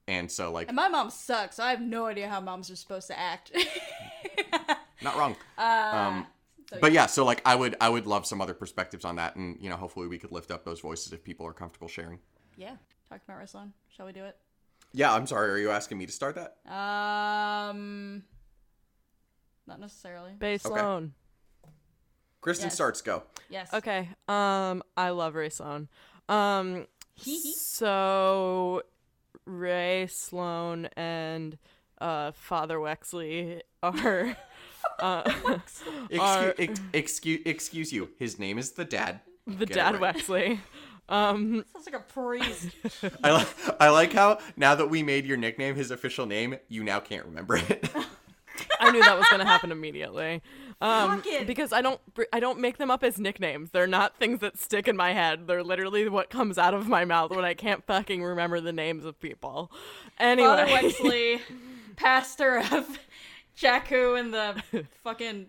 And 0.07 0.31
so 0.31 0.51
like 0.51 0.67
And 0.67 0.75
my 0.75 0.89
mom 0.89 1.09
sucks. 1.09 1.59
I 1.59 1.71
have 1.71 1.81
no 1.81 2.05
idea 2.05 2.29
how 2.29 2.39
moms 2.41 2.69
are 2.69 2.75
supposed 2.75 3.07
to 3.07 3.17
act. 3.17 3.51
not 5.01 5.17
wrong. 5.17 5.35
uh, 5.57 5.61
Um, 5.61 6.27
so 6.73 6.79
but 6.81 6.91
yeah, 6.91 7.05
so 7.05 7.23
like 7.25 7.41
I 7.45 7.55
would 7.55 7.75
I 7.79 7.89
would 7.89 8.05
love 8.07 8.25
some 8.25 8.41
other 8.41 8.53
perspectives 8.53 9.05
on 9.05 9.15
that 9.17 9.35
and 9.35 9.57
you 9.61 9.69
know, 9.69 9.75
hopefully 9.77 10.07
we 10.07 10.17
could 10.17 10.31
lift 10.31 10.51
up 10.51 10.65
those 10.65 10.79
voices 10.81 11.13
if 11.13 11.23
people 11.23 11.45
are 11.45 11.53
comfortable 11.53 11.87
sharing. 11.87 12.19
yeah, 12.57 12.75
talking 13.09 13.21
about 13.27 13.39
wrestling. 13.39 13.73
Shall 13.95 14.05
we 14.05 14.11
do 14.13 14.23
it? 14.25 14.37
Yeah, 14.93 15.13
I'm 15.13 15.25
sorry, 15.27 15.49
are 15.51 15.57
you 15.57 15.71
asking 15.71 15.97
me 15.97 16.05
to 16.05 16.11
start 16.11 16.35
that? 16.35 16.57
Um, 16.71 18.23
not 19.65 19.79
necessarily. 19.79 20.33
Bay 20.37 20.53
Okay. 20.55 20.69
Sloane. 20.69 21.13
Kristen 22.41 22.65
Yes. 22.67 22.75
starts 22.75 23.01
go. 23.01 23.23
Yes. 23.49 23.73
Okay. 23.73 24.09
Um, 24.27 24.83
I 24.97 25.09
love 25.11 25.33
Rae 25.35 25.49
Sloane. 25.49 25.87
Um, 26.27 26.87
Hee 27.15 27.39
hee. 27.39 27.53
so 27.53 28.83
Rae 29.45 30.07
Sloane 30.07 30.87
and 30.97 31.57
uh 32.01 32.31
Father 32.31 32.77
Wexley 32.79 33.61
are 33.83 34.35
uh 34.99 35.23
Are- 36.19 36.49
Excuse, 36.49 36.53
ex- 36.59 36.81
excuse 36.93 37.41
excuse 37.45 37.93
you. 37.93 38.09
His 38.19 38.37
name 38.39 38.57
is 38.57 38.71
the 38.71 38.85
dad. 38.85 39.21
the 39.47 39.65
Get 39.65 39.75
dad 39.75 39.99
right. 40.01 40.15
Wexley. 40.15 40.59
Um, 41.09 41.65
Sounds 41.73 41.85
like 41.85 41.95
a 41.95 41.99
priest. 41.99 42.69
I 43.23 43.31
like 43.31 43.47
I 43.81 43.89
like 43.89 44.13
how 44.13 44.39
now 44.55 44.75
that 44.75 44.89
we 44.89 45.03
made 45.03 45.25
your 45.25 45.37
nickname 45.37 45.75
his 45.75 45.91
official 45.91 46.25
name, 46.25 46.55
you 46.69 46.83
now 46.83 46.99
can't 46.99 47.25
remember 47.25 47.57
it. 47.57 47.89
I 48.79 48.91
knew 48.91 49.01
that 49.01 49.17
was 49.17 49.27
gonna 49.29 49.45
happen 49.45 49.71
immediately. 49.71 50.41
Um, 50.81 51.21
because 51.45 51.71
I 51.73 51.81
don't 51.81 51.99
I 52.31 52.39
don't 52.39 52.59
make 52.59 52.77
them 52.77 52.91
up 52.91 53.03
as 53.03 53.19
nicknames. 53.19 53.71
They're 53.71 53.87
not 53.87 54.17
things 54.17 54.39
that 54.39 54.57
stick 54.57 54.87
in 54.87 54.95
my 54.97 55.11
head. 55.13 55.47
They're 55.47 55.63
literally 55.63 56.07
what 56.09 56.29
comes 56.29 56.57
out 56.57 56.73
of 56.73 56.87
my 56.87 57.05
mouth 57.05 57.31
when 57.31 57.45
I 57.45 57.53
can't 57.53 57.85
fucking 57.85 58.23
remember 58.23 58.59
the 58.61 58.73
names 58.73 59.05
of 59.05 59.19
people. 59.19 59.71
Anyway, 60.19 60.47
Father 60.47 60.65
Wexley, 60.67 61.39
pastor 61.95 62.57
of 62.71 62.99
Jakku 63.57 64.19
and 64.19 64.33
the 64.33 64.85
fucking 65.03 65.47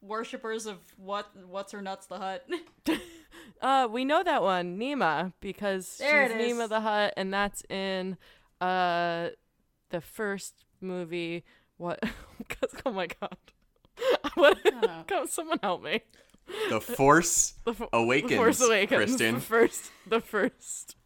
worshippers 0.00 0.66
of 0.66 0.78
what 0.96 1.30
what's 1.46 1.72
her 1.72 1.82
nuts 1.82 2.06
the 2.06 2.18
hut. 2.18 2.46
Uh, 3.62 3.88
we 3.90 4.04
know 4.04 4.22
that 4.22 4.42
one, 4.42 4.78
Niima, 4.78 5.32
because 5.40 5.96
There 5.98 6.26
she's 6.26 6.34
it 6.36 6.40
is. 6.42 6.52
Niima 6.56 6.68
the 6.68 6.80
Hutt, 6.80 7.14
and 7.16 7.32
that's 7.32 7.62
in 7.70 8.18
uh 8.60 9.28
the 9.90 10.00
first 10.02 10.64
movie. 10.82 11.42
What? 11.78 12.00
'cause- 12.48 12.74
oh 12.84 12.92
my 12.92 13.06
god! 13.06 13.36
what? 14.34 14.58
know. 14.64 15.04
Come, 15.06 15.26
someone 15.26 15.58
help 15.62 15.82
me! 15.82 16.02
the 16.68 16.80
Force 16.82 17.54
The, 17.64 17.72
Fo- 17.74 17.88
Awakens, 17.94 18.30
the 18.32 18.36
Force 18.36 18.60
Awakens. 18.60 18.88
Kristen. 19.16 19.34
The 19.36 19.40
first. 19.40 19.90
The 20.06 20.20
first. 20.20 20.96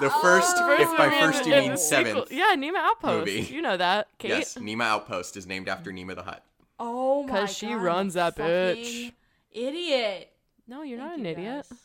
The 0.00 0.10
first, 0.10 0.56
first 0.58 0.82
if 0.82 0.96
by 0.96 1.10
first 1.10 1.44
you 1.46 1.52
mean 1.52 1.72
the 1.72 1.76
sequel- 1.76 2.04
seventh. 2.26 2.32
Yeah, 2.32 2.54
Niima 2.56 2.76
Outpost. 2.78 3.26
movie. 3.26 3.40
You 3.54 3.60
know 3.62 3.76
that, 3.76 4.08
Kate? 4.18 4.28
Yes, 4.30 4.54
Niima 4.54 4.84
Outpost 4.84 5.36
is 5.36 5.46
named 5.46 5.68
after 5.68 5.90
Niima 5.92 6.14
the 6.14 6.22
Hutt. 6.22 6.42
Oh 6.78 7.22
my 7.24 7.28
god. 7.28 7.38
'Cause 7.40 7.56
she 7.56 7.74
runs 7.74 8.14
that 8.14 8.36
bitch. 8.36 9.12
Idiot. 9.52 10.32
No, 10.66 10.82
you're 10.82 10.98
Thank 10.98 11.10
not 11.10 11.18
an 11.18 11.24
you, 11.26 11.30
idiot. 11.32 11.66
guys. 11.70 11.78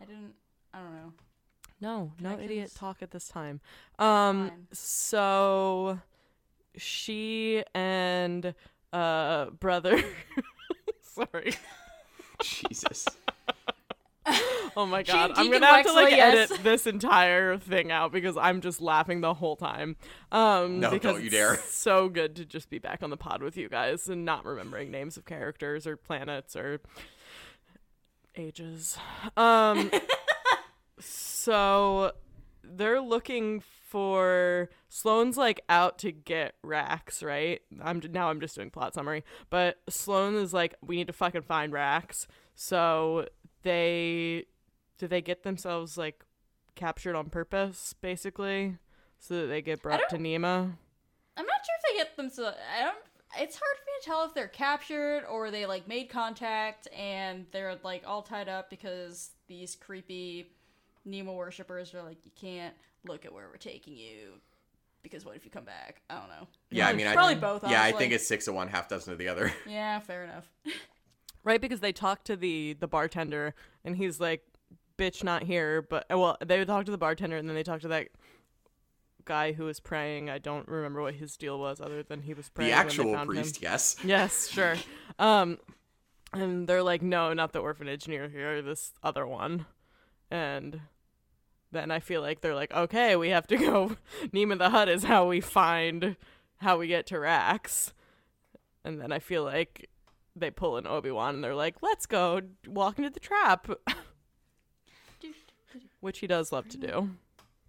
I 0.00 0.04
didn't 0.04 0.34
I 0.72 0.78
don't 0.78 0.94
know. 0.94 1.12
No, 1.80 2.12
no 2.20 2.38
idiot 2.38 2.72
talk 2.74 3.02
at 3.02 3.10
this 3.10 3.28
time. 3.28 3.60
Um, 3.98 4.48
Fine. 4.50 4.66
so 4.72 5.98
she 6.76 7.64
and 7.74 8.54
uh 8.92 9.46
brother. 9.50 10.02
Sorry. 11.02 11.54
Jesus. 12.42 13.06
Oh 14.76 14.86
my 14.86 15.02
god, 15.04 15.30
and 15.30 15.38
I'm 15.38 15.50
gonna 15.50 15.66
have 15.66 15.86
to 15.86 15.92
like 15.92 16.10
yes. 16.10 16.50
edit 16.50 16.64
this 16.64 16.86
entire 16.86 17.56
thing 17.58 17.90
out 17.90 18.12
because 18.12 18.36
I'm 18.36 18.60
just 18.60 18.80
laughing 18.80 19.20
the 19.20 19.34
whole 19.34 19.56
time. 19.56 19.96
Um, 20.32 20.80
No, 20.80 20.90
because 20.90 21.14
don't 21.14 21.20
you 21.22 21.26
it's 21.28 21.34
dare. 21.34 21.56
So 21.70 22.08
good 22.08 22.36
to 22.36 22.44
just 22.44 22.70
be 22.70 22.78
back 22.78 23.02
on 23.02 23.10
the 23.10 23.16
pod 23.16 23.42
with 23.42 23.56
you 23.56 23.68
guys 23.68 24.08
and 24.08 24.24
not 24.24 24.44
remembering 24.44 24.90
names 24.90 25.16
of 25.16 25.24
characters 25.24 25.86
or 25.86 25.96
planets 25.96 26.56
or 26.56 26.80
ages. 28.36 28.98
Um, 29.36 29.90
so 31.00 32.12
they're 32.62 33.00
looking 33.00 33.62
for 33.88 34.68
Sloane's 34.88 35.36
like 35.36 35.60
out 35.68 35.98
to 36.00 36.12
get 36.12 36.54
Rax, 36.62 37.22
right? 37.22 37.60
I'm 37.80 38.02
now 38.10 38.30
I'm 38.30 38.40
just 38.40 38.56
doing 38.56 38.70
plot 38.70 38.94
summary, 38.94 39.24
but 39.48 39.76
Sloane 39.88 40.34
is 40.34 40.52
like 40.52 40.74
we 40.84 40.96
need 40.96 41.06
to 41.06 41.12
fucking 41.12 41.42
find 41.42 41.72
Rax. 41.72 42.26
So 42.54 43.26
they 43.66 44.44
do 44.96 45.08
they 45.08 45.20
get 45.20 45.42
themselves 45.42 45.98
like 45.98 46.24
captured 46.76 47.16
on 47.16 47.28
purpose 47.28 47.94
basically 48.00 48.78
so 49.18 49.42
that 49.42 49.46
they 49.48 49.60
get 49.60 49.82
brought 49.82 50.08
to 50.08 50.16
Niima? 50.16 50.72
I'm 51.36 51.44
not 51.44 51.66
sure 51.66 51.74
if 51.76 51.90
they 51.90 51.96
get 51.98 52.16
them 52.16 52.30
so 52.30 52.46
I 52.46 52.84
don't 52.84 52.96
it's 53.38 53.56
hard 53.56 53.76
for 53.76 53.84
me 53.84 53.92
to 54.00 54.06
tell 54.06 54.24
if 54.24 54.34
they're 54.34 54.48
captured 54.48 55.24
or 55.28 55.50
they 55.50 55.66
like 55.66 55.88
made 55.88 56.08
contact 56.08 56.86
and 56.96 57.44
they're 57.50 57.76
like 57.82 58.04
all 58.06 58.22
tied 58.22 58.48
up 58.48 58.70
because 58.70 59.30
these 59.48 59.74
creepy 59.74 60.52
Nemo 61.04 61.34
worshippers 61.34 61.92
are 61.92 62.02
like 62.02 62.24
you 62.24 62.30
can't 62.40 62.74
look 63.04 63.24
at 63.24 63.32
where 63.32 63.48
we're 63.50 63.56
taking 63.56 63.96
you 63.96 64.34
because 65.02 65.24
what 65.24 65.36
if 65.36 65.44
you 65.44 65.50
come 65.50 65.64
back? 65.64 66.02
I 66.08 66.14
don't 66.14 66.28
know. 66.28 66.46
Yeah, 66.70 66.88
I 66.88 66.92
mean, 66.92 67.06
I, 67.06 67.14
probably 67.14 67.34
both. 67.34 67.62
Yeah, 67.64 67.80
I 67.80 67.84
honestly. 67.84 67.98
think 67.98 68.12
it's 68.14 68.26
six 68.26 68.48
of 68.48 68.54
one, 68.54 68.68
half 68.68 68.88
dozen 68.88 69.12
of 69.12 69.18
the 69.18 69.28
other. 69.28 69.52
yeah, 69.68 69.98
fair 70.00 70.24
enough. 70.24 70.48
Right 71.46 71.60
because 71.60 71.80
they 71.80 71.92
talk 71.92 72.24
to 72.24 72.36
the 72.36 72.74
the 72.74 72.88
bartender 72.88 73.54
and 73.84 73.96
he's 73.96 74.20
like 74.20 74.42
bitch 74.98 75.22
not 75.22 75.44
here, 75.44 75.80
but 75.80 76.04
well, 76.10 76.36
they 76.44 76.58
would 76.58 76.68
talk 76.68 76.84
to 76.86 76.90
the 76.90 76.98
bartender 76.98 77.36
and 77.36 77.48
then 77.48 77.54
they 77.54 77.62
talk 77.62 77.80
to 77.82 77.88
that 77.88 78.08
guy 79.24 79.52
who 79.52 79.64
was 79.64 79.78
praying. 79.78 80.28
I 80.28 80.38
don't 80.38 80.66
remember 80.66 81.02
what 81.02 81.14
his 81.14 81.36
deal 81.36 81.58
was 81.58 81.80
other 81.80 82.02
than 82.02 82.22
he 82.22 82.34
was 82.34 82.48
praying 82.48 82.70
the 82.70 82.76
actual 82.76 83.12
found 83.12 83.30
him. 83.30 83.36
priest, 83.36 83.62
yes. 83.62 83.96
Yes, 84.04 84.48
sure. 84.48 84.74
Um, 85.18 85.58
and 86.32 86.66
they're 86.66 86.82
like, 86.82 87.02
no, 87.02 87.32
not 87.32 87.52
the 87.52 87.60
orphanage 87.60 88.08
near 88.08 88.28
here, 88.28 88.60
this 88.60 88.92
other 89.02 89.26
one. 89.26 89.66
And 90.30 90.80
then 91.70 91.90
I 91.90 92.00
feel 92.00 92.22
like 92.22 92.40
they're 92.40 92.54
like, 92.54 92.72
okay, 92.74 93.16
we 93.16 93.28
have 93.30 93.46
to 93.48 93.56
go. 93.58 93.96
Niima 94.32 94.58
the 94.58 94.70
Hutt 94.70 94.88
is 94.88 95.04
how 95.04 95.28
we 95.28 95.40
find 95.40 96.16
how 96.56 96.78
we 96.78 96.88
get 96.88 97.06
to 97.06 97.20
Rax. 97.20 97.92
And 98.84 99.00
then 99.00 99.12
I 99.12 99.18
feel 99.18 99.44
like 99.44 99.88
they 100.36 100.50
pull 100.50 100.76
in 100.76 100.86
Obi 100.86 101.10
Wan 101.10 101.34
and 101.34 101.42
they're 101.44 101.54
like, 101.54 101.76
let's 101.82 102.06
go 102.06 102.42
walk 102.66 102.98
into 102.98 103.10
the 103.10 103.20
trap, 103.20 103.68
which 106.00 106.18
he 106.20 106.26
does 106.26 106.52
love 106.52 106.68
to 106.68 106.76
do. 106.76 107.10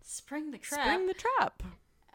Spring 0.02 0.52
the 0.52 0.58
trap. 0.58 0.82
Spring 0.86 1.08
the 1.08 1.14
trap. 1.14 1.64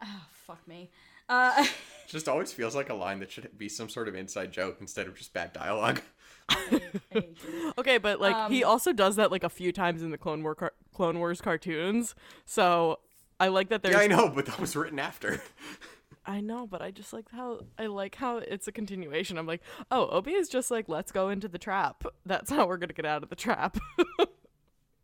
Oh, 0.03 0.21
fuck 0.31 0.67
me. 0.67 0.89
Uh, 1.29 1.65
Just 2.07 2.27
always 2.27 2.51
feels 2.53 2.75
like 2.75 2.89
a 2.89 2.93
line 2.93 3.19
that 3.19 3.31
should 3.31 3.57
be 3.57 3.69
some 3.69 3.89
sort 3.89 4.07
of 4.07 4.15
inside 4.15 4.51
joke 4.51 4.77
instead 4.81 5.07
of 5.07 5.15
just 5.15 5.33
bad 5.33 5.53
dialogue. 5.53 6.01
I 6.49 6.81
hate 7.11 7.37
you. 7.47 7.73
Okay, 7.77 7.97
but 7.97 8.19
like 8.19 8.51
he 8.51 8.63
Um, 8.63 8.71
also 8.71 8.91
does 8.93 9.15
that 9.15 9.31
like 9.31 9.43
a 9.43 9.49
few 9.49 9.71
times 9.71 10.03
in 10.03 10.11
the 10.11 10.17
Clone 10.17 10.43
War 10.43 10.53
car- 10.55 10.73
Clone 10.93 11.17
Wars 11.17 11.39
cartoons. 11.41 12.13
So 12.45 12.99
I 13.39 13.47
like 13.47 13.69
that 13.69 13.81
there's 13.81 13.95
Yeah, 13.95 14.01
I 14.01 14.07
know, 14.07 14.29
but 14.29 14.45
that 14.45 14.59
was 14.59 14.75
written 14.75 14.99
after. 14.99 15.41
I 16.25 16.41
know, 16.41 16.65
but 16.65 16.81
I 16.81 16.91
just 16.91 17.11
like 17.11 17.29
how 17.31 17.61
I 17.77 17.87
like 17.87 18.15
how 18.15 18.37
it's 18.37 18.67
a 18.67 18.71
continuation. 18.71 19.37
I'm 19.37 19.47
like, 19.47 19.61
oh, 19.91 20.07
Obi 20.07 20.33
is 20.33 20.47
just 20.47 20.71
like, 20.71 20.87
let's 20.87 21.11
go 21.11 21.29
into 21.29 21.47
the 21.47 21.57
trap. 21.57 22.05
That's 22.25 22.49
how 22.49 22.67
we're 22.67 22.77
gonna 22.77 22.93
get 22.93 23.05
out 23.05 23.23
of 23.23 23.29
the 23.29 23.35
trap. 23.35 23.77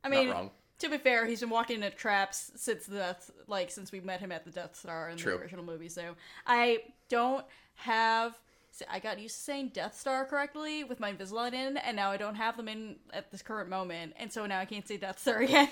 I 0.03 0.09
mean, 0.09 0.33
to 0.79 0.89
be 0.89 0.97
fair, 0.97 1.25
he's 1.25 1.41
been 1.41 1.49
walking 1.49 1.83
into 1.83 1.89
traps 1.89 2.51
since 2.55 2.85
the 2.85 2.95
Death, 2.95 3.31
like 3.47 3.69
since 3.69 3.91
we 3.91 3.99
met 3.99 4.21
him 4.21 4.31
at 4.31 4.45
the 4.45 4.51
Death 4.51 4.75
Star 4.75 5.09
in 5.09 5.17
True. 5.17 5.33
the 5.33 5.39
original 5.39 5.65
movie. 5.65 5.89
So 5.89 6.15
I 6.47 6.79
don't 7.09 7.45
have. 7.75 8.39
see, 8.71 8.85
I 8.89 8.99
got 8.99 9.19
used 9.19 9.35
to 9.35 9.41
saying 9.43 9.71
Death 9.73 9.99
Star 9.99 10.25
correctly 10.25 10.85
with 10.85 11.01
my 11.01 11.11
Invisalign 11.11 11.53
in, 11.53 11.77
and 11.77 11.97
now 11.97 12.11
I 12.11 12.17
don't 12.17 12.35
have 12.35 12.55
them 12.55 12.69
in 12.69 12.95
at 13.11 13.29
this 13.29 13.41
current 13.41 13.69
moment, 13.69 14.13
and 14.17 14.31
so 14.31 14.45
now 14.45 14.59
I 14.59 14.65
can't 14.65 14.87
say 14.87 14.95
Death 14.95 15.19
Star 15.19 15.39
again. 15.39 15.69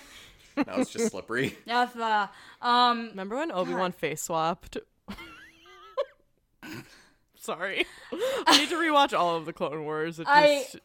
That 0.56 0.78
was 0.78 0.90
just 0.90 1.12
slippery. 1.12 1.56
Death, 1.68 1.96
uh, 1.96 2.28
um, 2.62 3.10
Remember 3.10 3.36
when 3.36 3.52
Obi 3.52 3.76
Wan 3.76 3.92
face 3.92 4.24
swapped? 4.24 4.78
Sorry, 7.48 7.86
I 8.46 8.58
need 8.60 8.70
to 8.70 8.76
rewatch 8.76 9.18
all 9.18 9.38
of 9.38 9.46
the 9.46 9.54
Clone 9.54 9.84
Wars 9.86 10.20
and 10.20 10.28
I- 10.28 10.64
just, 10.64 10.80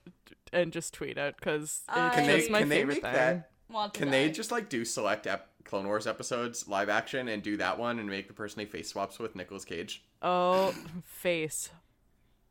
and 0.53 0.73
just 0.73 0.95
tweet 0.95 1.19
it 1.19 1.35
because 1.37 1.83
it's 1.89 2.15
Can 2.15 2.27
they, 2.27 2.39
just 2.39 2.51
my 2.51 2.61
can 2.61 2.69
favorite 2.69 2.95
make 2.95 3.03
thing. 3.03 3.13
that? 3.13 3.51
want 3.69 3.95
to 3.95 3.99
Can 4.01 4.11
they 4.11 4.31
just 4.31 4.53
like 4.53 4.69
do 4.69 4.85
select 4.85 5.27
ep- 5.27 5.49
Clone 5.65 5.87
Wars 5.87 6.07
episodes 6.07 6.69
live 6.69 6.89
action 6.89 7.27
and 7.29 7.43
do 7.43 7.57
that 7.57 7.79
one 7.79 7.99
and 7.99 8.09
make 8.09 8.29
the 8.29 8.35
person 8.35 8.61
he 8.61 8.67
face 8.67 8.89
swaps 8.91 9.19
with 9.19 9.35
Nicolas 9.35 9.65
Cage? 9.65 10.05
Oh, 10.23 10.73
face 11.05 11.71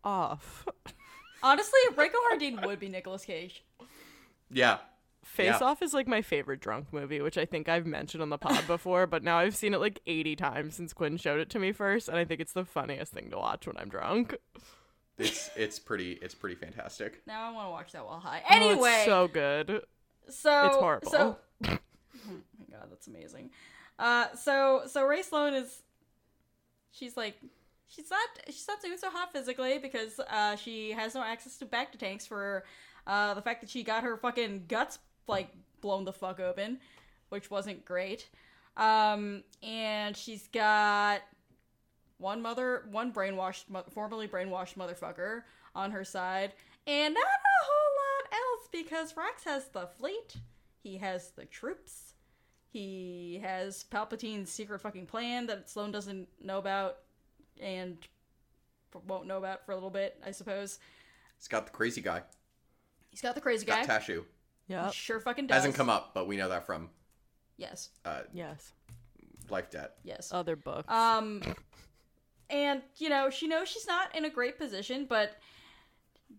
off. 0.04 0.66
Honestly, 1.44 1.80
Rako 1.94 2.16
Hardeen 2.34 2.66
would 2.66 2.80
be 2.80 2.90
Nicolas 2.90 3.24
Cage. 3.24 3.64
Yeah. 4.52 4.80
Face 5.32 5.46
Yeah. 5.62 5.66
Off 5.66 5.82
is 5.82 5.94
like 5.94 6.10
my 6.10 6.22
favorite 6.22 6.60
drunk 6.60 6.92
movie, 6.92 7.22
which 7.22 7.38
I 7.38 7.46
think 7.46 7.70
I've 7.70 7.86
mentioned 7.86 8.22
on 8.22 8.30
the 8.30 8.38
pod 8.38 8.68
before, 8.68 9.08
but 9.08 9.24
now 9.24 9.38
I've 9.38 9.56
seen 9.56 9.74
it 9.74 9.80
like 9.80 10.02
80 10.06 10.36
times 10.36 10.76
since 10.76 10.92
Quinn 10.92 11.16
showed 11.16 11.40
it 11.40 11.50
to 11.52 11.60
me 11.60 11.72
first, 11.72 12.10
and 12.10 12.18
I 12.18 12.26
think 12.26 12.42
it's 12.42 12.52
the 12.52 12.66
funniest 12.66 13.14
thing 13.14 13.30
to 13.32 13.38
watch 13.38 13.66
when 13.66 13.78
I'm 13.78 13.88
drunk. 13.88 14.36
It's 15.18 15.50
it's 15.56 15.80
pretty 15.80 16.14
it's 16.22 16.36
pretty 16.36 16.56
fantastic. 16.56 17.22
Now 17.28 17.48
I 17.50 17.52
want 17.54 17.68
to 17.68 17.72
watch 17.72 17.92
that 17.94 18.04
while 18.06 18.20
high. 18.20 18.42
Oh, 18.44 18.46
it's 18.48 18.56
Anyway, 18.56 19.04
so 19.06 19.28
good. 19.30 19.82
so 20.30 20.66
it's 20.66 20.76
horrible. 20.76 21.12
So, 21.12 21.38
oh 21.66 21.70
my 21.70 22.66
god, 22.70 22.88
that's 22.90 23.08
amazing. 23.08 23.52
Uh, 23.98 24.34
so 24.36 24.82
so 24.88 25.06
Rae 25.06 25.22
Sloane 25.22 25.54
is, 25.54 25.82
she's 26.92 27.16
like, 27.16 27.36
she's 27.88 28.10
not 28.10 28.28
she's 28.48 28.68
not 28.68 28.82
doing 28.82 28.98
so 28.98 29.10
hot 29.10 29.32
physically 29.32 29.78
because 29.78 30.20
uh 30.20 30.56
she 30.58 30.92
has 30.92 31.16
no 31.16 31.24
access 31.24 31.58
to 31.58 31.66
bacta 31.66 31.98
tanks 31.98 32.26
for 32.26 32.64
uh 33.08 33.34
the 33.34 33.42
fact 33.42 33.62
that 33.62 33.70
she 33.70 33.84
got 33.84 34.04
her 34.04 34.18
fucking 34.18 34.66
guts 34.68 35.00
like 35.28 35.50
blown 35.82 36.06
the 36.06 36.14
fuck 36.14 36.40
open, 36.40 36.80
which 37.30 37.50
wasn't 37.50 37.86
great. 37.86 38.30
Um, 38.78 39.44
and 39.62 40.16
she's 40.16 40.48
got 40.48 41.22
one 42.18 42.42
mother, 42.42 42.86
one 42.92 43.12
brainwashed, 43.12 43.70
mo- 43.70 43.84
formerly 43.90 44.28
brainwashed 44.28 44.76
motherfucker 44.76 45.44
on 45.76 45.92
her 45.92 46.04
side, 46.04 46.54
and 46.88 47.14
not 47.14 47.24
a 47.24 47.66
whole 47.66 48.32
lot 48.32 48.34
else 48.34 48.70
because 48.72 49.18
Rax 49.18 49.44
has 49.44 49.68
the 49.70 49.88
fleet, 49.98 50.36
he 50.82 50.98
has 50.98 51.32
the 51.32 51.46
troops, 51.46 52.14
he 52.70 53.40
has 53.44 53.84
Palpatine's 53.84 54.50
secret 54.50 54.80
fucking 54.80 55.06
plan 55.08 55.48
that 55.48 55.70
Sloane 55.70 55.92
doesn't 55.92 56.28
know 56.42 56.58
about 56.58 56.98
and 57.60 57.98
won't 59.08 59.28
know 59.28 59.38
about 59.38 59.66
for 59.66 59.72
a 59.72 59.76
little 59.76 59.90
bit, 59.90 60.18
I 60.26 60.32
suppose. 60.32 60.80
He's 61.38 61.48
got 61.48 61.66
the 61.66 61.72
crazy 61.72 62.02
guy. 62.02 62.22
He's 63.10 63.22
got 63.22 63.36
the 63.36 63.42
crazy 63.42 63.66
Got 63.66 63.88
guy. 63.88 64.00
Tashu. 64.00 64.24
He 64.80 64.86
Yep. 64.86 64.94
sure 64.94 65.20
fucking 65.20 65.48
does. 65.48 65.56
Hasn't 65.56 65.76
come 65.76 65.90
up, 65.90 66.14
but 66.14 66.28
we 66.28 66.38
know 66.38 66.50
that 66.50 66.66
from 66.66 66.90
Yes. 67.58 67.90
uh, 68.06 68.22
Yes. 68.34 68.72
Life 69.50 69.70
Debt. 69.70 69.96
Yes. 70.04 70.30
Other 70.32 70.56
books. 70.56 70.92
Um, 70.92 71.42
and 72.50 72.82
you 72.98 73.10
know 73.10 73.30
she 73.30 73.48
knows 73.48 73.68
she's 73.70 73.88
not 73.88 74.16
in 74.16 74.26
a 74.26 74.30
great 74.30 74.58
position, 74.58 75.06
but 75.06 75.38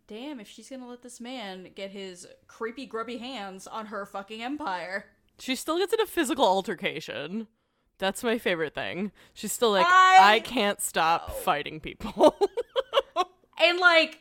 damn, 0.06 0.40
if 0.40 0.48
she's 0.48 0.68
gonna 0.70 0.86
let 0.88 1.02
this 1.02 1.20
man 1.20 1.70
get 1.74 1.90
his 1.90 2.26
creepy, 2.46 2.86
grubby 2.86 3.18
hands 3.18 3.66
on 3.66 3.86
her 3.86 4.06
fucking 4.06 4.42
empire, 4.42 5.06
she 5.38 5.54
still 5.56 5.78
gets 5.78 5.92
in 5.92 6.00
a 6.00 6.06
physical 6.06 6.44
altercation. 6.44 7.48
That's 7.98 8.24
my 8.24 8.38
favorite 8.38 8.74
thing. 8.74 9.12
She's 9.34 9.52
still 9.52 9.70
like, 9.72 9.86
I- 9.86 10.34
I, 10.36 10.40
can't 10.40 10.80
stop 10.80 11.30
fighting 11.40 11.78
people. 11.80 12.34
and 13.62 13.78
like 13.78 14.18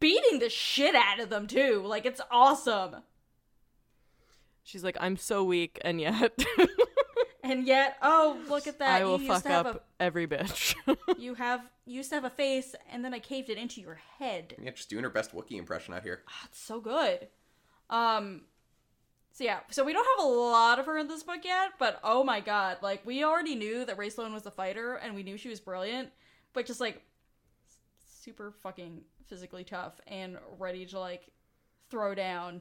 beating 0.00 0.38
the 0.38 0.50
shit 0.50 0.94
out 0.94 1.20
of 1.20 1.30
them 1.30 1.46
too, 1.46 1.82
like 1.84 2.04
it's 2.06 2.20
awesome. 2.30 2.96
She's 4.62 4.84
like, 4.84 4.96
I'm 5.00 5.16
so 5.16 5.42
weak, 5.44 5.78
and 5.82 6.00
yet 6.00 6.32
And 7.42 7.66
yet, 7.66 7.96
oh 8.02 8.38
look 8.48 8.66
at 8.66 8.78
that! 8.78 9.00
I 9.00 9.04
will 9.04 9.18
fuck 9.18 9.28
used 9.28 9.42
to 9.44 9.48
have 9.48 9.66
up 9.66 9.88
every 9.98 10.26
bitch. 10.26 10.74
you 11.18 11.34
have 11.34 11.62
you 11.86 11.96
used 11.96 12.10
to 12.10 12.16
have 12.16 12.24
a 12.24 12.30
face, 12.30 12.74
and 12.92 13.04
then 13.04 13.14
I 13.14 13.18
caved 13.18 13.48
it 13.48 13.58
into 13.58 13.80
your 13.80 13.98
head. 14.18 14.54
Yeah, 14.62 14.70
just 14.70 14.90
doing 14.90 15.04
her 15.04 15.10
best 15.10 15.34
Wookiee 15.34 15.58
impression 15.58 15.94
out 15.94 16.02
here. 16.02 16.22
That's 16.42 16.60
so 16.60 16.80
good. 16.80 17.28
Um 17.88 18.42
so 19.32 19.44
yeah, 19.44 19.60
so 19.70 19.84
we 19.84 19.92
don't 19.92 20.06
have 20.18 20.26
a 20.26 20.28
lot 20.28 20.78
of 20.78 20.86
her 20.86 20.98
in 20.98 21.08
this 21.08 21.22
book 21.22 21.40
yet, 21.44 21.70
but 21.78 21.98
oh 22.04 22.22
my 22.22 22.40
god, 22.40 22.78
like 22.82 23.04
we 23.06 23.24
already 23.24 23.54
knew 23.54 23.84
that 23.84 23.96
Rae 23.96 24.10
Sloane 24.10 24.34
was 24.34 24.44
a 24.46 24.50
fighter 24.50 24.94
and 24.96 25.14
we 25.14 25.22
knew 25.22 25.36
she 25.36 25.48
was 25.48 25.60
brilliant, 25.60 26.10
but 26.52 26.66
just 26.66 26.80
like 26.80 26.96
s- 26.96 27.00
super 28.20 28.52
fucking 28.62 29.00
physically 29.26 29.64
tough 29.64 30.00
and 30.06 30.36
ready 30.58 30.84
to 30.86 30.98
like 30.98 31.28
throw 31.88 32.14
down 32.14 32.60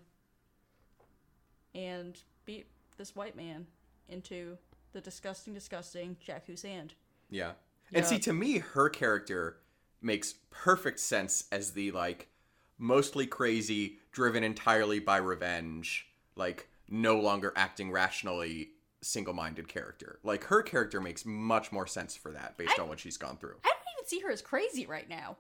and 1.75 2.17
beat 2.45 2.67
this 2.97 3.15
white 3.15 3.35
man 3.35 3.67
into 4.07 4.57
the 4.93 5.01
disgusting, 5.01 5.53
disgusting 5.53 6.17
Jakku 6.25 6.57
sand. 6.57 6.93
Yeah. 7.29 7.53
And 7.93 8.03
Yeah. 8.03 8.09
see, 8.09 8.19
to 8.19 8.33
me, 8.33 8.59
her 8.59 8.89
character 8.89 9.57
makes 10.01 10.35
perfect 10.49 10.99
sense 10.99 11.45
as 11.51 11.71
the 11.71 11.91
like 11.91 12.29
mostly 12.77 13.27
crazy, 13.27 13.99
driven 14.11 14.43
entirely 14.43 14.99
by 14.99 15.17
revenge, 15.17 16.07
like 16.35 16.69
no 16.87 17.19
longer 17.19 17.53
acting 17.55 17.91
rationally, 17.91 18.71
single-minded 19.01 19.67
character. 19.67 20.19
Like 20.23 20.45
her 20.45 20.63
character 20.63 20.99
makes 21.01 21.25
much 21.25 21.71
more 21.71 21.85
sense 21.85 22.15
for 22.15 22.31
that 22.31 22.57
based 22.57 22.79
on 22.79 22.87
what 22.87 22.99
she's 22.99 23.17
gone 23.17 23.37
through. 23.37 23.57
I 23.63 23.67
don't 23.69 23.99
even 23.99 24.07
see 24.07 24.19
her 24.21 24.31
as 24.31 24.41
crazy 24.41 24.85
right 24.85 25.07
now. 25.07 25.37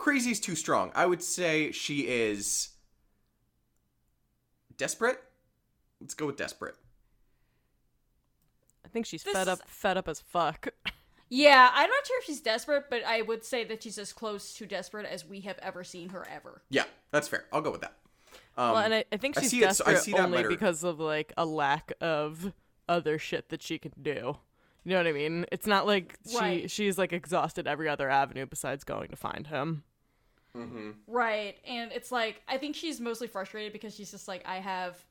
I, 0.00 0.02
crazy's 0.02 0.40
too 0.40 0.54
strong. 0.54 0.90
I 0.94 1.06
would 1.06 1.22
say 1.22 1.72
she 1.72 2.00
is 2.08 2.70
desperate. 4.76 5.18
Let's 6.00 6.14
go 6.14 6.26
with 6.26 6.36
desperate. 6.36 6.74
I 8.84 8.88
think 8.88 9.06
she's 9.06 9.22
This 9.22 9.32
fed 9.34 9.42
is- 9.42 9.48
up, 9.48 9.68
fed 9.68 9.96
up 9.96 10.08
as 10.08 10.20
fuck. 10.20 10.68
Yeah, 11.32 11.70
I'm 11.72 11.88
not 11.88 12.04
sure 12.08 12.18
if 12.18 12.24
she's 12.24 12.40
desperate, 12.40 12.86
but 12.90 13.04
I 13.06 13.22
would 13.22 13.44
say 13.44 13.62
that 13.62 13.84
she's 13.84 13.98
as 13.98 14.12
close 14.12 14.52
to 14.54 14.66
desperate 14.66 15.06
as 15.06 15.24
we 15.24 15.42
have 15.42 15.58
ever 15.62 15.84
seen 15.84 16.08
her 16.08 16.26
ever. 16.28 16.62
Yeah, 16.70 16.86
that's 17.12 17.28
fair. 17.28 17.44
I'll 17.52 17.60
go 17.60 17.70
with 17.70 17.82
that. 17.82 17.94
Um, 18.58 18.72
well, 18.72 18.78
and 18.78 18.92
I, 18.94 19.04
I 19.12 19.16
think 19.16 19.38
I 19.38 19.42
she's 19.42 19.50
see 19.52 19.58
it- 19.60 19.66
I 19.66 19.66
desperate 19.68 19.98
see 20.00 20.10
that 20.10 20.22
only 20.22 20.38
better. 20.38 20.48
because 20.48 20.82
of 20.82 20.98
like 20.98 21.32
a 21.36 21.46
lack 21.46 21.92
of 22.00 22.52
other 22.88 23.16
shit 23.16 23.48
that 23.50 23.62
she 23.62 23.78
can 23.78 23.92
do. 24.02 24.38
You 24.82 24.90
know 24.90 24.96
what 24.96 25.06
I 25.06 25.12
mean? 25.12 25.46
It's 25.52 25.68
not 25.68 25.86
like 25.86 26.18
she 26.28 26.36
Right. 26.36 26.68
she's 26.68 26.98
like 26.98 27.12
exhausted 27.12 27.68
every 27.68 27.88
other 27.88 28.10
avenue 28.10 28.46
besides 28.46 28.82
going 28.82 29.10
to 29.10 29.16
find 29.16 29.46
him. 29.46 29.84
Right, 31.06 31.56
and 31.66 31.92
it's 31.92 32.10
like 32.12 32.42
I 32.48 32.58
think 32.58 32.76
she's 32.76 33.00
mostly 33.00 33.26
frustrated 33.28 33.72
because 33.72 33.94
she's 33.94 34.10
just 34.10 34.28
like 34.28 34.42
I 34.46 34.56
have 34.56 35.04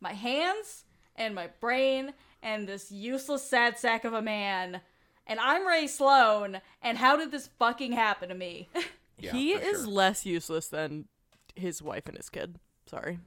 my 0.00 0.12
hands 0.12 0.84
and 1.16 1.34
my 1.34 1.48
brain 1.60 2.12
and 2.42 2.66
this 2.68 2.90
useless 2.92 3.42
sad 3.42 3.78
sack 3.78 4.04
of 4.04 4.12
a 4.12 4.22
man, 4.22 4.80
and 5.26 5.40
I'm 5.40 5.66
Rae 5.66 5.86
Sloane, 5.86 6.60
and 6.82 6.98
how 6.98 7.16
did 7.16 7.30
this 7.30 7.48
fucking 7.58 7.92
happen 7.92 8.28
to 8.28 8.34
me? 8.34 8.68
Yeah, 9.18 9.32
he 9.32 9.52
is 9.52 9.84
sure. 9.84 9.90
less 9.90 10.26
useless 10.26 10.68
than 10.68 11.06
his 11.54 11.80
wife 11.80 12.06
and 12.06 12.18
his 12.18 12.28
kid. 12.28 12.58
Sorry. 12.84 13.18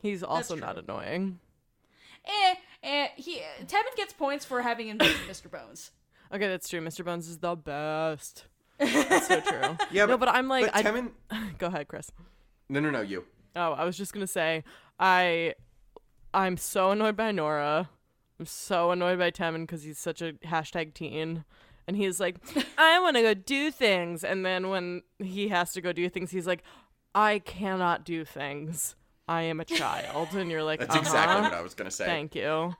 He's 0.00 0.24
also 0.24 0.56
not 0.56 0.76
annoying. 0.76 1.38
eh, 2.24 2.54
eh, 2.82 3.08
he 3.14 3.40
Temmin 3.64 3.94
gets 3.96 4.12
points 4.12 4.44
for 4.44 4.60
having 4.62 4.88
invented 4.88 5.20
Mr. 5.30 5.48
Bones. 5.48 5.92
Okay, 6.34 6.48
that's 6.48 6.68
true. 6.68 6.80
Mr. 6.80 7.04
Bones 7.04 7.28
is 7.28 7.38
the 7.38 7.54
best. 7.54 8.46
That's 8.78 9.28
so 9.28 9.40
true. 9.40 9.76
Yeah, 9.90 10.06
no, 10.06 10.16
but 10.18 10.28
I'm 10.28 10.48
like, 10.48 10.66
but 10.72 10.76
I, 10.76 10.82
Temmin, 10.82 11.10
go 11.58 11.66
ahead, 11.66 11.88
Chris. 11.88 12.10
no, 12.68 12.80
no, 12.80 12.90
no, 12.90 13.00
you. 13.00 13.24
Oh, 13.54 13.72
I 13.72 13.84
was 13.84 13.96
just 13.96 14.12
gonna 14.12 14.26
say, 14.26 14.64
I, 14.98 15.54
I'm 16.32 16.56
so 16.56 16.90
annoyed 16.90 17.16
by 17.16 17.30
Norra. 17.32 17.88
I'm 18.40 18.46
so 18.46 18.90
annoyed 18.90 19.18
by 19.18 19.30
Temmin 19.30 19.62
because 19.62 19.82
he's 19.84 19.98
such 19.98 20.22
a 20.22 20.32
hashtag 20.44 20.94
teen, 20.94 21.44
and 21.86 21.96
he's 21.96 22.18
like, 22.18 22.36
I 22.78 22.98
want 23.00 23.16
to 23.16 23.22
go 23.22 23.34
do 23.34 23.70
things, 23.70 24.24
and 24.24 24.44
then 24.44 24.68
when 24.70 25.02
he 25.18 25.48
has 25.48 25.72
to 25.74 25.80
go 25.80 25.92
do 25.92 26.08
things, 26.08 26.30
he's 26.30 26.46
like, 26.46 26.62
I 27.14 27.40
cannot 27.40 28.04
do 28.04 28.24
things. 28.24 28.96
I 29.28 29.42
am 29.42 29.60
a 29.60 29.64
child, 29.64 30.28
and 30.34 30.50
you're 30.50 30.64
like, 30.64 30.80
That's 30.80 30.96
exactly 30.96 31.36
"Uh-huh." 31.36 31.42
what 31.50 31.54
I 31.58 31.62
was 31.62 31.74
gonna 31.74 31.90
say. 31.90 32.06
Thank 32.06 32.34
you. 32.34 32.74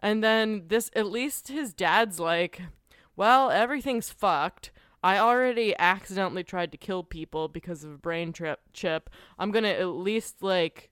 And 0.00 0.22
then 0.22 0.64
this, 0.66 0.90
at 0.94 1.06
least 1.06 1.48
his 1.48 1.72
dad's 1.72 2.20
like, 2.20 2.60
well, 3.16 3.50
everything's 3.50 4.10
fucked. 4.10 4.70
I 5.02 5.18
already 5.18 5.74
accidentally 5.78 6.42
tried 6.42 6.72
to 6.72 6.78
kill 6.78 7.02
people 7.04 7.48
because 7.48 7.84
of 7.84 7.92
a 7.92 7.98
brain 7.98 8.32
trip 8.32 8.60
chip. 8.72 9.10
I'm 9.38 9.50
gonna 9.50 9.68
at 9.68 9.86
least 9.88 10.42
like 10.42 10.90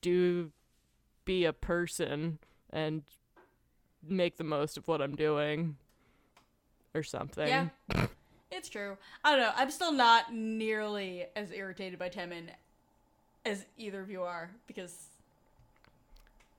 do 0.00 0.52
be 1.24 1.44
a 1.44 1.52
person 1.52 2.38
and 2.70 3.02
make 4.06 4.36
the 4.36 4.44
most 4.44 4.78
of 4.78 4.86
what 4.86 5.02
I'm 5.02 5.16
doing 5.16 5.76
or 6.94 7.02
something. 7.02 7.48
Yeah. 7.48 7.68
It's 8.50 8.68
true. 8.68 8.96
I 9.24 9.32
don't 9.32 9.40
know. 9.40 9.52
I'm 9.56 9.70
still 9.70 9.92
not 9.92 10.32
nearly 10.32 11.26
as 11.36 11.50
irritated 11.52 11.98
by 11.98 12.08
Temmin 12.08 12.48
as 13.44 13.66
either 13.76 14.00
of 14.00 14.10
you 14.10 14.22
are 14.22 14.50
because 14.66 14.94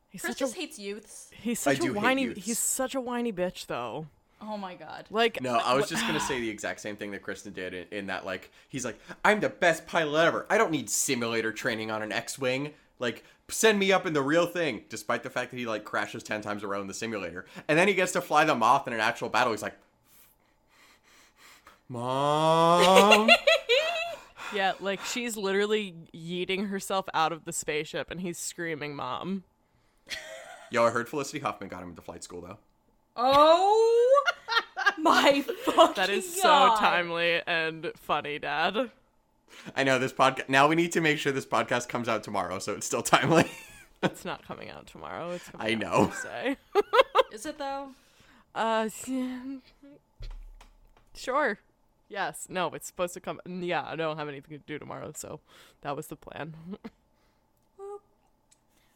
He's 0.10 0.22
Chris 0.22 0.38
such 0.38 0.42
a 0.42 0.46
just 0.46 0.56
hates 0.56 0.80
youths. 0.80 1.30
he's 1.40 1.60
such 1.60 1.78
a 1.78 1.82
do 1.82 1.94
hate 1.94 2.02
whiny 2.02 2.34
he's 2.34 2.58
such 2.58 2.96
a 2.96 3.02
whiny 3.02 3.32
bitch 3.32 3.68
though. 3.68 4.08
Oh 4.42 4.58
my 4.58 4.76
god. 4.76 5.06
Like 5.10 5.42
No, 5.42 5.56
I 5.58 5.74
was 5.74 5.90
just 5.90 6.06
gonna 6.06 6.20
say 6.20 6.40
the 6.42 6.50
exact 6.50 6.80
same 6.80 6.96
thing 6.96 7.12
that 7.12 7.22
Kristen 7.22 7.54
did 7.54 7.74
in, 7.74 7.86
in 7.92 8.08
that 8.08 8.26
like 8.26 8.52
he's 8.70 8.86
like, 8.86 9.00
I'm 9.24 9.40
the 9.40 9.50
best 9.50 9.88
pilot 9.88 10.26
ever. 10.26 10.46
I 10.50 10.58
don't 10.58 10.72
need 10.72 10.90
simulator 10.90 11.52
training 11.52 11.92
on 11.92 12.02
an 12.02 12.12
X-wing. 12.12 12.72
Like, 13.00 13.24
send 13.48 13.80
me 13.80 13.94
up 13.94 14.06
in 14.06 14.12
the 14.14 14.22
real 14.22 14.46
thing. 14.46 14.84
Despite 14.90 15.24
the 15.24 15.30
fact 15.30 15.52
that 15.52 15.58
he 15.58 15.66
like 15.66 15.86
crashes 15.86 16.24
ten 16.24 16.42
times 16.42 16.64
around 16.64 16.88
the 16.88 16.94
simulator, 16.94 17.46
and 17.68 17.78
then 17.78 17.88
he 17.88 17.94
gets 17.94 18.12
to 18.14 18.22
fly 18.22 18.44
the 18.44 18.56
moth 18.56 18.88
in 18.88 18.94
an 18.94 19.00
actual 19.00 19.30
battle. 19.30 19.54
He's 19.54 19.64
like, 19.64 19.78
Mom. 21.88 23.30
Yeah, 24.54 24.74
like 24.80 25.04
she's 25.06 25.38
literally 25.38 25.94
yeeting 26.12 26.70
herself 26.70 27.06
out 27.14 27.32
of 27.32 27.46
the 27.46 27.54
spaceship 27.54 28.10
and 28.10 28.20
he's 28.20 28.38
screaming, 28.38 28.96
Mom. 28.96 29.44
Yo, 30.72 30.84
I 30.84 30.90
heard 30.90 31.08
Felicity 31.08 31.40
Huffman 31.40 31.70
got 31.70 31.84
him 31.84 31.90
into 31.90 32.02
flight 32.02 32.24
school 32.24 32.42
though. 32.42 32.58
Oh 33.16 34.09
my 35.10 35.42
fucking 35.42 35.94
That 35.96 36.10
is 36.10 36.32
so 36.36 36.44
God. 36.44 36.80
timely 36.80 37.42
and 37.48 37.92
funny, 37.96 38.40
Dad. 38.40 38.92
I 39.76 39.84
know 39.84 39.98
this 40.00 40.14
podcast. 40.14 40.48
Now 40.50 40.68
we 40.68 40.76
need 40.76 40.92
to 40.94 41.02
make 41.02 41.18
sure 41.18 41.32
this 41.32 41.46
podcast 41.46 41.90
comes 41.90 42.08
out 42.08 42.24
tomorrow, 42.24 42.60
so 42.60 42.74
it's 42.74 42.86
still 42.86 43.02
timely. 43.04 43.50
It's 44.02 44.24
not 44.24 44.48
coming 44.48 44.70
out 44.70 44.88
tomorrow. 44.88 45.32
It's 45.32 45.50
coming 45.50 45.68
I 45.68 45.74
out 45.74 45.80
know. 45.82 46.06
Tuesday. 46.06 46.56
Is 47.34 47.46
it 47.46 47.58
though? 47.58 47.90
uh, 48.56 48.88
sure. 51.14 51.60
Yes. 52.08 52.48
No, 52.48 52.68
it's 52.70 52.88
supposed 52.88 53.14
to 53.16 53.20
come. 53.20 53.42
Yeah, 53.46 53.84
I 53.86 53.98
don't 53.98 54.16
have 54.16 54.30
anything 54.30 54.58
to 54.58 54.64
do 54.66 54.80
tomorrow, 54.80 55.12
so 55.14 55.42
that 55.82 55.98
was 55.98 56.08
the 56.08 56.16
plan. 56.16 56.56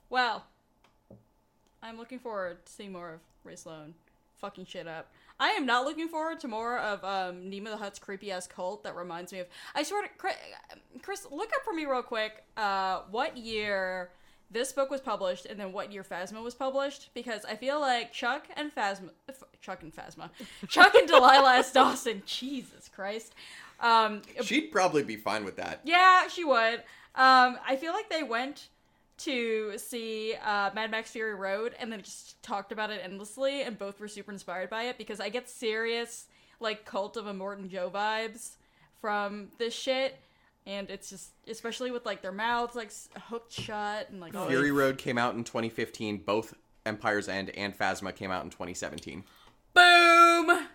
Well, 0.09 0.45
I'm 1.81 1.97
looking 1.97 2.19
forward 2.19 2.65
to 2.65 2.71
seeing 2.71 2.93
more 2.93 3.15
of 3.15 3.19
Rae 3.43 3.57
Sloane 3.57 3.95
fucking 4.39 4.67
shit 4.67 4.87
up. 4.87 5.11
I 5.39 5.49
am 5.51 5.65
not 5.65 5.85
looking 5.85 6.07
forward 6.07 6.39
to 6.41 6.47
more 6.47 6.77
of 6.77 7.03
um, 7.03 7.41
Niima 7.43 7.65
the 7.65 7.77
Hutt's 7.77 7.99
creepy 7.99 8.31
ass 8.31 8.47
cult 8.47 8.83
that 8.83 8.95
reminds 8.95 9.31
me 9.33 9.39
of. 9.39 9.47
I 9.75 9.83
swear 9.83 10.03
to 10.03 10.09
Chris, 11.01 11.25
look 11.31 11.49
up 11.53 11.63
for 11.65 11.73
me 11.73 11.85
real 11.85 12.03
quick. 12.03 12.43
Uh, 12.55 13.01
what 13.11 13.35
year 13.37 14.11
this 14.51 14.71
book 14.71 14.91
was 14.91 15.01
published, 15.01 15.45
and 15.47 15.59
then 15.59 15.71
what 15.73 15.91
year 15.91 16.03
Phasma 16.03 16.43
was 16.43 16.53
published? 16.53 17.09
Because 17.13 17.43
I 17.45 17.55
feel 17.55 17.79
like 17.79 18.11
Chuck 18.13 18.47
and 18.55 18.73
Phasma, 18.73 19.09
F- 19.27 19.43
Chuck 19.61 19.81
and 19.81 19.93
Phasma, 19.93 20.29
Chuck 20.67 20.93
and 20.93 21.07
Delilah 21.07 21.55
S. 21.57 21.71
Dawson. 21.73 22.21
Jesus 22.25 22.87
Christ. 22.93 23.33
Um, 23.79 24.21
She'd 24.43 24.71
probably 24.71 25.03
be 25.03 25.15
fine 25.17 25.43
with 25.43 25.55
that. 25.57 25.81
yeah, 25.83 26.27
she 26.27 26.43
would. 26.43 26.83
Um, 27.15 27.57
I 27.67 27.75
feel 27.79 27.93
like 27.93 28.09
they 28.09 28.23
went 28.23 28.69
to 29.19 29.77
see 29.77 30.35
uh, 30.43 30.71
Mad 30.73 30.91
Max 30.91 31.11
Fury 31.11 31.35
Road 31.35 31.75
and 31.79 31.91
then 31.91 32.01
just 32.01 32.41
talked 32.43 32.71
about 32.71 32.89
it 32.89 33.01
endlessly, 33.03 33.61
and 33.61 33.77
both 33.77 33.99
were 33.99 34.07
super 34.07 34.31
inspired 34.31 34.69
by 34.69 34.83
it 34.83 34.97
because 34.97 35.19
I 35.19 35.29
get 35.29 35.49
serious 35.49 36.25
like 36.59 36.85
cult 36.85 37.17
of 37.17 37.25
Immortan 37.25 37.69
Joe 37.69 37.91
vibes 37.93 38.51
from 39.01 39.49
this 39.57 39.73
shit, 39.73 40.17
and 40.65 40.89
it's 40.89 41.09
just 41.09 41.31
especially 41.47 41.91
with 41.91 42.05
like 42.05 42.21
their 42.21 42.31
mouths 42.31 42.75
like 42.75 42.91
hooked 43.29 43.53
shut 43.53 44.09
and 44.09 44.19
like 44.19 44.35
all 44.35 44.47
Fury 44.47 44.71
Road 44.71 44.97
came 44.97 45.17
out 45.17 45.35
in 45.35 45.43
2015. 45.43 46.17
Both 46.17 46.53
Empire's 46.85 47.27
End 47.27 47.49
and 47.51 47.77
Phasma 47.77 48.15
came 48.15 48.31
out 48.31 48.43
in 48.43 48.49
2017. 48.49 49.23
boom 49.73 50.67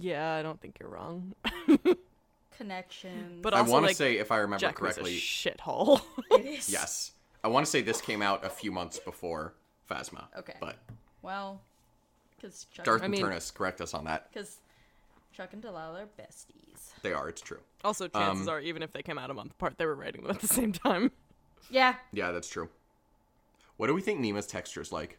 yeah, 0.00 0.34
I 0.34 0.42
don't 0.42 0.60
think 0.60 0.78
you're 0.78 0.88
wrong. 0.88 1.34
connections. 2.56 3.40
But 3.42 3.54
I 3.54 3.62
want 3.62 3.84
to 3.84 3.88
like, 3.88 3.96
say, 3.96 4.18
if 4.18 4.30
I 4.32 4.38
remember 4.38 4.60
Jack 4.60 4.80
was 4.80 4.96
a 4.96 5.00
correctly, 5.00 5.16
shithole. 5.18 6.00
it 6.32 6.44
is 6.46 6.68
yes. 6.70 7.12
I 7.44 7.48
want 7.48 7.64
to 7.66 7.70
say 7.70 7.80
this 7.82 8.00
came 8.00 8.22
out 8.22 8.44
a 8.44 8.50
few 8.50 8.72
months 8.72 8.98
before 8.98 9.54
Phasma. 9.90 10.24
Okay. 10.38 10.54
But 10.60 10.76
well, 11.22 11.60
because 12.36 12.66
Chuck, 12.72 12.84
Darth 12.86 13.02
I 13.02 13.04
and 13.06 13.12
mean- 13.12 13.22
Turnus, 13.22 13.52
correct 13.54 13.80
us 13.80 13.94
on 13.94 14.04
that. 14.04 14.32
because 14.32 14.56
Chuck 15.32 15.52
and 15.52 15.62
Delilah 15.62 16.00
are 16.02 16.08
besties. 16.18 16.92
They 17.02 17.12
are. 17.12 17.28
It's 17.28 17.42
true. 17.42 17.60
also, 17.84 18.08
chances 18.08 18.48
Um, 18.48 18.54
are, 18.54 18.60
even 18.60 18.82
if 18.82 18.92
they 18.92 19.02
came 19.02 19.18
out 19.18 19.30
a 19.30 19.34
month 19.34 19.52
apart, 19.52 19.74
they 19.78 19.86
were 19.86 19.94
writing 19.94 20.22
them 20.22 20.30
at 20.30 20.40
the 20.40 20.46
same 20.48 20.72
time. 20.72 21.12
Yeah. 21.70 21.94
Yeah, 22.12 22.32
that's 22.32 22.48
true. 22.48 22.68
What 23.76 23.88
do 23.88 23.94
we 23.94 24.00
think 24.00 24.20
Niima's 24.20 24.46
texture 24.46 24.80
is 24.80 24.92
like? 24.92 25.18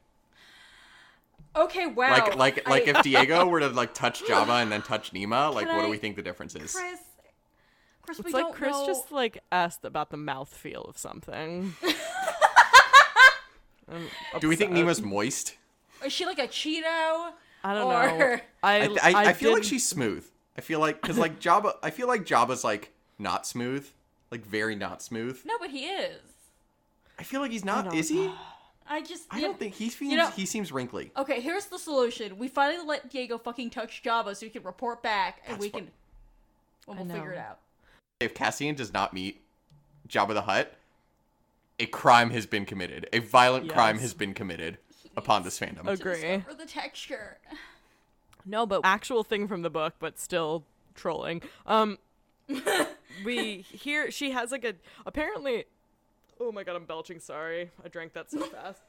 Okay. 1.56 1.88
Wow. 1.88 2.12
Like, 2.12 2.36
like, 2.36 2.70
like 2.70 2.88
I- 2.88 2.98
if 3.00 3.04
Diego 3.04 3.46
were 3.50 3.60
to 3.60 3.70
like 3.70 3.94
touch 3.94 4.24
Jabba 4.24 4.62
and 4.62 4.72
then 4.72 4.82
touch 4.82 5.14
Niima, 5.14 5.54
like, 5.54 5.68
Can 5.68 5.76
what 5.76 5.84
do 5.84 5.90
we 5.90 5.98
think 5.98 6.16
the 6.16 6.22
difference 6.22 6.56
is? 6.56 6.74
Chris, 6.74 7.00
Chris, 8.08 8.20
we 8.20 8.26
It's 8.26 8.34
like 8.34 8.44
don't 8.46 8.56
Chris 8.56 8.72
know. 8.72 8.86
just 8.88 9.12
like 9.12 9.44
asked 9.52 9.84
about 9.84 10.10
the 10.12 10.18
mouth 10.18 10.48
feel 10.56 10.84
of 10.84 10.98
something. 10.98 11.74
Do 14.40 14.48
we 14.50 14.56
think 14.56 14.72
upset. 14.72 14.86
Niima's 14.86 15.02
moist? 15.02 15.56
Is 16.06 16.12
she 16.14 16.26
like 16.26 16.40
a 16.40 16.48
Cheeto? 16.48 17.32
I 17.64 17.74
don't 17.74 17.86
or- 17.94 18.18
know. 18.18 18.38
I 18.64 18.82
I, 18.84 18.98
I, 19.04 19.26
I, 19.30 19.34
feel 19.34 19.52
like 19.54 19.64
she's 19.64 19.88
smooth. 19.88 20.26
I 20.58 20.62
feel 20.62 20.80
like 20.80 21.02
because 21.02 21.18
like 21.18 21.40
Jabba, 21.40 21.74
I 21.84 21.90
feel 21.90 22.08
like 22.08 22.24
Jabba's 22.26 22.64
like 22.64 22.94
not 23.20 23.46
smooth, 23.46 23.88
like 24.32 24.46
very 24.46 24.76
not 24.76 25.02
smooth. 25.02 25.40
No, 25.46 25.56
but 25.60 25.70
he 25.70 25.86
is. 25.86 26.22
I 27.20 27.24
feel 27.24 27.42
like 27.42 27.52
he's 27.52 27.66
not. 27.66 27.94
Is 27.94 28.10
he? 28.10 28.32
I 28.90 29.02
just. 29.02 29.26
I 29.32 29.42
don't 29.42 29.60
think 29.60 29.74
he 29.76 29.90
seems. 29.90 30.14
know- 30.14 30.30
he 30.30 30.46
seems 30.46 30.72
wrinkly. 30.72 31.12
Okay, 31.18 31.42
here's 31.42 31.66
the 31.66 31.80
solution. 31.80 32.38
We 32.38 32.48
finally 32.48 32.86
let 32.86 33.10
Diego 33.10 33.38
fucking 33.38 33.70
touch 33.70 34.02
Jabba 34.04 34.36
so 34.36 34.46
he 34.46 34.50
can 34.50 34.64
report 34.64 35.04
back, 35.04 35.42
and 35.46 35.56
That's 35.56 35.62
we 35.62 35.70
fu- 35.70 35.78
can. 35.80 35.88
Well, 36.88 36.98
we'll 36.98 37.16
figure 37.16 37.34
it 37.34 37.38
out. 37.38 37.60
If 38.20 38.34
Cassian 38.34 38.76
does 38.76 38.94
not 38.94 39.14
meet 39.14 39.42
Jabba 40.08 40.34
the 40.34 40.42
Hutt, 40.42 40.74
a 41.80 41.86
crime 41.86 42.32
has 42.32 42.46
been 42.46 42.66
committed. 42.66 43.08
A 43.14 43.20
violent 43.20 43.70
crime 43.70 44.00
has 44.00 44.14
been 44.14 44.34
committed 44.34 44.78
upon 45.16 45.44
this 45.44 45.60
fandom. 45.60 45.88
Agree. 45.88 46.40
For 46.40 46.54
the 46.54 46.66
texture. 46.66 47.38
No, 48.46 48.66
but 48.66 48.82
actual 48.84 49.24
thing 49.24 49.48
from 49.48 49.62
the 49.62 49.70
book, 49.70 49.96
but 50.00 50.18
still 50.18 50.64
trolling. 50.96 51.42
Um, 51.66 52.00
we 53.26 53.62
hear 53.62 54.10
she 54.10 54.32
has 54.32 54.52
like 54.52 54.64
a 54.64 54.74
apparently. 55.06 55.66
Oh 56.40 56.52
my 56.52 56.64
god, 56.64 56.76
I'm 56.76 56.86
belching. 56.86 57.20
Sorry, 57.20 57.72
I 57.84 57.88
drank 57.90 58.14
that 58.14 58.32
so 58.32 58.42
fast. 58.42 58.82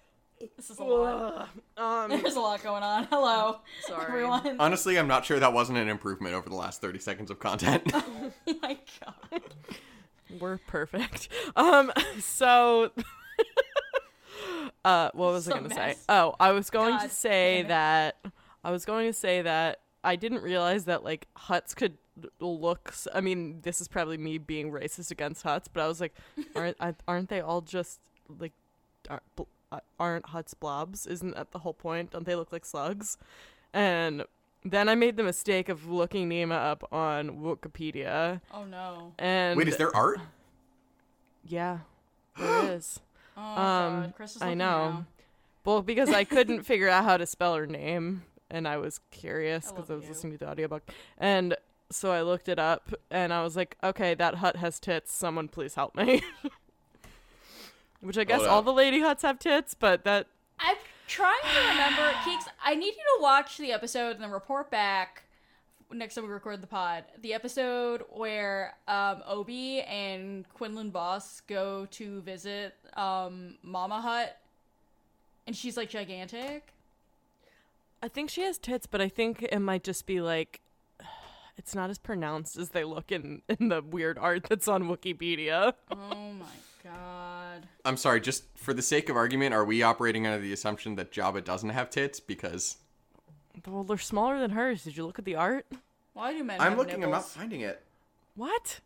This 0.56 0.70
is 0.70 0.78
a 0.78 0.84
lot. 0.84 1.48
um, 1.76 2.10
There's 2.10 2.36
a 2.36 2.40
lot 2.40 2.62
going 2.62 2.82
on. 2.82 3.04
Hello, 3.10 3.58
Sorry. 3.86 4.04
everyone. 4.06 4.56
Honestly, 4.60 4.98
I'm 4.98 5.08
not 5.08 5.24
sure 5.24 5.40
that 5.40 5.52
wasn't 5.52 5.78
an 5.78 5.88
improvement 5.88 6.34
over 6.34 6.48
the 6.48 6.54
last 6.54 6.80
30 6.80 6.98
seconds 7.00 7.30
of 7.30 7.38
content. 7.40 7.82
oh 7.94 8.32
my 8.62 8.78
god. 9.00 9.40
we're 10.40 10.58
perfect. 10.58 11.28
Um, 11.56 11.92
so. 12.20 12.90
Uh, 14.84 15.10
what 15.12 15.32
was 15.32 15.48
I 15.48 15.52
Some 15.52 15.62
gonna 15.64 15.74
say? 15.74 15.86
mess. 15.88 16.04
Oh, 16.08 16.34
I 16.38 16.52
was 16.52 16.70
going 16.70 16.92
God 16.96 17.02
to 17.02 17.08
say 17.10 17.56
damn 17.56 17.64
it. 17.64 17.68
that 17.68 18.16
I 18.64 18.70
was 18.70 18.84
going 18.84 19.06
to 19.08 19.12
say 19.12 19.42
that 19.42 19.80
I 20.04 20.16
didn't 20.16 20.42
realize 20.42 20.84
that 20.84 21.02
like 21.04 21.26
huts 21.36 21.74
could 21.74 21.98
look. 22.40 22.88
s- 22.88 23.08
I 23.12 23.20
mean, 23.20 23.60
this 23.62 23.80
is 23.80 23.88
probably 23.88 24.16
me 24.16 24.38
being 24.38 24.70
racist 24.70 25.10
against 25.10 25.42
huts, 25.42 25.68
but 25.68 25.82
I 25.82 25.88
was 25.88 26.00
like, 26.00 26.14
aren't 26.54 26.76
I- 26.80 26.94
aren't 27.06 27.28
they 27.28 27.40
all 27.40 27.60
just 27.60 28.00
like 28.38 28.52
aren't, 29.10 29.22
bl- 29.36 29.42
uh, 29.42 29.46
aren't 29.98 30.26
huts 30.26 30.54
blobs? 30.54 31.06
Isn't 31.06 31.34
that 31.36 31.50
the 31.52 31.60
whole 31.60 31.74
point? 31.74 32.10
Don't 32.10 32.24
they 32.26 32.34
look 32.34 32.52
like 32.52 32.64
slugs? 32.64 33.18
And 33.72 34.24
then 34.64 34.88
I 34.88 34.94
made 34.94 35.16
the 35.16 35.22
mistake 35.22 35.68
of 35.68 35.88
looking 35.88 36.28
Niima 36.28 36.52
up 36.52 36.86
on 36.92 37.38
Wikipedia, 37.38 38.40
Oh 38.52 38.64
no. 38.64 39.12
and 39.18 39.56
Wait, 39.56 39.68
is 39.68 39.76
there 39.76 39.94
art? 39.94 40.20
yeah, 41.44 41.78
there 42.38 42.72
is. 42.74 43.00
Oh 43.36 43.40
Um, 43.40 43.56
god. 44.02 44.14
Chris 44.16 44.36
is 44.36 44.42
I 44.42 44.54
know. 44.54 44.90
now. 44.90 45.06
Well, 45.64 45.82
because 45.82 46.08
I 46.10 46.24
couldn't 46.24 46.62
figure 46.64 46.88
out 46.88 47.04
how 47.04 47.16
to 47.18 47.26
spell 47.26 47.54
her 47.54 47.66
name, 47.66 48.22
and 48.50 48.66
I 48.66 48.78
was 48.78 49.00
curious 49.10 49.70
because 49.70 49.90
love 49.90 49.90
I 49.90 49.94
was 49.96 50.04
you. 50.04 50.08
listening 50.10 50.32
to 50.34 50.38
the 50.38 50.50
audiobook, 50.50 50.82
and 51.18 51.56
so 51.90 52.10
I 52.10 52.22
looked 52.22 52.48
it 52.48 52.58
up, 52.58 52.92
and 53.10 53.32
I 53.32 53.42
was 53.42 53.54
like, 53.56 53.76
okay, 53.84 54.14
that 54.14 54.36
hut 54.36 54.56
has 54.56 54.80
tits. 54.80 55.12
Someone 55.12 55.48
please 55.48 55.74
help 55.74 55.94
me. 55.94 56.22
Which 58.00 58.18
I 58.18 58.24
guess 58.24 58.42
all 58.42 58.62
the 58.62 58.72
lady 58.72 59.00
huts 59.00 59.22
have 59.22 59.38
tits, 59.38 59.74
but 59.74 60.04
that 60.04 60.28
I'm 60.60 60.76
trying 61.06 61.34
to 61.42 61.60
remember. 61.70 62.02
Keeks, 62.24 62.46
I 62.62 62.74
need 62.74 62.94
you 62.94 63.16
to 63.16 63.22
watch 63.22 63.58
the 63.58 63.72
episode 63.72 64.10
and 64.10 64.22
then 64.22 64.30
report 64.30 64.70
back 64.70 65.24
next 65.92 66.14
time 66.14 66.24
we 66.24 66.30
record 66.30 66.62
the 66.62 66.66
pod. 66.66 67.04
The 67.22 67.34
episode 67.34 68.04
where 68.10 68.74
um, 68.86 69.22
Obi 69.26 69.80
and 69.82 70.48
Quinlan 70.54 70.90
Vos 70.90 71.40
go 71.46 71.86
to 71.92 72.20
visit 72.22 72.74
um, 72.94 73.56
Mama 73.62 74.00
Hutt, 74.00 74.36
and 75.46 75.56
she's 75.56 75.76
like 75.76 75.90
gigantic. 75.90 76.72
I 78.02 78.08
think 78.08 78.30
she 78.30 78.42
has 78.42 78.58
tits, 78.58 78.86
but 78.86 79.00
I 79.00 79.08
think 79.08 79.42
it 79.42 79.58
might 79.60 79.84
just 79.84 80.06
be 80.06 80.20
like. 80.20 80.60
It's 81.58 81.74
not 81.74 81.90
as 81.90 81.98
pronounced 81.98 82.56
as 82.56 82.68
they 82.68 82.84
look 82.84 83.10
in, 83.10 83.42
in 83.48 83.68
the 83.68 83.82
weird 83.82 84.16
art 84.16 84.44
that's 84.48 84.68
on 84.68 84.84
Wikipedia. 84.84 85.72
Oh 85.90 86.32
my 86.38 86.46
god. 86.88 87.68
I'm 87.84 87.96
sorry, 87.96 88.20
just 88.20 88.44
for 88.56 88.72
the 88.74 88.82
sake 88.82 89.08
of 89.08 89.16
argument, 89.16 89.54
are 89.54 89.64
we 89.64 89.82
operating 89.82 90.26
under 90.26 90.40
the 90.40 90.52
assumption 90.52 90.96
that 90.96 91.12
Jabba 91.12 91.44
doesn't 91.44 91.70
have 91.70 91.90
tits? 91.90 92.20
Because 92.20 92.78
Well, 93.66 93.84
they're 93.84 93.98
smaller 93.98 94.38
than 94.38 94.50
hers. 94.50 94.84
Did 94.84 94.96
you 94.96 95.06
look 95.06 95.18
at 95.18 95.24
the 95.24 95.34
art? 95.34 95.66
Why 96.14 96.32
do 96.32 96.42
men 96.42 96.60
I'm 96.60 96.70
have 96.70 96.78
looking, 96.78 97.04
I'm 97.04 97.10
not 97.10 97.28
finding 97.28 97.60
it. 97.60 97.82
What? 98.34 98.80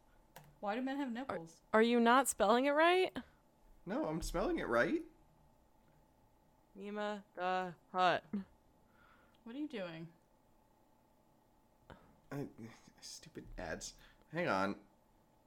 Why 0.60 0.74
do 0.74 0.82
men 0.82 0.98
have 0.98 1.12
nipples? 1.12 1.50
Are 1.72 1.82
you 1.82 1.98
not 1.98 2.28
spelling 2.28 2.66
it 2.66 2.72
right? 2.72 3.10
No, 3.86 4.06
I'm 4.06 4.22
spelling 4.22 4.58
it 4.58 4.68
right. 4.68 5.02
Niima 6.78 7.18
the 7.36 7.72
Hutt. 7.92 8.22
What 9.44 9.56
are 9.56 9.58
you 9.58 9.68
doing? 9.68 10.06
I, 12.30 12.36
stupid 13.00 13.44
ads. 13.58 13.94
Hang 14.32 14.48
on. 14.48 14.76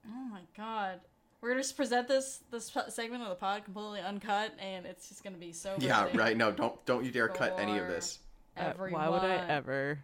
Oh 0.06 0.28
my 0.30 0.42
god. 0.56 1.00
We're 1.40 1.50
gonna 1.50 1.62
just 1.62 1.76
present 1.76 2.08
this 2.08 2.40
this 2.50 2.74
segment 2.88 3.22
of 3.22 3.28
the 3.28 3.34
pod 3.36 3.64
completely 3.64 4.00
uncut, 4.00 4.52
and 4.58 4.84
it's 4.86 5.08
just 5.08 5.22
gonna 5.22 5.36
be 5.36 5.52
so. 5.52 5.74
Yeah, 5.78 6.00
riveting. 6.00 6.20
right. 6.20 6.36
No, 6.36 6.50
don't 6.50 6.84
don't 6.86 7.04
you 7.04 7.10
dare 7.10 7.28
cut 7.28 7.56
any 7.58 7.78
of 7.78 7.86
For 7.86 7.92
this. 7.92 8.18
Uh, 8.56 8.60
Everyone. 8.60 9.00
why 9.02 9.08
would 9.08 9.22
I 9.22 9.36
ever? 9.48 9.98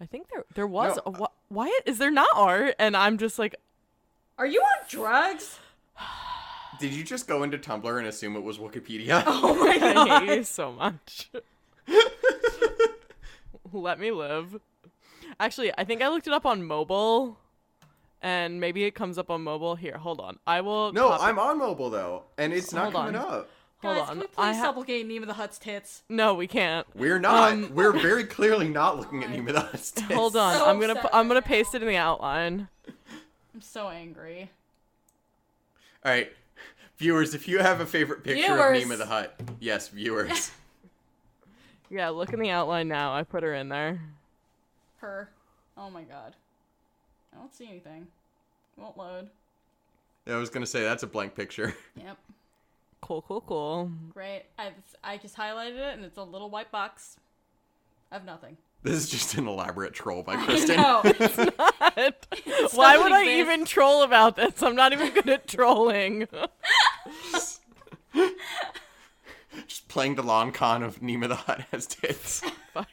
I 0.00 0.06
think 0.06 0.28
there 0.30 0.44
there 0.54 0.66
was 0.66 0.96
No. 0.96 1.02
a, 1.06 1.10
wh- 1.24 1.52
why 1.52 1.80
is 1.86 1.98
there 1.98 2.10
not 2.10 2.26
art? 2.34 2.74
And 2.78 2.96
I'm 2.96 3.18
just 3.18 3.38
like, 3.38 3.54
Are 4.38 4.46
you 4.46 4.60
on 4.60 4.86
drugs? 4.88 5.58
Did 6.80 6.94
you 6.94 7.04
just 7.04 7.28
go 7.28 7.42
into 7.44 7.58
Tumblr 7.58 7.98
and 7.98 8.06
assume 8.08 8.34
it 8.34 8.42
was 8.42 8.58
Wikipedia? 8.58 9.22
Oh 9.26 9.54
my 9.54 9.72
I 9.76 9.78
god. 9.94 10.22
hate 10.26 10.36
you 10.38 10.42
so 10.42 10.72
much. 10.72 11.30
Let 13.72 14.00
me 14.00 14.10
live. 14.10 14.58
Actually, 15.38 15.72
I 15.78 15.84
think 15.84 16.02
I 16.02 16.08
looked 16.08 16.26
it 16.26 16.32
up 16.32 16.44
on 16.44 16.64
mobile, 16.64 17.38
and 18.22 18.60
maybe 18.60 18.84
it 18.84 18.92
comes 18.94 19.18
up 19.18 19.30
on 19.30 19.42
mobile. 19.42 19.74
Here, 19.76 19.98
hold 19.98 20.20
on. 20.20 20.38
I 20.46 20.60
will. 20.62 20.92
No, 20.92 21.08
copy- 21.10 21.24
I'm 21.24 21.38
on 21.38 21.58
mobile 21.58 21.90
though, 21.90 22.22
and 22.38 22.52
it's 22.52 22.72
not 22.72 22.92
Hold 22.92 22.94
coming 22.94 23.16
on. 23.16 23.24
up. 23.40 23.50
Hold 23.82 23.96
Guys, 23.96 24.02
on. 24.02 24.08
can 24.08 24.18
we 24.18 24.24
I 24.24 24.26
please 24.28 24.56
ha- 24.56 24.62
stop 24.62 24.76
looking 24.76 25.00
at 25.00 25.06
Nemo 25.08 25.26
the 25.26 25.32
Hutt's 25.34 25.58
tits? 25.58 26.02
No, 26.08 26.34
we 26.34 26.46
can't. 26.46 26.86
We're 26.94 27.18
not. 27.18 27.52
Um, 27.52 27.74
We're 27.74 27.92
very 28.00 28.22
clearly 28.24 28.68
not 28.68 28.96
looking 28.96 29.24
at 29.24 29.30
Niima 29.30 29.52
the 29.52 29.60
Hutt's 29.60 29.90
tits. 29.90 30.12
Hold 30.12 30.36
on. 30.36 30.54
so 30.54 30.66
I'm 30.66 30.78
gonna 30.80 30.92
upset 30.92 31.10
pu- 31.10 31.16
I'm 31.18 31.26
gonna 31.28 31.42
paste 31.42 31.74
it 31.74 31.82
in 31.82 31.88
the 31.88 31.96
outline. 31.96 32.68
I'm 33.54 33.60
so 33.60 33.88
angry. 33.88 34.50
All 36.04 36.12
right, 36.12 36.32
viewers, 36.96 37.34
if 37.34 37.46
you 37.48 37.58
have 37.58 37.80
a 37.80 37.86
favorite 37.86 38.22
picture 38.24 38.54
Viewers. 38.54 38.82
of 38.82 38.88
Niima 38.88 38.98
the 38.98 39.06
Hutt, 39.06 39.40
yes, 39.60 39.88
viewers. 39.88 40.50
Yeah, 41.90 42.08
look 42.08 42.32
in 42.32 42.40
the 42.40 42.48
outline 42.48 42.88
now. 42.88 43.14
I 43.14 43.22
put 43.22 43.42
her 43.42 43.52
in 43.54 43.68
there. 43.68 44.00
Her. 45.02 45.28
Oh 45.76 45.90
my 45.90 46.00
god. 46.04 46.34
I 47.34 47.38
don't 47.38 47.54
see 47.54 47.66
anything. 47.68 48.06
Won't 48.76 48.96
load. 48.96 49.28
Yeah, 50.26 50.34
I 50.34 50.38
was 50.38 50.50
gonna 50.50 50.66
say 50.66 50.82
that's 50.82 51.02
a 51.02 51.06
blank 51.06 51.34
picture. 51.34 51.74
Yep. 51.96 52.16
Cool, 53.00 53.22
cool, 53.22 53.40
cool. 53.40 53.90
Great. 54.14 54.44
I, 54.58 54.70
I 55.02 55.16
just 55.16 55.36
highlighted 55.36 55.76
it 55.76 55.94
and 55.96 56.04
it's 56.04 56.18
a 56.18 56.22
little 56.22 56.48
white 56.48 56.70
box. 56.70 57.16
I 58.12 58.14
have 58.14 58.24
nothing. 58.24 58.56
This 58.84 58.94
is 58.94 59.08
just 59.10 59.34
an 59.34 59.48
elaborate 59.48 59.92
troll 59.92 60.22
by 60.22 60.34
I 60.36 60.44
Kristen. 60.44 60.76
know. 60.80 61.02
Why 61.02 62.94
doesn't 62.94 63.02
would 63.02 63.12
I 63.12 63.38
even 63.40 63.64
troll 63.64 64.04
about 64.04 64.36
this? 64.36 64.62
I'm 64.62 64.76
not 64.76 64.92
even 64.92 65.12
good 65.12 65.28
at 65.28 65.48
trolling. 65.48 66.28
Just 69.66 69.88
playing 69.88 70.14
the 70.14 70.22
long 70.22 70.52
con 70.52 70.82
of 70.84 71.00
Niima 71.00 71.26
the 71.28 71.36
Hutt 71.36 71.62
has 71.72 71.86
tits. 71.86 72.42
Fuck. 72.72 72.88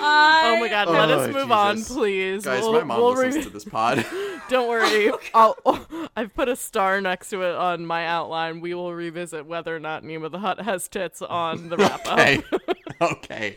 I 0.00 0.54
Oh 0.56 0.60
my 0.60 0.68
god, 0.68 0.88
Oh, 0.88 0.92
let 0.92 1.10
us 1.10 1.32
move 1.32 1.50
on, 1.50 1.82
please. 1.82 2.44
Guys, 2.44 2.62
We'll- 2.62 2.72
my 2.72 2.84
mom 2.84 2.98
we'll 3.00 3.10
listens 3.14 3.36
re- 3.36 3.42
to 3.44 3.50
this 3.50 3.64
pod. 3.64 4.04
Don't 4.48 4.68
worry. 4.68 5.10
I'll, 5.34 5.56
I've 6.16 6.34
put 6.34 6.48
a 6.48 6.56
star 6.56 7.00
next 7.00 7.30
to 7.30 7.42
it 7.42 7.54
on 7.54 7.84
my 7.84 8.06
outline. 8.06 8.60
We 8.60 8.74
will 8.74 8.94
revisit 8.94 9.46
whether 9.46 9.74
or 9.74 9.80
not 9.80 10.02
Niima 10.04 10.30
the 10.30 10.38
Hutt 10.38 10.60
has 10.60 10.88
tits 10.88 11.20
on 11.22 11.68
the 11.68 11.76
wrap 11.76 12.06
up. 12.06 12.12
okay. 12.18 12.42
okay. 13.00 13.56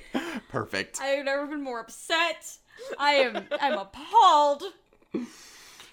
Perfect. 0.50 1.00
I 1.02 1.06
have 1.08 1.26
never 1.26 1.46
been 1.48 1.62
more 1.62 1.80
upset. 1.82 2.58
I 2.98 3.12
am 3.14 3.44
I'm 3.62 3.78
appalled. 3.78 4.64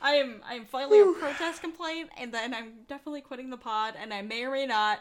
I 0.01 0.13
am 0.13 0.41
I'm 0.47 0.65
filing 0.65 1.15
a 1.17 1.19
protest 1.19 1.61
complaint 1.61 2.11
and 2.17 2.33
then 2.33 2.55
I'm 2.55 2.73
definitely 2.89 3.21
quitting 3.23 3.51
the 3.51 3.57
pod 3.57 3.95
and 4.01 4.15
I 4.15 4.23
may 4.23 4.45
or 4.45 4.51
may 4.53 4.67
not 4.67 5.01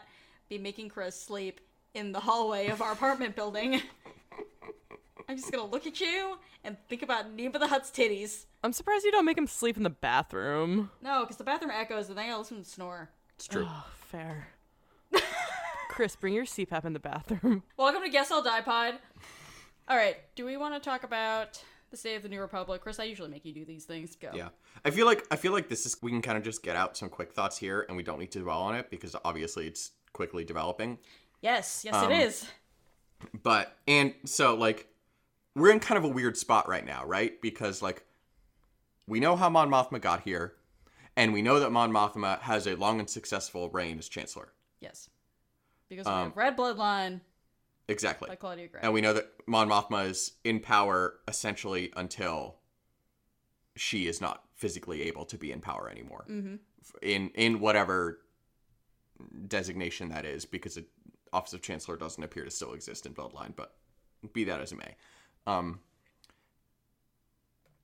be 0.50 0.58
making 0.58 0.90
Chris 0.90 1.20
sleep 1.20 1.62
in 1.94 2.12
the 2.12 2.20
hallway 2.20 2.68
of 2.68 2.82
our 2.82 2.92
apartment 2.92 3.36
building. 3.36 3.82
I'm 5.28 5.38
just 5.38 5.52
gonna 5.52 5.66
look 5.66 5.88
at 5.88 6.00
you 6.00 6.38
and 6.64 6.78
think 6.88 7.02
about 7.02 7.36
Niima 7.36 7.60
the 7.60 7.68
Hutt's 7.68 7.90
titties. 7.90 8.46
I'm 8.64 8.74
surprised 8.74 9.06
you 9.06 9.12
don't 9.12 9.26
make 9.26 9.38
him 9.38 9.48
sleep 9.48 9.78
in 9.78 9.84
the 9.84 9.90
bathroom. 9.90 10.92
No, 11.02 11.22
because 11.22 11.38
the 11.38 11.44
bathroom 11.44 11.72
echoes 11.72 12.10
and 12.10 12.18
then 12.18 12.26
I 12.26 12.28
gotta 12.30 12.40
listen 12.40 12.64
to 12.64 12.70
snore. 12.70 13.10
It's 13.36 13.48
true. 13.48 13.66
Oh, 13.68 13.86
fair. 14.08 14.48
Chris, 15.90 16.16
bring 16.16 16.34
your 16.34 16.46
CPAP 16.46 16.86
in 16.86 16.94
the 16.94 17.00
bathroom. 17.00 17.64
Welcome 17.78 18.04
to 18.04 18.10
Guess 18.10 18.32
I'll 18.32 18.42
Die 18.44 18.62
Pod. 18.62 18.96
Alright, 19.90 20.18
do 20.36 20.46
we 20.46 20.58
want 20.58 20.74
to 20.76 20.80
talk 20.80 21.04
about 21.04 21.62
the 21.92 21.98
state 21.98 22.16
of 22.16 22.24
the 22.24 22.30
New 22.30 22.40
Republic? 22.42 22.82
Chris, 22.82 23.00
I 23.00 23.06
usually 23.06 23.30
make 23.30 23.46
you 23.46 23.54
do 23.54 23.66
these 23.66 23.86
things. 23.86 24.16
Go. 24.16 24.30
Yeah. 24.34 24.50
I 24.84 24.92
feel 24.92 25.06
like 25.06 25.26
I 25.32 25.36
feel 25.38 25.54
like 25.54 25.70
this 25.70 25.86
is 25.86 25.98
we 26.02 26.12
can 26.12 26.22
kind 26.22 26.38
of 26.38 26.44
just 26.44 26.62
get 26.64 26.76
out 26.76 26.98
some 26.98 27.10
quick 27.10 27.34
thoughts 27.34 27.58
here 27.58 27.86
and 27.88 27.98
we 27.98 28.04
don't 28.04 28.20
need 28.20 28.32
to 28.32 28.40
dwell 28.40 28.62
on 28.62 28.76
it 28.76 28.90
because 28.90 29.16
obviously 29.26 29.68
it's 29.68 29.92
quickly 30.14 30.44
developing. 30.44 30.98
Yes, 31.42 31.84
yes 31.84 31.96
Um, 31.96 32.12
it 32.12 32.24
is. 32.26 32.48
But 33.44 33.76
and 33.88 34.14
so 34.26 34.56
like 34.56 34.88
we're 35.56 35.72
in 35.72 35.80
kind 35.80 35.98
of 35.98 36.04
a 36.04 36.08
weird 36.10 36.38
spot 36.38 36.68
right 36.68 36.86
now, 36.86 37.06
right? 37.06 37.42
Because 37.42 37.82
like 37.82 38.06
we 39.08 39.20
know 39.20 39.36
how 39.36 39.50
Mon 39.50 39.70
Mothma 39.70 40.02
got 40.02 40.22
here, 40.22 40.56
and 41.16 41.32
we 41.34 41.42
know 41.42 41.60
that 41.60 41.72
Mon 41.72 41.92
Mothma 41.92 42.40
has 42.42 42.68
a 42.68 42.76
long 42.76 43.00
and 43.00 43.10
successful 43.10 43.70
reign 43.70 43.98
as 43.98 44.10
Chancellor. 44.10 44.54
Yes. 44.80 45.10
Because 45.90 46.06
we 46.06 46.12
Um, 46.12 46.30
have 46.30 46.38
read 46.38 46.58
Bloodline 46.58 47.22
Exactly. 47.88 48.28
by 48.28 48.36
Claudia 48.36 48.68
Gray. 48.68 48.82
And 48.84 48.94
we 48.94 49.02
know 49.02 49.14
that 49.14 49.32
Mon 49.48 49.70
Mothma 49.70 50.08
is 50.10 50.34
in 50.44 50.60
power 50.60 51.20
essentially 51.28 51.94
until 51.96 52.58
she 53.76 54.08
is 54.08 54.20
not 54.20 54.44
physically 54.56 55.04
able 55.04 55.26
to 55.26 55.38
be 55.38 55.52
in 55.52 55.62
power 55.62 55.88
anymore. 55.90 56.26
Mhm. 56.30 56.60
In 57.02 57.30
in 57.30 57.60
whatever 57.60 58.22
designation 59.48 60.10
that 60.10 60.26
is, 60.26 60.46
because 60.46 60.76
the 60.76 60.86
Office 61.32 61.54
of 61.54 61.62
Chancellor 61.62 61.96
doesn't 61.98 62.24
appear 62.24 62.44
to 62.44 62.52
still 62.52 62.74
exist 62.74 63.06
in 63.06 63.14
Bloodline, 63.14 63.56
but 63.56 63.78
be 64.34 64.44
that 64.46 64.60
as 64.62 64.72
it 64.72 64.76
may. 64.78 64.96
Um, 65.48 65.80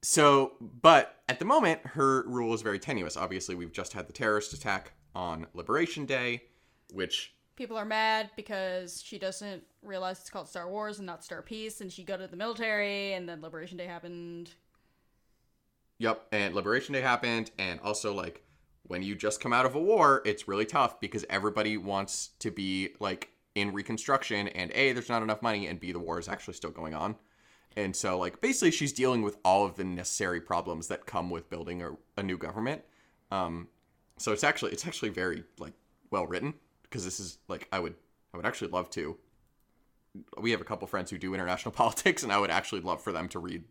so, 0.02 0.54
but 0.60 1.22
at 1.30 1.40
the 1.40 1.46
moment, 1.46 1.82
her 1.86 2.24
rule 2.28 2.54
is 2.54 2.62
very 2.62 2.80
tenuous. 2.80 3.16
Obviously, 3.16 3.56
we've 3.56 3.72
just 3.72 3.94
had 3.94 4.08
the 4.08 4.14
terrorist 4.14 4.54
attack 4.54 4.94
on 5.14 5.48
Liberation 5.54 6.06
Day, 6.06 6.44
which 6.94 7.34
People 7.62 7.78
are 7.78 7.86
mad 7.86 8.32
because 8.36 9.04
she 9.04 9.20
doesn't 9.20 9.62
realize 9.84 10.20
it's 10.20 10.30
called 10.30 10.48
Star 10.48 10.68
Wars 10.68 10.98
and 10.98 11.06
not 11.06 11.24
Star 11.24 11.44
Peace, 11.44 11.82
and 11.82 11.92
she 11.92 12.04
go 12.04 12.18
to 12.18 12.28
the 12.28 12.38
military, 12.38 13.14
and 13.14 13.30
then 13.30 13.42
Liberation 13.42 13.78
Day 13.78 13.86
happened. 13.86 14.50
Yep, 16.00 16.26
and 16.32 16.56
Liberation 16.56 16.94
Day 16.94 17.02
happened, 17.02 17.52
and 17.60 17.80
also 17.82 18.16
like 18.16 18.44
when 18.88 19.04
you 19.04 19.14
just 19.14 19.40
come 19.42 19.54
out 19.54 19.68
of 19.68 19.76
a 19.76 19.80
war, 19.80 20.24
it's 20.26 20.48
really 20.48 20.66
tough 20.66 21.00
because 21.00 21.24
everybody 21.30 21.78
wants 21.78 22.32
to 22.40 22.50
be 22.50 22.96
like 23.00 23.30
in 23.54 23.74
Reconstruction, 23.74 24.48
and 24.48 24.72
a 24.74 24.94
there's 24.94 25.10
not 25.10 25.22
enough 25.22 25.44
money, 25.44 25.68
and 25.68 25.80
b 25.80 25.92
the 25.92 26.00
war 26.00 26.18
is 26.18 26.28
actually 26.28 26.56
still 26.56 26.72
going 26.72 26.96
on, 26.96 27.16
and 27.76 27.96
so 27.96 28.18
like 28.18 28.42
basically 28.42 28.72
she's 28.72 28.94
dealing 28.94 29.22
with 29.22 29.38
all 29.46 29.66
of 29.66 29.76
the 29.76 29.84
necessary 29.84 30.42
problems 30.42 30.88
that 30.88 31.06
come 31.06 31.30
with 31.30 31.50
building 31.50 31.82
a, 31.82 31.92
a 32.18 32.24
new 32.24 32.38
government. 32.38 32.84
Um, 33.32 33.68
so 34.18 34.32
it's 34.32 34.44
actually 34.44 34.72
it's 34.72 34.86
actually 34.86 35.10
very 35.10 35.44
like 35.58 35.74
well 36.10 36.28
written 36.28 36.54
because 36.84 37.06
this 37.06 37.20
is 37.20 37.38
like 37.48 37.68
I 37.72 37.80
would 37.80 37.96
I 38.34 38.38
would 38.38 38.46
actually 38.46 38.72
love 38.72 38.90
to. 38.92 39.18
We 40.38 40.52
have 40.52 40.60
a 40.60 40.66
couple 40.66 40.88
friends 40.88 41.10
who 41.10 41.18
do 41.18 41.34
international 41.34 41.72
politics, 41.84 42.24
and 42.24 42.32
I 42.32 42.38
would 42.38 42.52
actually 42.52 42.82
love 42.82 43.02
for 43.02 43.12
them 43.12 43.30
to 43.30 43.40
read 43.40 43.64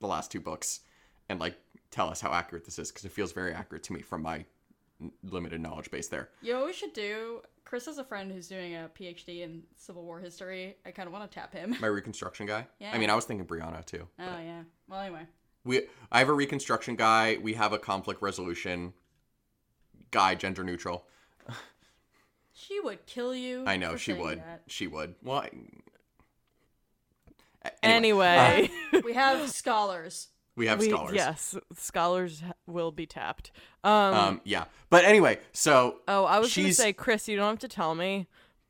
the 0.00 0.06
last 0.06 0.30
two 0.30 0.40
books 0.40 0.80
and 1.28 1.40
like 1.40 1.56
tell 1.90 2.08
us 2.08 2.20
how 2.20 2.32
accurate 2.32 2.64
this 2.64 2.78
is 2.78 2.90
because 2.90 3.04
it 3.04 3.12
feels 3.12 3.32
very 3.32 3.52
accurate 3.52 3.82
to 3.84 3.92
me 3.92 4.02
from 4.02 4.22
my 4.22 4.44
limited 5.22 5.60
knowledge 5.60 5.90
base 5.90 6.08
there. 6.08 6.30
You 6.42 6.54
know 6.54 6.66
we 6.66 6.72
should 6.72 6.92
do? 6.92 7.42
Chris 7.68 7.84
has 7.84 7.98
a 7.98 8.04
friend 8.04 8.32
who's 8.32 8.48
doing 8.48 8.74
a 8.76 8.88
PhD 8.98 9.42
in 9.42 9.62
Civil 9.76 10.02
War 10.02 10.18
history. 10.20 10.76
I 10.86 10.90
kind 10.90 11.06
of 11.06 11.12
want 11.12 11.30
to 11.30 11.34
tap 11.38 11.52
him. 11.52 11.76
My 11.80 11.86
reconstruction 11.88 12.46
guy. 12.46 12.66
Yeah. 12.78 12.92
I 12.94 12.98
mean, 12.98 13.10
I 13.10 13.14
was 13.14 13.26
thinking 13.26 13.46
Brianna 13.46 13.84
too. 13.84 14.08
Oh, 14.18 14.22
yeah. 14.40 14.62
Well, 14.88 15.00
anyway. 15.00 15.26
We 15.64 15.82
I 16.10 16.20
have 16.20 16.30
a 16.30 16.32
reconstruction 16.32 16.96
guy. 16.96 17.36
We 17.42 17.52
have 17.54 17.74
a 17.74 17.78
conflict 17.78 18.22
resolution 18.22 18.94
guy, 20.10 20.34
gender 20.34 20.64
neutral. 20.64 21.04
She 22.54 22.80
would 22.80 23.04
kill 23.04 23.34
you. 23.34 23.64
I 23.66 23.76
know 23.76 23.92
for 23.92 23.98
she 23.98 24.14
would. 24.14 24.38
that. 24.38 24.62
She 24.66 24.86
would. 24.86 25.14
Well. 25.22 25.40
I- 25.42 25.50
A- 27.66 27.84
Anyway, 27.84 28.70
uh, 28.94 29.00
We 29.04 29.12
have 29.12 29.48
scholars. 29.50 30.28
We 30.58 30.66
have 30.66 30.80
we- 30.80 30.90
scholars. 30.90 31.14
yes, 31.14 31.56
scholars 31.76 32.42
will 32.66 32.90
be 32.92 33.06
tapped. 33.06 33.50
Um, 33.84 33.92
Um. 34.14 34.40
Yeah. 34.44 34.64
But 34.90 35.04
anyway, 35.06 35.38
so 35.52 36.00
oh, 36.06 36.24
I 36.24 36.38
was 36.40 36.54
going 36.54 36.68
to 36.68 36.74
say, 36.74 36.92
Chris, 36.92 37.28
you 37.28 37.36
don't 37.36 37.48
have 37.52 37.58
to 37.60 37.68
tell 37.68 37.94
me, 37.94 38.26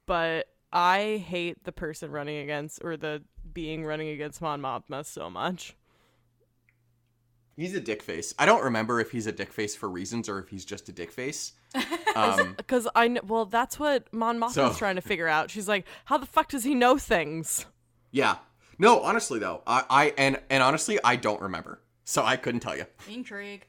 but 0.07 0.47
I 0.72 1.24
hate 1.26 1.64
the 1.64 1.72
person 1.72 2.11
running 2.12 2.39
against 2.39 2.80
or 2.84 2.97
the 2.97 3.22
being 3.53 3.84
running 3.84 4.09
against 4.11 4.41
Mon 4.43 4.61
Mothma 4.61 5.05
so 5.05 5.28
much. 5.30 5.74
he's 7.57 7.74
a 7.74 7.80
dick 7.80 8.03
face. 8.03 8.34
I 8.39 8.47
don't 8.47 8.62
remember 8.62 9.01
if 9.01 9.11
he's 9.11 9.26
a 9.26 9.32
dick 9.32 9.53
face 9.53 9.74
for 9.74 9.89
reasons 9.89 10.28
or 10.28 10.39
if 10.39 10.49
he's 10.49 10.64
just 10.64 10.89
a 10.89 10.93
dick 10.93 11.11
face. 11.11 11.53
Um. 12.16 12.55
Because 12.57 12.89
I 12.97 13.07
kn- 13.07 13.20
well, 13.28 13.45
that's 13.45 13.78
what 13.78 14.12
Mon 14.12 14.41
Mothma's 14.41 14.55
So- 14.55 14.72
trying 14.72 14.97
to 14.97 15.03
figure 15.03 15.28
out. 15.28 15.51
She's 15.51 15.68
like, 15.68 15.86
how 16.07 16.18
the 16.18 16.26
fuck 16.26 16.49
does 16.49 16.64
he 16.64 16.74
know 16.74 16.99
things? 16.99 17.64
Yeah. 18.11 18.36
No, 18.79 19.01
honestly 19.01 19.39
though, 19.39 19.62
I, 19.66 19.85
I 19.91 20.14
and 20.16 20.41
and 20.51 20.62
honestly, 20.62 20.99
I 21.03 21.16
don't 21.16 21.41
remember, 21.41 21.81
so 22.05 22.24
I 22.24 22.37
couldn't 22.37 22.61
tell 22.61 22.76
you. 22.76 22.87
Intrigue. 23.11 23.66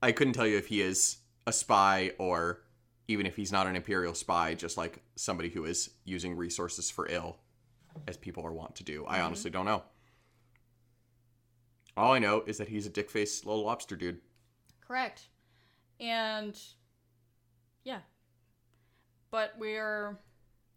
I 0.00 0.12
couldn't 0.12 0.34
tell 0.34 0.46
you 0.46 0.56
if 0.58 0.66
he 0.66 0.80
is 0.80 1.18
a 1.46 1.52
spy 1.52 2.12
or 2.18 2.60
even 3.08 3.26
if 3.26 3.36
he's 3.36 3.52
not 3.52 3.66
an 3.66 3.76
imperial 3.76 4.14
spy, 4.14 4.54
just 4.54 4.76
like 4.76 5.02
somebody 5.16 5.48
who 5.48 5.64
is 5.64 5.90
using 6.04 6.36
resources 6.36 6.90
for 6.90 7.08
ill, 7.08 7.36
as 8.06 8.16
people 8.16 8.46
are 8.46 8.52
wont 8.52 8.74
to 8.76 8.84
do. 8.84 9.04
I 9.06 9.20
honestly 9.20 9.50
don't 9.50 9.64
know. 9.64 9.82
All 11.96 12.12
I 12.12 12.18
know 12.20 12.42
is 12.46 12.58
that 12.58 12.68
he's 12.68 12.86
a 12.86 12.90
dick 12.90 13.10
face 13.10 13.44
little 13.44 13.64
lobster 13.64 13.96
dude. 13.96 14.20
Correct. 14.86 15.28
And 16.00 16.58
yeah. 17.84 18.00
But 19.30 19.54
we're 19.58 20.18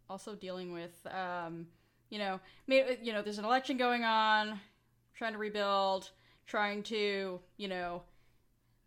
also 0.10 0.36
dealing 0.36 0.74
with 0.74 1.06
um, 1.08 1.68
you 2.16 2.20
know, 2.20 2.40
may- 2.66 2.98
you 3.02 3.12
know, 3.12 3.22
there's 3.22 3.40
an 3.40 3.44
election 3.46 3.76
going 3.76 4.06
on, 4.06 4.58
trying 5.16 5.34
to 5.34 5.38
rebuild, 5.38 6.12
trying 6.48 6.82
to, 6.84 7.42
you 7.58 7.68
know, 7.68 8.04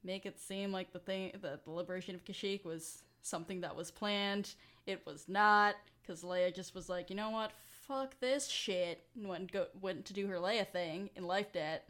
make 0.03 0.24
it 0.24 0.41
seem 0.41 0.72
like 0.72 0.95
the 0.95 0.99
thing 0.99 1.33
that 1.43 1.64
the 1.64 1.70
liberation 1.70 2.14
of 2.14 2.24
Kashyyyk 2.24 2.64
was 2.64 3.03
something 3.20 3.61
that 3.61 3.76
was 3.76 3.91
planned 3.91 4.55
it 4.87 5.05
was 5.05 5.29
not 5.29 5.74
because 6.01 6.22
Leia 6.22 6.55
just 6.55 6.74
was 6.74 6.89
like, 6.89 7.11
you 7.11 7.16
know 7.16 7.29
what, 7.29 7.53
fuck 7.87 8.18
this 8.20 8.49
shit, 8.49 9.05
and 9.14 9.29
went 9.29 9.53
go 9.53 9.66
went 9.83 10.07
to 10.07 10.14
do 10.14 10.26
her 10.29 10.37
Leia 10.37 10.66
thing 10.66 11.11
in 11.14 11.26
Life 11.26 11.53
Debt. 11.53 11.87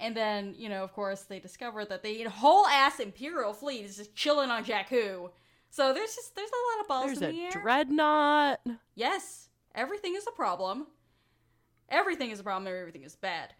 And 0.00 0.16
then, 0.16 0.54
you 0.56 0.70
know, 0.70 0.82
of 0.82 0.94
course, 0.94 1.22
they 1.24 1.38
discovered 1.40 1.90
that 1.90 2.02
the 2.02 2.22
whole 2.24 2.66
ass 2.66 3.00
Imperial 3.00 3.52
fleet 3.52 3.84
is 3.84 3.96
just 3.98 4.14
chilling 4.14 4.50
on 4.50 4.64
Jakku. 4.64 5.30
So 5.68 5.92
there's 5.92 6.14
just 6.14 6.34
there's 6.34 6.48
a 6.48 6.62
lot 6.72 6.80
of 6.80 6.88
balls 6.88 7.06
There's 7.20 7.22
in 7.30 7.36
the 7.36 7.46
a 7.48 7.50
dreadnought. 7.50 8.60
yes, 8.94 9.45
everything 9.76 10.14
is 10.16 10.26
a 10.26 10.32
problem. 10.32 10.86
Everything 11.88 12.30
is 12.30 12.40
a 12.40 12.42
problem. 12.42 12.66
Everything 12.66 13.04
is 13.04 13.14
bad. 13.16 13.54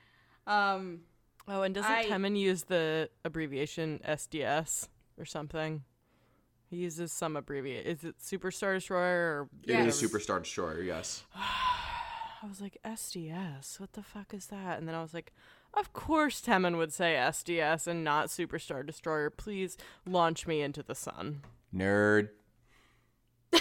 Um, 0.46 1.00
Oh, 1.48 1.62
and 1.62 1.72
doesn't 1.74 1.88
I- 1.90 2.06
Temmin 2.06 2.36
use 2.36 2.64
the 2.64 3.08
abbreviation 3.24 4.00
SDS 4.04 4.88
or 5.16 5.24
something? 5.24 5.84
He 6.68 6.76
uses 6.78 7.12
some 7.12 7.36
abbreviation. 7.36 7.86
Is 7.86 8.02
it 8.02 8.18
Superstar 8.18 8.74
Destroyer 8.74 9.42
or 9.42 9.48
Yeah. 9.62 9.82
It 9.82 9.86
is 9.88 10.02
Superstar 10.02 10.42
Destroyer, 10.42 10.82
yes. 10.82 11.22
I 11.36 12.46
was 12.48 12.60
like, 12.60 12.78
SDS? 12.84 13.78
What 13.78 13.92
the 13.92 14.02
fuck 14.02 14.34
is 14.34 14.46
that? 14.48 14.78
And 14.78 14.88
then 14.88 14.94
I 14.96 15.02
was 15.02 15.14
like, 15.14 15.32
of 15.72 15.92
course 15.92 16.40
Temmin 16.40 16.76
would 16.78 16.92
say 16.92 17.14
SDS 17.14 17.86
and 17.86 18.02
not 18.02 18.26
Superstar 18.28 18.84
Destroyer. 18.84 19.30
Please 19.30 19.76
launch 20.04 20.46
me 20.48 20.60
into 20.62 20.82
the 20.82 20.94
sun. 20.96 21.42
Nerd. 21.72 22.30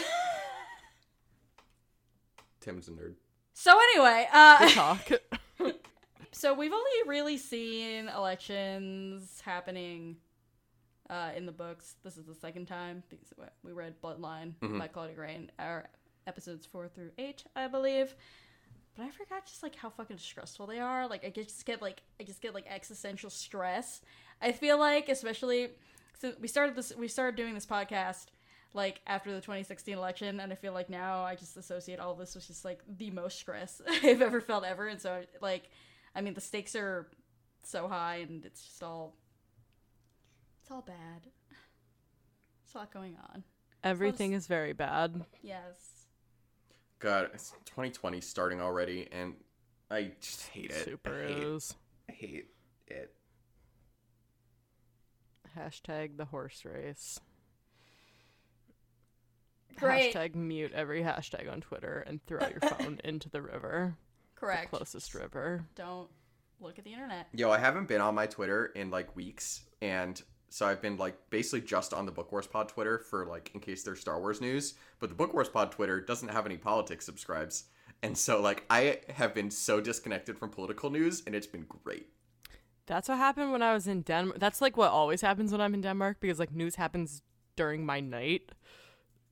Tim's 2.66 2.88
a 2.88 2.92
nerd. 2.92 3.14
so 3.54 3.72
anyway, 3.72 4.28
uh, 4.34 4.60
Good 4.60 4.74
talk. 4.74 5.10
so 6.32 6.54
we've 6.56 6.74
only 6.74 6.92
really 7.08 7.38
seen 7.38 8.10
elections 8.10 9.40
happening 9.46 10.18
uh, 11.12 11.30
in 11.38 11.46
the 11.46 11.52
books. 11.52 11.96
This 12.04 12.18
is 12.18 12.26
the 12.26 12.34
second 12.34 12.66
time 12.66 13.04
because 13.10 13.32
we 13.64 13.72
read 13.72 13.94
Bloodline 14.02 14.54
by 14.80 14.88
Claudia 14.88 15.16
Grain, 15.16 15.52
our 15.60 15.86
episodes 16.26 16.66
four 16.66 16.88
through 16.88 17.12
eight, 17.20 17.44
I 17.56 17.68
believe. 17.68 18.16
But 18.96 19.04
I 19.04 19.10
forgot 19.12 19.46
just 19.46 19.62
like 19.62 19.76
how 19.76 19.90
fucking 19.92 20.18
stressful 20.18 20.66
they 20.66 20.80
are. 20.80 21.08
Like 21.08 21.24
I 21.24 21.30
just 21.30 21.66
get 21.66 21.84
like 21.84 22.02
I 22.20 22.24
just 22.24 22.42
get 22.42 22.56
like 22.56 22.66
existential 22.68 23.30
stress. 23.30 24.02
I 24.42 24.54
feel 24.54 24.80
like 24.80 25.08
especially 25.08 25.70
since 26.18 26.36
we 26.40 26.48
started 26.48 26.76
this, 26.76 26.94
we 26.98 27.08
started 27.08 27.36
doing 27.36 27.54
this 27.54 27.66
podcast 27.66 28.28
like 28.76 29.02
after 29.08 29.32
the 29.32 29.40
2016 29.40 29.98
election, 29.98 30.40
and 30.40 30.52
I 30.52 30.56
feel 30.56 30.74
like 30.74 30.90
now 30.90 31.24
I 31.24 31.36
just 31.36 31.58
associate 31.58 32.00
all 32.00 32.14
this 32.14 32.36
with 32.36 32.46
just 32.46 32.66
like 32.66 32.82
the 32.98 33.10
most 33.10 33.40
stress 33.40 33.82
I've 34.04 34.22
ever 34.22 34.42
felt 34.42 34.66
ever. 34.66 34.88
And 34.88 35.02
so 35.02 35.24
like, 35.42 35.70
I 36.14 36.22
mean, 36.22 36.34
the 36.34 36.42
stakes 36.42 36.76
are 36.76 37.08
so 37.64 37.88
high, 37.88 38.18
and 38.18 38.46
it's 38.46 38.64
just 38.64 38.84
all 38.84 39.16
it's 40.62 40.72
all 40.72 40.82
bad. 40.82 41.28
it's 42.64 42.76
a 42.76 42.80
lot 42.80 42.92
going 42.92 43.16
on. 43.32 43.44
Everything 43.84 44.34
is 44.34 44.48
very 44.48 44.74
bad. 44.74 45.24
Yes. 45.42 46.08
God, 47.00 47.30
it's 47.34 47.52
2020 47.66 48.20
starting 48.20 48.62
already, 48.62 49.08
and 49.12 49.36
I 49.92 50.14
just 50.20 50.48
hate 50.48 50.72
it. 50.72 50.86
Super 50.86 51.24
I 51.24 51.28
hate, 51.28 51.44
is. 51.44 51.76
I 52.10 52.14
hate 52.14 52.48
it. 52.88 53.14
Hashtag 55.56 56.18
the 56.18 56.26
horse 56.26 56.66
race. 56.66 57.20
Great. 59.78 60.14
Hashtag 60.14 60.36
mute 60.36 60.72
every 60.74 61.02
hashtag 61.02 61.52
on 61.52 61.62
Twitter 61.62 62.04
and 62.08 62.26
throw 62.26 62.42
out 62.42 62.52
your 62.52 62.70
phone 62.70 63.00
into 63.04 63.30
the 63.30 63.42
river. 63.42 63.96
Correct. 64.36 64.72
The 64.72 64.78
closest 64.78 65.14
river. 65.14 65.66
Don't 65.76 66.10
look 66.60 66.78
at 66.80 66.86
the 66.86 66.94
internet. 66.94 67.28
Yo, 67.34 67.52
I 67.52 67.58
haven't 67.58 67.88
been 67.88 68.02
on 68.02 68.16
my 68.16 68.26
Twitter 68.26 68.68
in 68.68 68.90
like 68.92 69.16
weeks, 69.16 69.64
and 69.82 70.22
so 70.50 70.66
I've 70.66 70.82
been 70.82 70.98
like 70.98 71.18
basically 71.30 71.62
just 71.62 71.94
on 71.94 72.06
the 72.06 72.12
Book 72.12 72.32
Wars 72.32 72.48
Pod 72.48 72.70
Twitter 72.70 73.00
for 73.00 73.26
like 73.26 73.52
in 73.54 73.60
case 73.60 73.84
there's 73.84 74.00
Star 74.00 74.20
Wars 74.20 74.42
news. 74.42 74.76
But 75.00 75.10
the 75.10 75.16
Book 75.16 75.34
Wars 75.34 75.50
Pod 75.50 75.72
Twitter 75.72 76.00
doesn't 76.02 76.30
have 76.30 76.46
any 76.46 76.58
politics 76.58 77.06
subscribes, 77.06 77.66
and 78.04 78.18
so 78.18 78.42
like 78.42 78.66
I 78.70 79.00
have 79.10 79.34
been 79.34 79.52
so 79.52 79.82
disconnected 79.82 80.38
from 80.38 80.50
political 80.50 80.90
news, 80.90 81.24
and 81.26 81.36
it's 81.36 81.48
been 81.48 81.66
great. 81.84 82.10
That's 82.88 83.10
what 83.10 83.18
happened 83.18 83.52
when 83.52 83.64
I 83.64 83.74
was 83.74 83.88
in 83.88 84.02
Denmark. 84.02 84.40
That's 84.40 84.62
like 84.62 84.78
what 84.78 84.92
always 84.92 85.22
happens 85.22 85.52
when 85.52 85.62
I'm 85.62 85.74
in 85.74 85.82
Denmark 85.82 86.18
because 86.20 86.40
like 86.40 86.52
news 86.54 86.76
happens 86.76 87.24
during 87.56 87.86
my 87.86 88.00
night. 88.00 88.52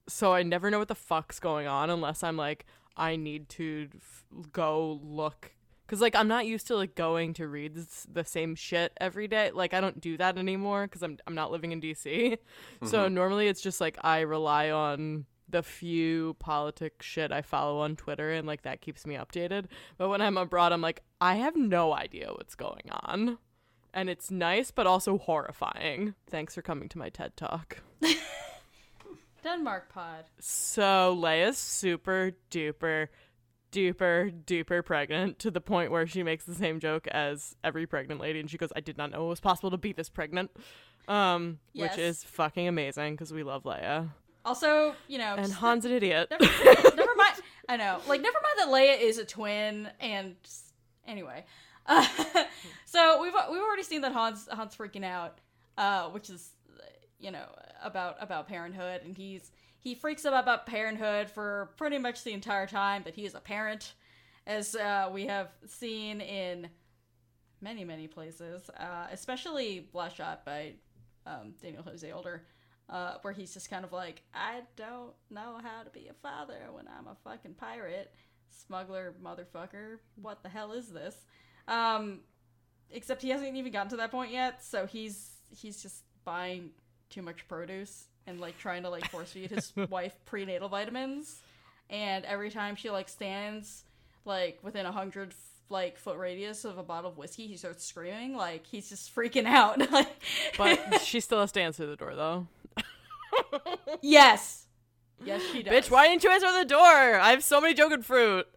So 0.08 0.34
I 0.34 0.43
never 0.43 0.70
know 0.70 0.80
what 0.80 0.88
the 0.88 0.95
fuck's 0.95 1.39
going 1.39 1.68
on 1.68 1.89
unless 1.89 2.24
I'm 2.24 2.38
like 2.38 2.66
I 2.95 3.16
need 3.16 3.49
to 3.49 3.89
f- 3.95 4.26
go 4.51 4.99
look 5.04 5.54
cuz 5.88 6.01
like 6.01 6.16
I'm 6.16 6.28
not 6.28 6.45
used 6.45 6.68
to 6.68 6.76
like 6.76 6.95
going 6.95 7.34
to 7.36 7.47
read 7.47 7.78
s- 7.78 8.08
the 8.12 8.24
same 8.24 8.56
shit 8.56 8.93
every 8.99 9.28
day. 9.28 9.51
Like 9.51 9.74
I 9.74 9.82
don't 9.82 10.01
do 10.01 10.18
that 10.18 10.38
anymore 10.38 10.88
cuz 10.88 11.01
I'm 11.04 11.18
I'm 11.26 11.36
not 11.36 11.51
living 11.51 11.72
in 11.72 11.82
DC. 11.82 12.38
So 12.84 13.06
mm-hmm. 13.06 13.14
normally 13.14 13.47
it's 13.47 13.62
just 13.62 13.80
like 13.82 13.97
I 14.01 14.22
rely 14.22 14.70
on 14.70 15.26
the 15.54 15.64
few 15.64 16.36
politics 16.39 17.06
shit 17.06 17.32
I 17.32 17.41
follow 17.41 17.80
on 17.80 17.95
Twitter 17.95 18.32
and 18.32 18.47
like 18.47 18.64
that 18.64 18.82
keeps 18.82 19.06
me 19.06 19.16
updated. 19.16 19.66
But 19.97 20.10
when 20.10 20.22
I'm 20.22 20.38
abroad, 20.38 20.74
I'm 20.74 20.82
like, 20.82 21.04
I 21.22 21.36
have 21.36 21.56
no 21.56 21.93
idea 21.93 22.32
what's 22.32 22.56
going 22.56 22.89
on. 22.91 23.38
And 23.93 24.10
it's 24.10 24.32
nice, 24.32 24.72
but 24.72 24.88
also 24.88 25.20
horrifying. 25.20 26.16
Thanks 26.28 26.56
for 26.56 26.64
coming 26.64 26.89
to 26.89 26.97
my 26.97 27.10
TED 27.10 27.38
Talk. 27.38 27.78
Denmark 29.44 29.89
pod. 29.94 30.26
So 30.39 31.16
Leia's 31.20 31.58
super 31.58 32.32
duper 32.50 33.08
duper 33.72 34.32
duper 34.46 34.86
pregnant 34.86 35.39
to 35.39 35.50
the 35.52 35.60
point 35.62 35.91
where 35.91 36.06
she 36.06 36.22
makes 36.24 36.46
the 36.46 36.54
same 36.54 36.80
joke 36.80 37.08
as 37.08 37.56
every 37.64 37.88
pregnant 37.88 38.22
lady 38.22 38.39
and 38.39 38.50
she 38.50 38.58
goes, 38.58 38.72
I 38.76 38.80
did 38.82 38.98
not 38.98 39.12
know 39.12 39.26
it 39.26 39.30
was 39.30 39.39
possible 39.39 39.72
to 39.72 39.78
be 39.78 39.94
this 39.94 40.10
pregnant. 40.10 40.52
Um, 41.08 41.60
Yes. 41.74 41.91
which 41.91 42.00
is 42.00 42.24
fucking 42.24 42.68
amazing 42.68 43.14
because 43.14 43.34
we 43.34 43.44
love 43.44 43.64
Leia. 43.64 44.10
Also, 44.46 44.96
you 45.08 45.18
know, 45.18 45.36
And 45.38 45.52
Han's 45.52 45.86
an 45.86 45.91
idiot. 45.91 46.30
never, 46.32 46.44
never 46.96 47.16
mind. 47.16 47.41
I 47.68 47.78
know. 47.78 48.00
Like, 48.08 48.22
never 48.22 48.38
mind 48.41 48.56
that 48.60 48.68
Leia 48.68 49.02
is 49.02 49.18
a 49.18 49.26
twin, 49.26 49.89
and 50.00 50.36
anyway. 51.08 51.46
Uh, 51.86 52.06
so 52.86 53.22
we've 53.22 53.34
we've 53.52 53.62
already 53.62 53.84
seen 53.84 54.02
that 54.02 54.14
Han's 54.14 54.48
Han's 54.54 54.76
freaking 54.76 55.04
out, 55.04 55.39
uh, 55.78 56.10
which 56.10 56.30
is, 56.30 56.52
you 57.24 57.32
know, 57.32 57.45
about 57.82 58.17
about 58.19 58.47
parenthood, 58.47 59.01
and 59.03 59.15
he's 59.15 59.51
he 59.80 59.95
freaks 59.95 60.26
out 60.26 60.34
about 60.34 60.65
parenthood 60.65 61.30
for 61.30 61.71
pretty 61.78 61.97
much 61.97 62.24
the 62.24 62.34
entire 62.34 62.67
time 62.67 63.03
that 63.03 63.15
he 63.15 63.26
is 63.26 63.36
a 63.36 63.39
parent, 63.39 63.93
as 64.45 64.76
uh, 64.76 65.09
we 65.11 65.26
have 65.28 65.49
seen 65.67 66.21
in 66.21 66.69
many 67.61 67.84
many 67.86 68.07
places, 68.07 68.69
uh, 68.78 69.07
especially 69.11 69.88
Last 69.93 70.17
by 70.17 70.74
um, 71.26 71.53
Daniel 71.61 71.84
Jose 71.84 72.11
Older 72.11 72.43
uh, 72.89 73.15
where 73.21 73.34
he's 73.34 73.53
just 73.53 73.69
kind 73.69 73.86
of 73.86 73.91
like, 73.91 74.21
I 74.34 74.61
don't 74.76 75.13
know 75.30 75.59
how 75.63 75.84
to 75.84 75.89
be 75.89 76.09
a 76.09 76.13
father 76.13 76.59
when 76.71 76.86
I'm 76.88 77.07
a 77.07 77.15
fucking 77.24 77.55
pirate, 77.55 78.13
smuggler, 78.49 79.13
motherfucker. 79.24 79.97
What 80.15 80.43
the 80.43 80.49
hell 80.49 80.74
is 80.74 80.89
this? 80.89 81.15
Um, 81.67 82.19
except 82.89 83.21
he 83.21 83.30
hasn't 83.30 83.55
even 83.55 83.71
gotten 83.71 83.89
to 83.89 83.97
that 83.97 84.11
point 84.11 84.32
yet, 84.32 84.63
so 84.63 84.86
he's 84.86 85.32
he's 85.49 85.82
just 85.82 86.03
buying 86.26 86.71
too 87.14 87.22
much 87.22 87.47
produce 87.47 88.07
and 88.26 88.39
like 88.39 88.57
trying 88.57 88.84
to 88.84 88.89
like 88.89 89.09
force 89.09 89.32
feed 89.32 89.51
his 89.51 89.72
wife 89.89 90.16
prenatal 90.26 90.70
vitamins, 90.70 91.41
and 91.89 92.26
every 92.26 92.49
time 92.49 92.76
she 92.76 92.89
like 92.89 93.09
stands 93.09 93.84
like 94.26 94.59
within 94.64 94.86
a 94.86 94.91
hundred 94.91 95.34
like 95.70 95.97
foot 95.97 96.18
radius 96.18 96.66
of 96.66 96.78
a 96.78 96.84
bottle 96.84 97.11
of 97.11 97.18
whiskey, 97.18 97.47
he 97.47 97.57
starts 97.57 97.86
screaming 97.86 98.36
like 98.36 98.66
he's 98.66 98.89
just 98.89 99.14
freaking 99.16 99.45
out. 99.45 99.80
like, 99.91 100.07
But 100.57 101.01
she 101.03 101.20
still 101.20 101.39
has 101.39 101.51
to 101.53 101.61
answer 101.61 101.86
the 101.86 101.95
door 101.95 102.16
though. 102.16 102.47
yes, 104.01 104.66
yes, 105.24 105.41
she 105.51 105.64
does. 105.64 105.74
Bitch, 105.74 105.91
why 105.91 106.07
didn't 106.07 106.24
you 106.24 106.32
answer 106.32 106.51
the 106.51 106.66
door? 106.66 106.80
I 107.20 107.32
have 107.32 107.43
so 107.43 107.61
many 107.61 107.74
Jogan 107.76 108.03
fruit. 108.03 108.47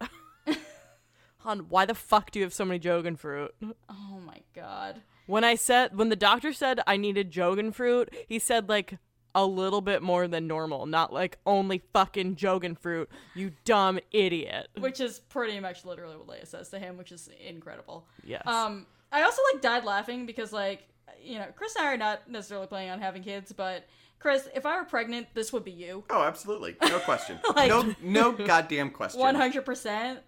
Han, 1.39 1.59
why 1.69 1.85
the 1.85 1.95
fuck 1.95 2.31
do 2.31 2.39
you 2.39 2.45
have 2.45 2.53
so 2.53 2.65
many 2.65 2.79
Jogan 2.79 3.17
fruit? 3.17 3.53
Oh 3.89 4.19
my 4.25 4.39
god. 4.53 5.01
When 5.27 5.43
I 5.43 5.55
said 5.55 5.95
when 5.97 6.09
the 6.09 6.15
doctor 6.15 6.51
said 6.53 6.79
I 6.87 6.97
needed 6.97 7.31
Jogan 7.31 7.73
fruit, 7.73 8.13
he 8.27 8.39
said 8.39 8.67
like 8.69 8.97
a 9.35 9.45
little 9.45 9.81
bit 9.81 10.01
more 10.01 10.27
than 10.27 10.47
normal, 10.47 10.87
not 10.87 11.13
like 11.13 11.37
only 11.45 11.83
fucking 11.93 12.37
Jogan 12.37 12.75
fruit, 12.79 13.09
you 13.35 13.51
dumb 13.65 13.99
idiot. 14.11 14.67
Which 14.79 14.99
is 14.99 15.19
pretty 15.19 15.59
much 15.59 15.85
literally 15.85 16.15
what 16.17 16.27
Leia 16.27 16.47
says 16.47 16.69
to 16.69 16.79
him, 16.79 16.97
which 16.97 17.11
is 17.11 17.29
incredible. 17.45 18.07
Yes. 18.23 18.41
Um, 18.47 18.87
I 19.11 19.21
also 19.23 19.41
like 19.53 19.61
died 19.61 19.83
laughing 19.83 20.25
because 20.25 20.51
like 20.51 20.87
you 21.21 21.37
know 21.37 21.45
Chris 21.55 21.75
and 21.75 21.85
I 21.85 21.93
are 21.93 21.97
not 21.97 22.29
necessarily 22.29 22.67
planning 22.67 22.89
on 22.89 22.99
having 22.99 23.21
kids, 23.21 23.51
but 23.51 23.85
Chris, 24.19 24.47
if 24.55 24.65
I 24.65 24.77
were 24.77 24.85
pregnant, 24.85 25.27
this 25.35 25.53
would 25.53 25.63
be 25.63 25.71
you. 25.71 26.03
Oh, 26.09 26.23
absolutely, 26.23 26.75
no 26.81 26.97
question, 26.99 27.39
Like- 27.55 27.69
no, 27.69 27.93
no 28.01 28.31
goddamn 28.31 28.89
question. 28.89 29.19
One 29.19 29.35
hundred 29.35 29.65
percent, 29.65 30.21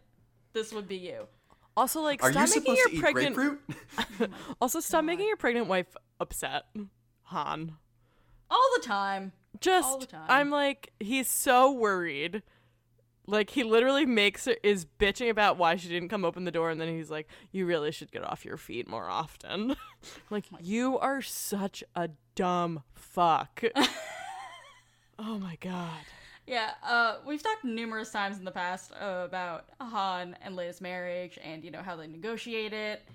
this 0.54 0.72
would 0.74 0.88
be 0.88 0.98
you. 0.98 1.28
Also 1.80 2.02
like 2.02 2.22
Are 2.24 2.32
stop 2.32 2.48
you 2.48 2.56
making 2.56 2.62
supposed 2.62 2.78
your 2.78 2.90
to 2.90 2.96
eat 2.96 3.02
pregnant 3.02 3.36
grapefruit? 3.36 4.32
Also 4.62 4.80
stop 4.80 5.04
making 5.04 5.28
your 5.28 5.38
pregnant 5.38 5.68
wife 5.68 5.96
upset. 6.20 6.66
Han. 7.24 7.74
All 8.52 8.70
the 8.76 8.86
time. 8.86 9.32
Just 9.62 10.02
the 10.02 10.06
time. 10.06 10.26
I'm 10.30 10.50
like 10.50 10.92
he's 11.00 11.30
so 11.30 11.72
worried. 11.72 12.44
Like 13.26 13.52
he 13.52 13.64
literally 13.64 14.06
makes 14.06 14.46
her 14.46 14.56
is 14.64 14.86
bitching 14.86 15.30
about 15.30 15.58
why 15.58 15.76
she 15.76 15.88
didn't 15.88 16.10
come 16.10 16.26
open 16.26 16.46
the 16.46 16.52
door 16.52 16.70
and 16.70 16.82
then 16.82 16.90
he's 16.90 17.10
like 17.10 17.28
you 17.52 17.66
really 17.66 17.92
should 17.92 18.12
get 18.12 18.24
off 18.24 18.44
your 18.44 18.58
feet 18.58 18.88
more 18.88 19.08
often. 19.10 19.76
like 20.30 20.46
oh 20.54 20.58
you 20.62 20.98
are 21.00 21.22
such 21.22 21.84
a 21.96 22.10
dumb 22.36 22.84
fuck. 22.94 23.64
oh 25.20 25.40
my 25.40 25.58
god. 25.62 26.06
Yeah, 26.50 26.72
uh, 26.84 27.18
we've 27.28 27.44
talked 27.44 27.64
numerous 27.64 28.12
times 28.12 28.40
in 28.40 28.44
the 28.44 28.52
past 28.52 28.92
uh, 29.00 29.22
about 29.24 29.66
Han 29.80 30.36
and 30.42 30.58
Leia's 30.58 30.82
marriage 30.82 31.38
and, 31.44 31.64
you 31.64 31.70
know, 31.70 31.84
how 31.84 31.96
they 31.96 32.08
negotiate 32.08 32.74
it 32.74 33.08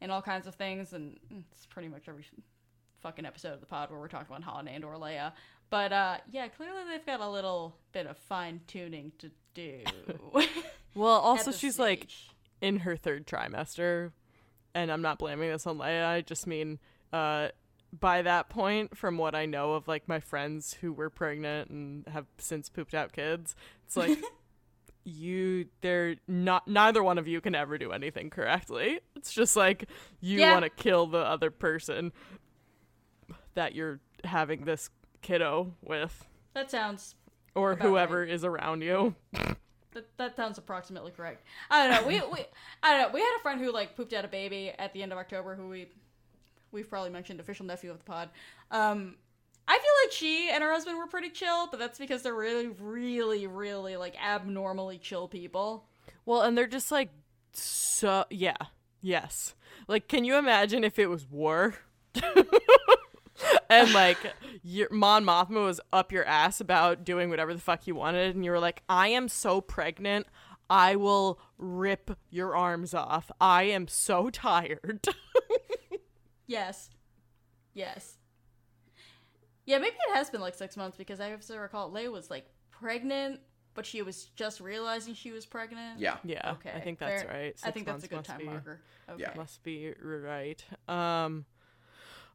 and 0.00 0.10
all 0.10 0.20
kinds 0.20 0.48
of 0.48 0.56
things. 0.56 0.92
And 0.92 1.16
it's 1.30 1.64
pretty 1.66 1.88
much 1.88 2.08
every 2.08 2.24
fucking 3.00 3.24
episode 3.24 3.54
of 3.54 3.60
the 3.60 3.66
pod 3.66 3.90
where 3.90 4.00
we're 4.00 4.08
talking 4.08 4.34
about 4.34 4.42
Han 4.42 4.66
and 4.66 4.84
or 4.84 4.96
Leia. 4.96 5.32
But, 5.70 5.92
uh, 5.92 6.16
yeah, 6.32 6.48
clearly 6.48 6.82
they've 6.90 7.06
got 7.06 7.20
a 7.20 7.28
little 7.30 7.76
bit 7.92 8.06
of 8.06 8.18
fine 8.18 8.60
tuning 8.66 9.12
to 9.18 9.30
do. 9.54 9.80
Well, 10.94 11.12
also 11.20 11.52
she's 11.52 11.78
like 11.78 12.08
in 12.60 12.80
her 12.80 12.96
third 12.96 13.26
trimester, 13.26 14.12
and 14.74 14.92
I'm 14.92 15.02
not 15.02 15.18
blaming 15.18 15.50
this 15.50 15.66
on 15.66 15.78
Leia. 15.78 16.06
I 16.06 16.20
just 16.20 16.46
mean, 16.46 16.78
uh, 17.12 17.48
by 17.98 18.22
that 18.22 18.48
point, 18.48 18.96
from 18.96 19.18
what 19.18 19.34
I 19.34 19.46
know 19.46 19.74
of 19.74 19.86
like 19.88 20.08
my 20.08 20.20
friends 20.20 20.74
who 20.80 20.92
were 20.92 21.10
pregnant 21.10 21.70
and 21.70 22.06
have 22.08 22.26
since 22.38 22.68
pooped 22.68 22.94
out 22.94 23.12
kids, 23.12 23.54
it's 23.86 23.96
like 23.96 24.18
you, 25.04 25.66
they're 25.80 26.16
not. 26.26 26.66
Neither 26.68 27.02
one 27.02 27.18
of 27.18 27.26
you 27.28 27.40
can 27.40 27.54
ever 27.54 27.76
do 27.78 27.92
anything 27.92 28.30
correctly. 28.30 29.00
It's 29.16 29.32
just 29.32 29.56
like 29.56 29.88
you 30.20 30.40
Yeah. 30.40 30.52
want 30.52 30.64
to 30.64 30.70
kill 30.70 31.06
the 31.06 31.18
other 31.18 31.50
person 31.50 32.12
that 33.54 33.74
you're 33.74 34.00
having 34.24 34.64
this 34.64 34.90
kiddo 35.20 35.74
with, 35.82 36.24
That 36.54 36.70
sounds 36.70 37.14
or 37.54 37.76
whoever 37.76 38.24
is 38.24 38.44
around 38.44 38.80
you. 38.82 39.14
That, 39.92 40.06
that 40.16 40.36
sounds 40.36 40.56
approximately 40.56 41.10
correct. 41.12 41.44
I 41.70 41.86
don't 41.86 42.02
know. 42.02 42.08
We, 42.08 42.14
we 42.32 42.44
I 42.82 42.92
don't 42.92 43.02
know. 43.02 43.14
We 43.14 43.20
had 43.20 43.36
a 43.38 43.42
friend 43.42 43.60
who 43.60 43.70
like 43.70 43.94
pooped 43.94 44.14
out 44.14 44.24
a 44.24 44.28
baby 44.28 44.72
at 44.78 44.94
the 44.94 45.02
end 45.02 45.12
of 45.12 45.18
October. 45.18 45.54
Who 45.54 45.68
we 45.68 45.88
we've 46.72 46.88
probably 46.88 47.10
mentioned 47.10 47.38
official 47.38 47.66
nephew 47.66 47.90
of 47.90 47.98
the 47.98 48.04
pod. 48.04 48.30
Um, 48.70 49.16
I 49.68 49.74
feel 49.74 49.92
like 50.04 50.12
she 50.12 50.50
and 50.50 50.62
her 50.62 50.72
husband 50.72 50.98
were 50.98 51.06
pretty 51.06 51.30
chill, 51.30 51.68
but 51.68 51.78
that's 51.78 51.98
because 51.98 52.22
they're 52.22 52.34
really, 52.34 52.68
really, 52.68 53.46
really 53.46 53.96
like 53.96 54.16
abnormally 54.22 54.98
chill 54.98 55.28
people. 55.28 55.86
Well, 56.26 56.42
and 56.42 56.58
they're 56.58 56.66
just 56.66 56.90
like 56.90 57.10
so 57.52 58.24
yeah. 58.30 58.56
Yes. 59.00 59.54
Like 59.86 60.08
can 60.08 60.24
you 60.24 60.36
imagine 60.36 60.84
if 60.84 60.98
it 60.98 61.08
was 61.08 61.28
war? 61.28 61.74
and 63.70 63.92
like 63.92 64.18
your 64.62 64.88
Mon 64.90 65.24
Mothma 65.24 65.64
was 65.64 65.80
up 65.92 66.12
your 66.12 66.24
ass 66.24 66.60
about 66.60 67.04
doing 67.04 67.30
whatever 67.30 67.54
the 67.54 67.60
fuck 67.60 67.86
you 67.86 67.94
wanted 67.94 68.34
and 68.34 68.44
you 68.44 68.50
were 68.50 68.60
like, 68.60 68.82
"I 68.88 69.08
am 69.08 69.28
so 69.28 69.60
pregnant. 69.60 70.26
I 70.68 70.96
will 70.96 71.38
rip 71.58 72.16
your 72.30 72.56
arms 72.56 72.94
off. 72.94 73.30
I 73.40 73.64
am 73.64 73.86
so 73.86 74.28
tired." 74.30 75.06
Yes, 76.52 76.90
yes, 77.74 78.16
yeah. 79.66 79.78
Maybe 79.78 79.94
it 80.10 80.14
has 80.16 80.28
been 80.30 80.40
like 80.40 80.54
six 80.54 80.76
months 80.76 80.96
because 80.96 81.20
I 81.20 81.28
have 81.28 81.44
to 81.46 81.56
recall 81.58 81.90
Leia 81.90 82.10
was 82.12 82.30
like 82.30 82.46
pregnant, 82.70 83.40
but 83.74 83.86
she 83.86 84.02
was 84.02 84.24
just 84.36 84.60
realizing 84.60 85.14
she 85.14 85.32
was 85.32 85.46
pregnant. 85.46 85.98
Yeah. 86.00 86.16
yeah. 86.24 86.52
Okay, 86.52 86.70
I 86.74 86.80
think 86.80 86.98
that's 86.98 87.22
fair. 87.22 87.30
right. 87.32 87.56
I 87.64 87.70
think 87.70 87.86
that's 87.86 88.04
a 88.04 88.08
good 88.08 88.24
time 88.24 88.38
be- 88.38 88.44
marker. 88.44 88.80
Okay. 89.08 89.22
Yeah. 89.22 89.32
Must 89.36 89.62
be 89.62 89.92
right. 90.02 90.62
Um 90.88 91.46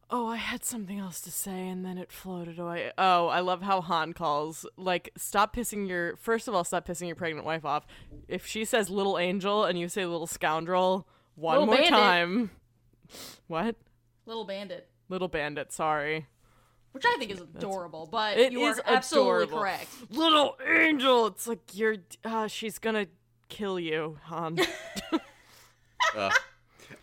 Oh, 0.09 0.27
I 0.27 0.37
had 0.37 0.63
something 0.63 0.97
else 0.99 1.19
to 1.21 1.31
say 1.31 1.67
and 1.67 1.83
then 1.85 1.97
it 1.97 2.13
floated 2.13 2.57
away. 2.59 2.93
Oh, 2.97 3.27
I 3.27 3.41
love 3.41 3.61
how 3.61 3.81
Han 3.81 4.13
calls 4.13 4.65
like 4.77 5.09
stop 5.17 5.53
pissing 5.53 5.87
your 5.87 6.15
first 6.15 6.47
of 6.47 6.55
all, 6.55 6.63
stop 6.63 6.87
pissing 6.87 7.07
your 7.07 7.17
pregnant 7.17 7.45
wife 7.45 7.65
off. 7.65 7.85
If 8.29 8.45
she 8.47 8.63
says 8.63 8.89
little 8.89 9.17
angel 9.19 9.65
and 9.65 9.77
you 9.77 9.89
say 9.89 10.05
little 10.05 10.25
scoundrel 10.25 11.07
one 11.35 11.59
Little 11.59 11.65
more 11.67 11.75
bandit. 11.75 11.91
time. 11.91 12.51
What? 13.47 13.75
Little 14.27 14.45
bandit. 14.45 14.87
Little 15.09 15.27
bandit, 15.29 15.71
sorry. 15.71 16.27
which 16.91 17.05
I 17.07 17.15
think 17.17 17.31
is 17.31 17.41
adorable. 17.41 18.07
But 18.11 18.37
It 18.37 18.51
you 18.51 18.65
is 18.67 18.77
are 18.79 18.83
absolutely 18.85 19.43
adorable. 19.45 19.59
correct. 19.59 19.87
Little 20.11 20.57
angel. 20.67 21.27
It's 21.27 21.47
like 21.47 21.61
you're 21.73 21.95
uh, 22.23 22.47
she's 22.47 22.77
going 22.77 22.95
to 22.95 23.07
kill 23.49 23.79
you, 23.79 24.19
Han. 24.25 24.59
Uh, 26.15 26.31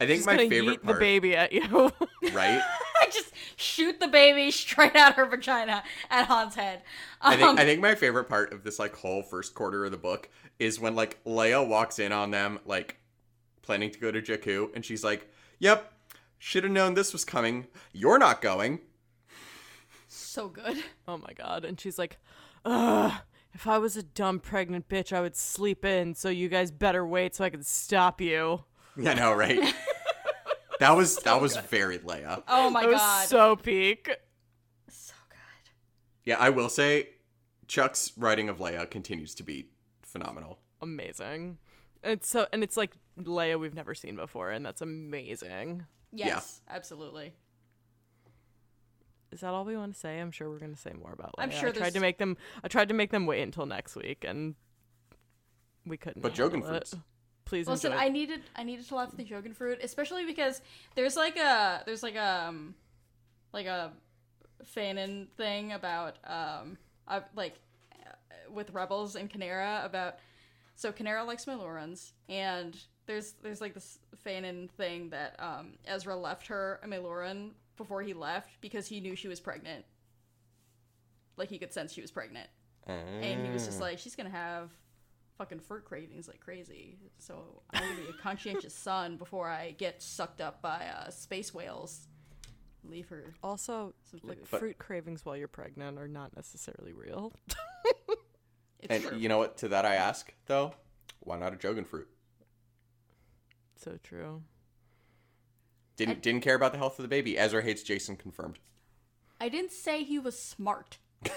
I 0.00 0.06
think 0.06 0.18
She's 0.20 0.26
my 0.26 0.36
favorite 0.36 0.80
yeet 0.80 0.82
part, 0.82 0.96
the 0.96 1.00
baby 1.00 1.36
at 1.36 1.52
you. 1.52 1.62
right? 2.32 2.60
I 3.02 3.06
just 3.12 3.32
shoot 3.56 4.00
the 4.00 4.08
baby 4.08 4.50
straight 4.50 4.96
out 4.96 5.14
her 5.14 5.26
vagina 5.26 5.82
at 6.10 6.26
Han's 6.26 6.54
head. 6.54 6.82
I 7.20 7.34
Um, 7.34 7.38
think 7.40 7.60
I 7.60 7.64
think 7.64 7.80
my 7.80 7.94
favorite 7.94 8.24
part 8.28 8.52
of 8.52 8.64
this 8.64 8.78
like 8.78 8.96
whole 8.96 9.22
first 9.22 9.54
quarter 9.54 9.84
of 9.84 9.90
the 9.90 9.98
book 9.98 10.30
is 10.58 10.80
when 10.80 10.94
like 10.96 11.22
Leia 11.24 11.66
walks 11.66 11.98
in 11.98 12.12
on 12.12 12.30
them 12.30 12.60
like 12.64 12.96
planning 13.62 13.90
to 13.90 13.98
go 13.98 14.10
to 14.10 14.22
Jakku 14.22 14.74
and 14.74 14.84
she's 14.84 15.04
like, 15.04 15.30
"Yep, 15.58 15.92
should 16.44 16.62
have 16.62 16.72
known 16.74 16.92
this 16.92 17.14
was 17.14 17.24
coming. 17.24 17.68
You're 17.94 18.18
not 18.18 18.42
going." 18.42 18.80
so 20.08 20.48
good. 20.48 20.76
Oh 21.08 21.16
my 21.16 21.32
god. 21.32 21.64
And 21.64 21.80
she's 21.80 21.98
like, 21.98 22.18
Ugh, 22.66 23.12
if 23.54 23.66
I 23.66 23.78
was 23.78 23.96
a 23.96 24.02
dumb 24.02 24.40
pregnant 24.40 24.88
bitch, 24.88 25.10
I 25.12 25.20
would 25.22 25.36
sleep 25.36 25.84
in, 25.86 26.14
so 26.14 26.28
you 26.28 26.48
guys 26.48 26.70
better 26.70 27.06
wait 27.06 27.34
so 27.34 27.44
I 27.44 27.50
can 27.50 27.62
stop 27.62 28.20
you. 28.20 28.62
I 29.06 29.14
know, 29.14 29.32
right? 29.32 29.58
that 30.80 30.90
was 30.96 31.16
that 31.18 31.40
was 31.40 31.56
very 31.56 31.98
Leia. 31.98 32.42
Oh 32.46 32.68
my 32.68 32.82
That 32.82 32.90
was 32.90 33.00
god. 33.00 33.26
so 33.28 33.56
peak. 33.56 34.10
so 34.90 35.14
good. 35.30 35.70
Yeah, 36.24 36.36
I 36.38 36.50
will 36.50 36.68
say 36.68 37.08
Chuck's 37.68 38.12
writing 38.18 38.48
of 38.50 38.58
Leia 38.58 38.90
continues 38.90 39.34
to 39.36 39.42
be 39.42 39.68
phenomenal. 40.02 40.58
Amazing. 40.82 41.56
It's 42.02 42.28
so 42.28 42.46
and 42.52 42.62
it's 42.62 42.76
like 42.76 42.92
Leia 43.18 43.58
we've 43.58 43.74
never 43.74 43.94
seen 43.94 44.16
before, 44.16 44.50
and 44.50 44.64
that's 44.66 44.82
amazing. 44.82 45.86
Yes, 46.14 46.60
absolutely. 46.68 47.32
Is 49.32 49.40
that 49.40 49.52
all 49.52 49.64
we 49.64 49.76
want 49.76 49.94
to 49.94 49.98
say? 49.98 50.20
I'm 50.20 50.30
sure 50.30 50.48
we're 50.48 50.60
gonna 50.60 50.76
say 50.76 50.92
more 50.92 51.12
about 51.12 51.34
Leia. 51.36 51.42
I'm 51.42 51.50
sure 51.50 51.70
I 51.70 51.72
tried 51.72 51.94
to 51.94 52.00
make 52.00 52.18
them 52.18 52.36
I 52.62 52.68
tried 52.68 52.88
to 52.88 52.94
make 52.94 53.10
them 53.10 53.26
wait 53.26 53.42
until 53.42 53.66
next 53.66 53.96
week 53.96 54.24
and 54.26 54.54
we 55.84 55.96
couldn't. 55.96 56.22
But 56.22 56.36
handle 56.36 56.60
Jogan 56.60 56.62
it. 56.62 56.68
fruits. 56.68 56.94
Please 57.44 57.68
Listen, 57.68 57.92
enjoy. 57.92 58.04
I 58.04 58.08
needed 58.08 58.40
I 58.56 58.62
needed 58.62 58.86
to 58.88 58.94
laugh 58.94 59.10
at 59.10 59.16
the 59.16 59.24
Jogan 59.24 59.54
fruit, 59.54 59.80
especially 59.82 60.24
because 60.24 60.62
there's 60.94 61.16
like 61.16 61.36
a 61.36 61.82
there's 61.84 62.02
like 62.02 62.14
a 62.14 62.46
um, 62.48 62.74
like 63.52 63.66
a 63.66 63.92
fanon 64.74 65.28
thing 65.36 65.72
about 65.72 66.16
um 66.24 66.78
uh, 67.08 67.20
like 67.34 67.54
uh, 67.92 68.52
with 68.52 68.70
rebels 68.70 69.16
in 69.16 69.28
Kanera 69.28 69.84
about 69.84 70.16
so 70.74 70.92
Kanera 70.92 71.26
likes 71.26 71.44
meilooruns 71.44 72.12
and 72.28 72.76
there's 73.06 73.32
there's 73.42 73.60
like 73.60 73.74
this 73.74 73.98
fanon 74.26 74.70
thing 74.70 75.10
that 75.10 75.36
um 75.38 75.72
Ezra 75.84 76.16
left 76.16 76.46
her 76.48 76.80
a 76.82 76.86
meiloorun 76.88 77.50
before 77.76 78.02
he 78.02 78.14
left 78.14 78.60
because 78.60 78.86
he 78.86 79.00
knew 79.00 79.16
she 79.16 79.28
was 79.28 79.40
pregnant. 79.40 79.84
Like 81.36 81.48
he 81.48 81.58
could 81.58 81.72
sense 81.72 81.92
she 81.92 82.00
was 82.00 82.10
pregnant. 82.10 82.48
And 82.86 83.46
he 83.46 83.50
was 83.52 83.64
just 83.64 83.80
like, 83.80 83.98
she's 83.98 84.14
gonna 84.14 84.28
have 84.30 84.70
fucking 85.38 85.58
fruit 85.60 85.84
cravings 85.84 86.28
like 86.28 86.38
crazy. 86.40 86.98
So 87.18 87.62
I'm 87.72 87.80
gonna 87.82 88.02
be 88.02 88.08
a 88.10 88.22
conscientious 88.22 88.74
son 88.74 89.16
before 89.16 89.48
I 89.48 89.72
get 89.72 90.02
sucked 90.02 90.40
up 90.40 90.60
by 90.62 90.86
uh, 90.96 91.10
space 91.10 91.52
whales. 91.54 92.06
Leave 92.86 93.08
her 93.08 93.34
also 93.42 93.94
some 94.10 94.20
like 94.22 94.38
food. 94.40 94.46
But- 94.50 94.60
fruit 94.60 94.78
cravings 94.78 95.24
while 95.24 95.36
you're 95.36 95.48
pregnant 95.48 95.98
are 95.98 96.06
not 96.08 96.36
necessarily 96.36 96.92
real. 96.92 97.32
It's 98.78 98.90
And 98.90 99.02
true. 99.02 99.16
you 99.18 99.28
know 99.30 99.38
what? 99.38 99.56
To 99.58 99.68
that 99.68 99.86
I 99.86 99.94
ask 99.94 100.32
though, 100.46 100.74
why 101.20 101.38
not 101.38 101.54
a 101.54 101.56
Jogan 101.56 101.86
fruit? 101.86 102.06
So 103.84 103.98
true. 104.02 104.42
Didn't 105.96 106.22
didn't 106.22 106.40
care 106.40 106.54
about 106.54 106.72
the 106.72 106.78
health 106.78 106.98
of 106.98 107.02
the 107.02 107.08
baby. 107.08 107.38
Ezra 107.38 107.62
hates 107.62 107.82
Jacen 107.84 108.18
confirmed. 108.18 108.58
I 109.40 109.48
didn't 109.50 109.72
say 109.72 110.02
he 110.02 110.18
was 110.18 110.38
smart. 110.40 110.98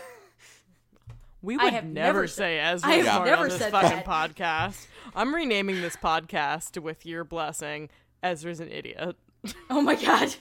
We 1.43 1.55
I 1.55 1.65
would 1.65 1.73
have 1.73 1.85
never, 1.85 2.07
never 2.07 2.27
say 2.27 2.57
said- 2.57 2.73
Ezra 2.73 2.89
I 2.89 2.93
have 2.95 3.05
Smart 3.05 3.25
never 3.27 3.43
on 3.43 3.49
this 3.49 3.57
said 3.59 3.71
fucking 3.71 4.03
that. 4.03 4.05
podcast. 4.05 4.87
I'm 5.15 5.33
renaming 5.35 5.81
this 5.81 5.95
podcast 5.95 6.81
with 6.81 7.05
your 7.05 7.23
blessing. 7.23 7.89
Ezra's 8.23 8.59
an 8.59 8.71
idiot. 8.71 9.15
Oh 9.69 9.81
my 9.81 9.95
god. 9.95 10.33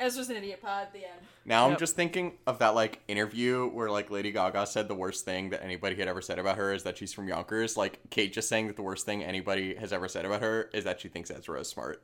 Ezra's 0.00 0.28
an 0.30 0.36
idiot 0.36 0.60
pod 0.62 0.82
at 0.84 0.92
the 0.92 1.00
end. 1.04 1.20
Now 1.44 1.64
I'm 1.64 1.70
Yep. 1.72 1.78
just 1.78 1.96
thinking 1.96 2.38
of 2.46 2.58
that 2.58 2.74
like 2.74 3.00
interview 3.08 3.68
where 3.68 3.90
like 3.90 4.10
Lady 4.10 4.30
Gaga 4.32 4.66
said 4.66 4.88
the 4.88 4.94
worst 4.94 5.24
thing 5.24 5.50
that 5.50 5.62
anybody 5.62 5.96
had 5.96 6.08
ever 6.08 6.20
said 6.20 6.38
about 6.38 6.56
her 6.58 6.72
is 6.72 6.82
that 6.82 6.98
she's 6.98 7.12
from 7.12 7.28
Yonkers. 7.28 7.76
Like 7.76 8.00
Kate 8.10 8.32
just 8.32 8.48
saying 8.48 8.66
that 8.66 8.76
the 8.76 8.82
worst 8.82 9.06
thing 9.06 9.22
anybody 9.22 9.74
has 9.76 9.92
ever 9.92 10.08
said 10.08 10.24
about 10.24 10.40
her 10.42 10.70
is 10.74 10.84
that 10.84 11.00
she 11.00 11.08
thinks 11.08 11.30
Ezra 11.30 11.60
is 11.60 11.68
smart. 11.68 12.02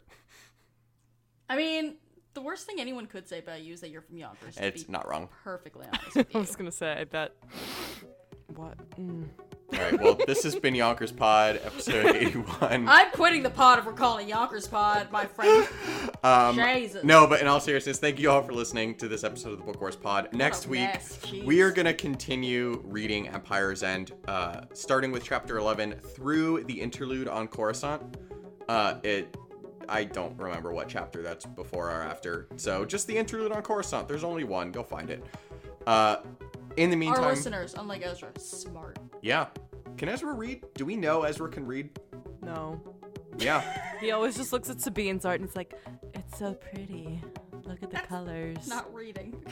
I 1.51 1.57
mean, 1.57 1.97
the 2.35 2.41
worst 2.43 2.67
thing 2.67 2.77
anyone 2.81 3.07
could 3.07 3.27
say 3.29 3.39
about 3.41 3.63
you 3.63 3.73
is 3.75 3.81
that 3.81 3.91
you're 3.91 4.03
from 4.03 4.19
Yonkers. 4.19 4.57
to 4.57 4.67
It's 4.67 4.85
be 4.85 4.93
not 4.93 5.09
wrong. 5.09 5.29
perfectly 5.45 5.87
honest 5.93 6.15
with 6.17 6.27
I 6.29 6.31
you. 6.35 6.41
was 6.41 6.57
gonna 6.57 6.73
say, 6.73 6.93
I 6.93 7.05
bet. 7.05 7.33
What? 8.55 8.77
Mm. 8.99 9.29
All 9.73 9.79
right. 9.79 10.01
Well, 10.01 10.19
this 10.27 10.45
has 10.45 10.57
been 10.57 10.75
Yonkers 10.75 11.13
Pod, 11.13 11.61
episode 11.63 12.17
81. 12.17 12.89
I'm 12.89 13.11
quitting 13.11 13.43
the 13.43 13.51
pod 13.51 13.79
if 13.79 13.85
we're 13.85 13.93
calling 13.93 14.27
it 14.27 14.31
Yonkers 14.31 14.67
pod, 14.67 15.13
my 15.13 15.27
friend. 15.27 15.69
Um, 16.25 16.57
Jesus. 16.57 17.05
no, 17.05 17.27
but 17.27 17.43
in 17.43 17.47
all 17.47 17.61
seriousness, 17.61 17.99
thank 17.99 18.19
you 18.19 18.31
all 18.31 18.43
for 18.43 18.53
listening 18.55 18.95
to 18.97 19.09
this 19.09 19.25
episode 19.25 19.53
of 19.53 19.59
the 19.59 19.65
Book 19.65 19.79
Wars 19.81 19.95
Pod. 19.95 20.31
Next 20.33 20.67
week, 20.67 20.81
mess, 20.81 21.19
we 21.45 21.61
are 21.61 21.71
going 21.71 21.85
to 21.87 21.93
continue 21.93 22.81
reading 22.87 23.29
Empire's 23.29 23.83
End, 23.83 24.13
uh, 24.27 24.63
starting 24.73 25.13
with 25.13 25.23
chapter 25.23 25.59
11 25.59 25.97
through 26.15 26.65
the 26.65 26.81
interlude 26.81 27.29
on 27.29 27.47
Coruscant. 27.47 28.17
Uh, 28.71 28.95
it, 29.03 29.37
I 29.87 30.05
don't 30.05 30.35
remember 30.39 30.73
what 30.73 30.89
chapter 30.89 31.23
that's 31.23 31.45
before 31.45 31.91
or 31.91 32.03
after. 32.03 32.49
So 32.57 32.87
just 32.87 33.07
the 33.07 33.17
interlude 33.17 33.53
on 33.53 33.61
Coruscant. 33.63 34.09
There's 34.09 34.25
only 34.25 34.45
one. 34.45 34.73
Go 34.73 34.83
find 34.83 35.11
it. 35.11 35.23
Uh, 35.87 36.17
in 36.77 36.91
the 36.91 36.97
meantime, 36.97 37.25
Our 37.25 37.29
meantime, 37.31 37.37
listeners, 37.37 37.75
unlike 37.79 38.03
Ezra, 38.05 38.31
smart. 38.39 38.99
yeah. 39.23 39.47
Can 39.97 40.09
Ezra 40.09 40.33
read? 40.33 40.65
Do 40.75 40.85
we 40.85 40.97
know 40.97 41.23
Ezra 41.25 41.49
can 41.49 41.67
read? 41.67 41.91
No. 42.43 42.81
Yeah. 43.39 43.63
He 44.01 44.13
always 44.13 44.37
just 44.37 44.53
looks 44.53 44.71
at 44.71 44.81
Sabine's 44.81 45.25
art 45.25 45.41
and 45.41 45.49
it's 45.49 45.57
like, 45.57 45.75
it's 46.15 46.39
so 46.39 46.55
pretty. 46.55 47.21
Look 47.65 47.83
at 47.83 47.91
the 47.91 47.97
colors. 47.99 48.69
Not 48.69 48.93
reading. 48.95 49.43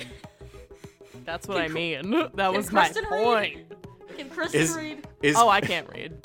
That's 1.24 1.48
what 1.48 1.56
I 1.58 1.66
mean. 1.68 2.28
That 2.34 2.52
was 2.52 2.66
Can 2.66 2.76
my 2.76 2.84
Kristen 2.84 3.04
read? 3.10 3.24
point. 3.24 3.72
Can 4.16 4.30
Kristen 4.30 4.60
Is 4.60 4.74
read? 4.76 5.08
is 5.22 5.34
Oh, 5.36 5.48
I 5.48 5.60
can't 5.60 5.88
read. 5.92 6.24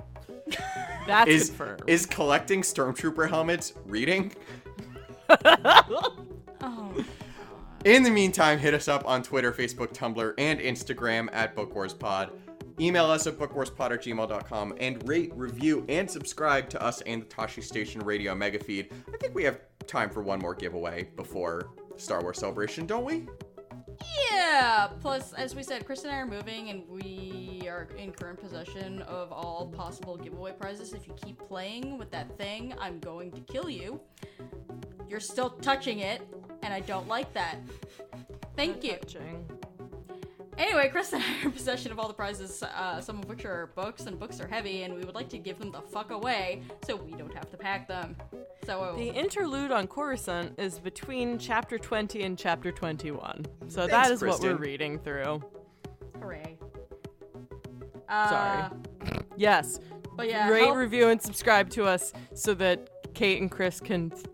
That's 1.08 1.30
is 1.32 1.50
confirmed. 1.50 1.84
is 1.88 2.06
collecting 2.06 2.62
stormtrooper 2.62 3.28
helmets 3.28 3.74
reading? 3.86 4.34
Oh. 6.64 7.04
In 7.84 8.04
the 8.04 8.12
meantime, 8.12 8.60
hit 8.60 8.76
us 8.76 8.88
up 8.88 9.08
on 9.08 9.24
Twitter, 9.24 9.52
Facebook, 9.52 9.92
Tumblr, 9.92 10.36
and 10.38 10.60
Instagram 10.60 11.30
at 11.34 11.56
BookWarsPod. 11.56 12.30
Email 12.80 13.06
us 13.06 13.28
at 13.28 13.38
bookwarspod 13.38 13.92
at 13.92 14.04
gmail.com 14.04 14.76
and 14.80 15.08
rate, 15.08 15.32
review, 15.36 15.86
and 15.90 16.10
subscribe 16.10 16.70
to 16.70 16.82
us 16.82 17.02
and 17.02 17.22
the 17.22 17.26
Tashi 17.26 17.62
Station 17.62 18.02
Radio 18.02 18.34
mega 18.34 18.60
feed. 18.60 18.92
I 19.14 19.18
think 19.18 19.36
we 19.36 19.44
have 19.44 19.60
time 19.88 20.10
for 20.10 20.22
one 20.22 20.40
more 20.40 20.56
giveaway 20.56 21.10
before 21.16 21.70
Star 21.98 22.22
Wars 22.22 22.38
Celebration, 22.38 22.86
don't 22.86 23.04
we? 23.04 23.28
Yeah. 24.32 24.90
Plus, 25.00 25.34
as 25.34 25.56
we 25.56 25.64
said, 25.64 25.86
Chris 25.86 26.04
and 26.04 26.12
I 26.12 26.18
are 26.18 26.26
moving, 26.26 26.70
and 26.70 26.88
we 26.88 27.51
are 27.72 27.88
in 27.98 28.12
current 28.12 28.40
possession 28.40 29.02
of 29.04 29.32
all 29.32 29.68
possible 29.68 30.18
giveaway 30.18 30.52
prizes. 30.52 30.94
If 30.94 31.08
you 31.08 31.14
keep 31.24 31.40
playing 31.40 31.98
with 31.98 32.12
that 32.12 32.38
thing, 32.38 32.74
I'm 32.80 33.00
going 33.00 33.32
to 33.32 33.42
kill 33.42 33.70
you. 33.70 34.00
You're 35.10 35.20
still 35.20 35.50
touching 35.50 36.00
it, 36.00 36.22
and 36.64 36.74
I 36.74 36.82
don't 36.82 37.08
like 37.08 37.34
that. 37.34 37.58
Thank 38.56 38.84
you. 38.84 38.98
Touching. 38.98 39.46
Anyway, 40.58 40.90
Chris 40.90 41.12
and 41.14 41.24
I 41.24 41.40
are 41.42 41.46
in 41.46 41.52
possession 41.52 41.92
of 41.92 42.00
all 42.00 42.08
the 42.08 42.14
prizes, 42.14 42.62
uh, 42.62 43.02
some 43.02 43.18
of 43.20 43.28
which 43.28 43.46
are 43.46 43.72
books, 43.76 44.06
and 44.06 44.20
books 44.20 44.40
are 44.40 44.48
heavy, 44.48 44.84
and 44.84 44.94
we 44.94 45.04
would 45.04 45.16
like 45.16 45.30
to 45.30 45.40
give 45.40 45.58
them 45.58 45.72
the 45.72 45.82
fuck 45.82 46.12
away 46.12 46.62
so 46.86 46.96
we 46.96 47.14
don't 47.14 47.34
have 47.34 47.50
to 47.50 47.58
pack 47.58 47.88
them. 47.88 48.16
So, 48.66 48.94
The 48.96 49.10
interlude 49.10 49.72
on 49.72 49.88
Coruscant 49.88 50.60
is 50.60 50.78
between 50.78 51.40
chapter 51.40 51.80
20 51.80 52.22
and 52.22 52.38
chapter 52.38 52.72
21. 52.72 53.46
So 53.70 53.88
Thanks, 53.88 53.92
that 53.92 54.12
is 54.12 54.22
what 54.22 54.40
we're 54.40 54.56
reading 54.56 55.00
through. 55.00 55.42
hooray. 56.20 56.58
Uh, 58.12 58.30
Sorry. 58.30 58.80
Yes. 59.38 59.80
But 60.16 60.30
yeah, 60.30 60.50
Rate, 60.50 60.66
help- 60.66 60.78
review, 60.78 61.08
and 61.08 61.22
subscribe 61.22 61.70
to 61.72 61.86
us 61.86 62.12
so 62.34 62.54
that 62.56 63.14
Kate 63.14 63.42
and 63.42 63.50
Chris 63.50 63.80
can 63.80 64.10
th- 64.12 64.26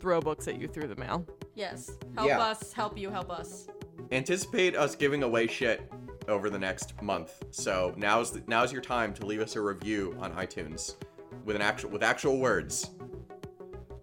throw 0.00 0.20
books 0.20 0.48
at 0.48 0.58
you 0.60 0.66
through 0.66 0.88
the 0.88 0.96
mail. 0.96 1.24
yes. 1.54 1.90
Help 2.16 2.28
Yeah. 2.28 2.40
us, 2.40 2.72
help 2.72 2.96
you, 2.98 3.10
help 3.10 3.30
us. 3.30 3.68
Anticipate 4.10 4.74
us 4.74 4.94
giving 4.96 5.22
away 5.22 5.46
shit 5.46 5.82
over 6.28 6.48
the 6.50 6.58
next 6.58 7.00
month. 7.02 7.42
So 7.50 7.92
now's 7.96 8.30
the, 8.32 8.42
now's 8.46 8.72
your 8.72 8.82
time 8.82 9.12
to 9.14 9.26
leave 9.26 9.40
us 9.40 9.54
a 9.56 9.60
review 9.60 10.16
on 10.20 10.32
iTunes 10.32 10.94
with 11.44 11.56
an 11.56 11.62
actual 11.62 11.90
with 11.90 12.02
actual 12.02 12.38
words. 12.38 12.90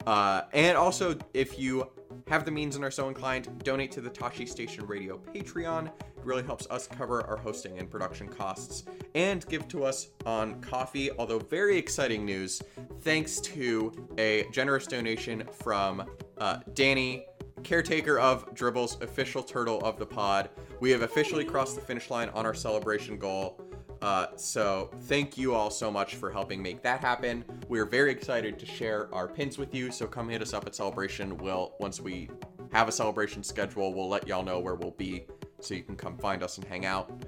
Uh, 0.05 0.43
and 0.53 0.77
also, 0.77 1.17
if 1.33 1.57
you 1.57 1.89
have 2.27 2.45
the 2.45 2.51
means 2.51 2.75
and 2.75 2.83
are 2.83 2.91
so 2.91 3.07
inclined, 3.07 3.63
donate 3.63 3.91
to 3.91 4.01
the 4.01 4.09
Tashi 4.09 4.45
Station 4.45 4.87
Radio 4.87 5.17
Patreon. 5.17 5.87
It 5.87 5.93
really 6.23 6.43
helps 6.43 6.67
us 6.69 6.87
cover 6.87 7.21
our 7.27 7.37
hosting 7.37 7.77
and 7.77 7.89
production 7.89 8.27
costs. 8.27 8.85
And 9.13 9.45
give 9.47 9.67
to 9.69 9.83
us 9.85 10.09
on 10.25 10.59
Ko-fi. 10.61 11.11
Although, 11.19 11.39
very 11.39 11.77
exciting 11.77 12.25
news 12.25 12.61
thanks 13.01 13.39
to 13.41 14.07
a 14.17 14.45
generous 14.51 14.87
donation 14.87 15.43
from 15.53 16.03
uh, 16.39 16.59
Danny, 16.73 17.25
caretaker 17.63 18.19
of 18.19 18.53
Dribble's 18.53 18.97
official 19.01 19.43
turtle 19.43 19.79
of 19.81 19.97
the 19.97 20.05
pod. 20.05 20.49
We 20.79 20.91
have 20.91 21.01
officially 21.01 21.45
crossed 21.45 21.75
the 21.75 21.81
finish 21.81 22.09
line 22.09 22.29
on 22.29 22.45
our 22.45 22.53
celebration 22.53 23.17
goal. 23.17 23.59
Uh, 24.05 24.27
so 24.35 24.91
thank 25.05 25.35
you 25.35 25.55
all 25.55 25.71
so 25.71 25.89
much 25.89 26.13
for 26.13 26.29
helping 26.29 26.61
make 26.61 26.83
that 26.83 26.99
happen. 26.99 27.43
We're 27.67 27.87
very 27.87 28.11
excited 28.11 28.59
to 28.59 28.65
share 28.67 29.09
our 29.11 29.27
pins 29.27 29.57
with 29.57 29.73
you. 29.73 29.91
So 29.91 30.05
come 30.05 30.29
hit 30.29 30.43
us 30.43 30.53
up 30.53 30.67
at 30.67 30.75
Celebration. 30.75 31.35
We'll 31.39 31.73
once 31.79 31.99
we 31.99 32.29
have 32.71 32.87
a 32.87 32.91
celebration 32.91 33.41
schedule, 33.41 33.95
we'll 33.95 34.07
let 34.07 34.27
y'all 34.27 34.43
know 34.43 34.59
where 34.59 34.75
we'll 34.75 34.91
be, 34.91 35.25
so 35.59 35.73
you 35.73 35.81
can 35.81 35.95
come 35.95 36.19
find 36.19 36.43
us 36.43 36.59
and 36.59 36.67
hang 36.67 36.85
out. 36.85 37.19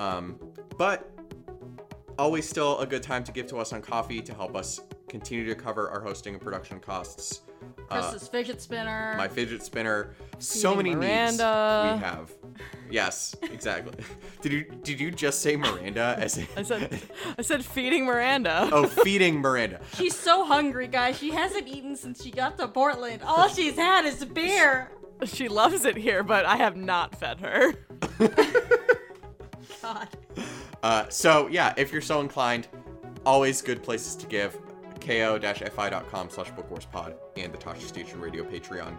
Um, 0.00 0.40
but 0.76 1.08
always 2.18 2.48
still 2.48 2.80
a 2.80 2.86
good 2.86 3.04
time 3.04 3.22
to 3.22 3.30
give 3.30 3.46
to 3.46 3.58
us 3.58 3.72
on 3.72 3.80
Ko-fi 3.80 4.18
to 4.18 4.34
help 4.34 4.56
us 4.56 4.80
continue 5.08 5.46
to 5.46 5.54
cover 5.54 5.88
our 5.88 6.00
hosting 6.00 6.34
and 6.34 6.42
production 6.42 6.80
costs. 6.80 7.42
Uh, 7.90 8.10
Chris's 8.10 8.26
fidget 8.26 8.60
spinner. 8.60 9.14
my 9.16 9.28
fidget 9.28 9.62
spinner. 9.62 10.16
So 10.40 10.74
many 10.74 10.96
Miranda. 10.96 11.92
needs 11.92 12.02
we 12.02 12.04
have. 12.04 12.32
Yes, 12.90 13.34
exactly. 13.42 13.94
did 14.42 14.52
you 14.52 14.64
did 14.82 15.00
you 15.00 15.10
just 15.10 15.40
say 15.40 15.56
Miranda 15.56 16.16
as 16.18 16.38
in, 16.38 16.46
I 16.56 16.62
said, 16.62 17.00
I 17.38 17.42
said 17.42 17.64
feeding 17.64 18.04
Miranda. 18.04 18.68
Oh, 18.72 18.86
feeding 18.86 19.40
Miranda. 19.40 19.80
She's 19.96 20.14
so 20.16 20.44
hungry, 20.44 20.86
guys. 20.88 21.18
She 21.18 21.30
hasn't 21.30 21.66
eaten 21.68 21.96
since 21.96 22.22
she 22.22 22.30
got 22.30 22.58
to 22.58 22.68
Portland. 22.68 23.22
All 23.22 23.48
she's 23.48 23.76
had 23.76 24.04
is 24.04 24.24
beer. 24.24 24.90
She 25.24 25.48
loves 25.48 25.84
it 25.84 25.96
here, 25.96 26.22
but 26.22 26.44
I 26.44 26.56
have 26.56 26.76
not 26.76 27.14
fed 27.14 27.40
her. 27.40 27.74
God. 29.82 30.08
Uh, 30.82 31.08
so 31.08 31.46
yeah, 31.48 31.72
if 31.76 31.92
you're 31.92 32.02
so 32.02 32.20
inclined, 32.20 32.68
always 33.24 33.62
good 33.62 33.82
places 33.82 34.16
to 34.16 34.26
give. 34.26 34.56
ko-fi.com 35.00 36.30
slash 36.30 36.50
bookwarspod 36.52 37.14
and 37.36 37.52
the 37.52 37.58
Tashi 37.58 37.86
Station 37.86 38.20
Radio 38.20 38.44
Patreon. 38.44 38.96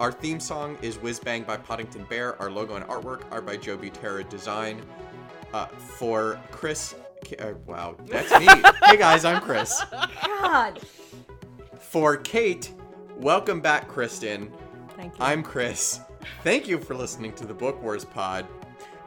Our 0.00 0.10
theme 0.10 0.40
song 0.40 0.78
is 0.80 0.96
Whiz 0.96 1.20
Bang 1.20 1.42
by 1.42 1.58
Poddington 1.58 2.04
Bear. 2.04 2.40
Our 2.40 2.50
logo 2.50 2.76
and 2.76 2.86
artwork 2.86 3.30
are 3.30 3.42
by 3.42 3.58
Joe 3.58 3.76
Butera 3.76 4.26
Design. 4.26 4.80
Uh, 5.52 5.66
for 5.66 6.40
Chris, 6.50 6.94
uh, 7.38 7.52
wow, 7.66 7.94
that's 8.06 8.30
me. 8.40 8.46
hey 8.86 8.96
guys, 8.96 9.26
I'm 9.26 9.42
Chris. 9.42 9.78
God. 10.24 10.80
For 11.78 12.16
Kate, 12.16 12.72
welcome 13.18 13.60
back, 13.60 13.88
Kristen. 13.88 14.50
Thank 14.96 15.18
you. 15.18 15.22
I'm 15.22 15.42
Chris. 15.42 16.00
Thank 16.44 16.66
you 16.66 16.78
for 16.78 16.94
listening 16.94 17.34
to 17.34 17.44
the 17.44 17.52
Book 17.52 17.82
Wars 17.82 18.06
Pod. 18.06 18.46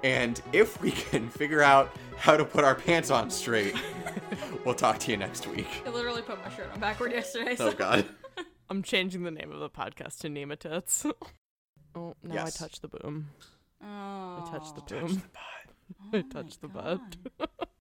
And 0.04 0.40
if 0.52 0.80
we 0.80 0.92
can 0.92 1.28
figure 1.28 1.64
out 1.64 1.92
how 2.18 2.38
to 2.38 2.46
put 2.46 2.64
our 2.64 2.76
pants 2.76 3.10
on 3.10 3.32
straight, 3.32 3.74
we'll 4.64 4.76
talk 4.76 5.00
to 5.00 5.12
you 5.12 5.18
next 5.18 5.48
week. 5.48 5.68
I 5.88 5.90
literally 5.90 6.22
put 6.22 6.40
my 6.46 6.52
shirt 6.54 6.70
on 6.72 6.80
backward 6.80 7.14
yesterday. 7.14 7.56
So. 7.56 7.70
Oh, 7.70 7.74
God. 7.74 8.06
I'm 8.70 8.84
changing 8.84 9.24
the 9.24 9.32
name 9.32 9.52
of 9.52 9.60
the 9.60 9.70
podcast 9.70 10.20
to 10.20 10.30
Nematits. 10.30 11.06
oh, 11.96 12.16
now 12.24 12.34
Yes. 12.34 12.62
I 12.62 12.66
touch 12.66 12.82
the 12.82 12.90
oh. 12.94 12.98
boom. 13.00 13.30
Oh. 13.82 13.86
I 13.86 14.50
touched 14.52 14.76
the 14.76 14.82
boom. 14.82 15.24
I 16.14 16.22
touched 16.22 16.62
the 16.62 16.68
butt. 16.68 17.02
Oh 17.40 17.46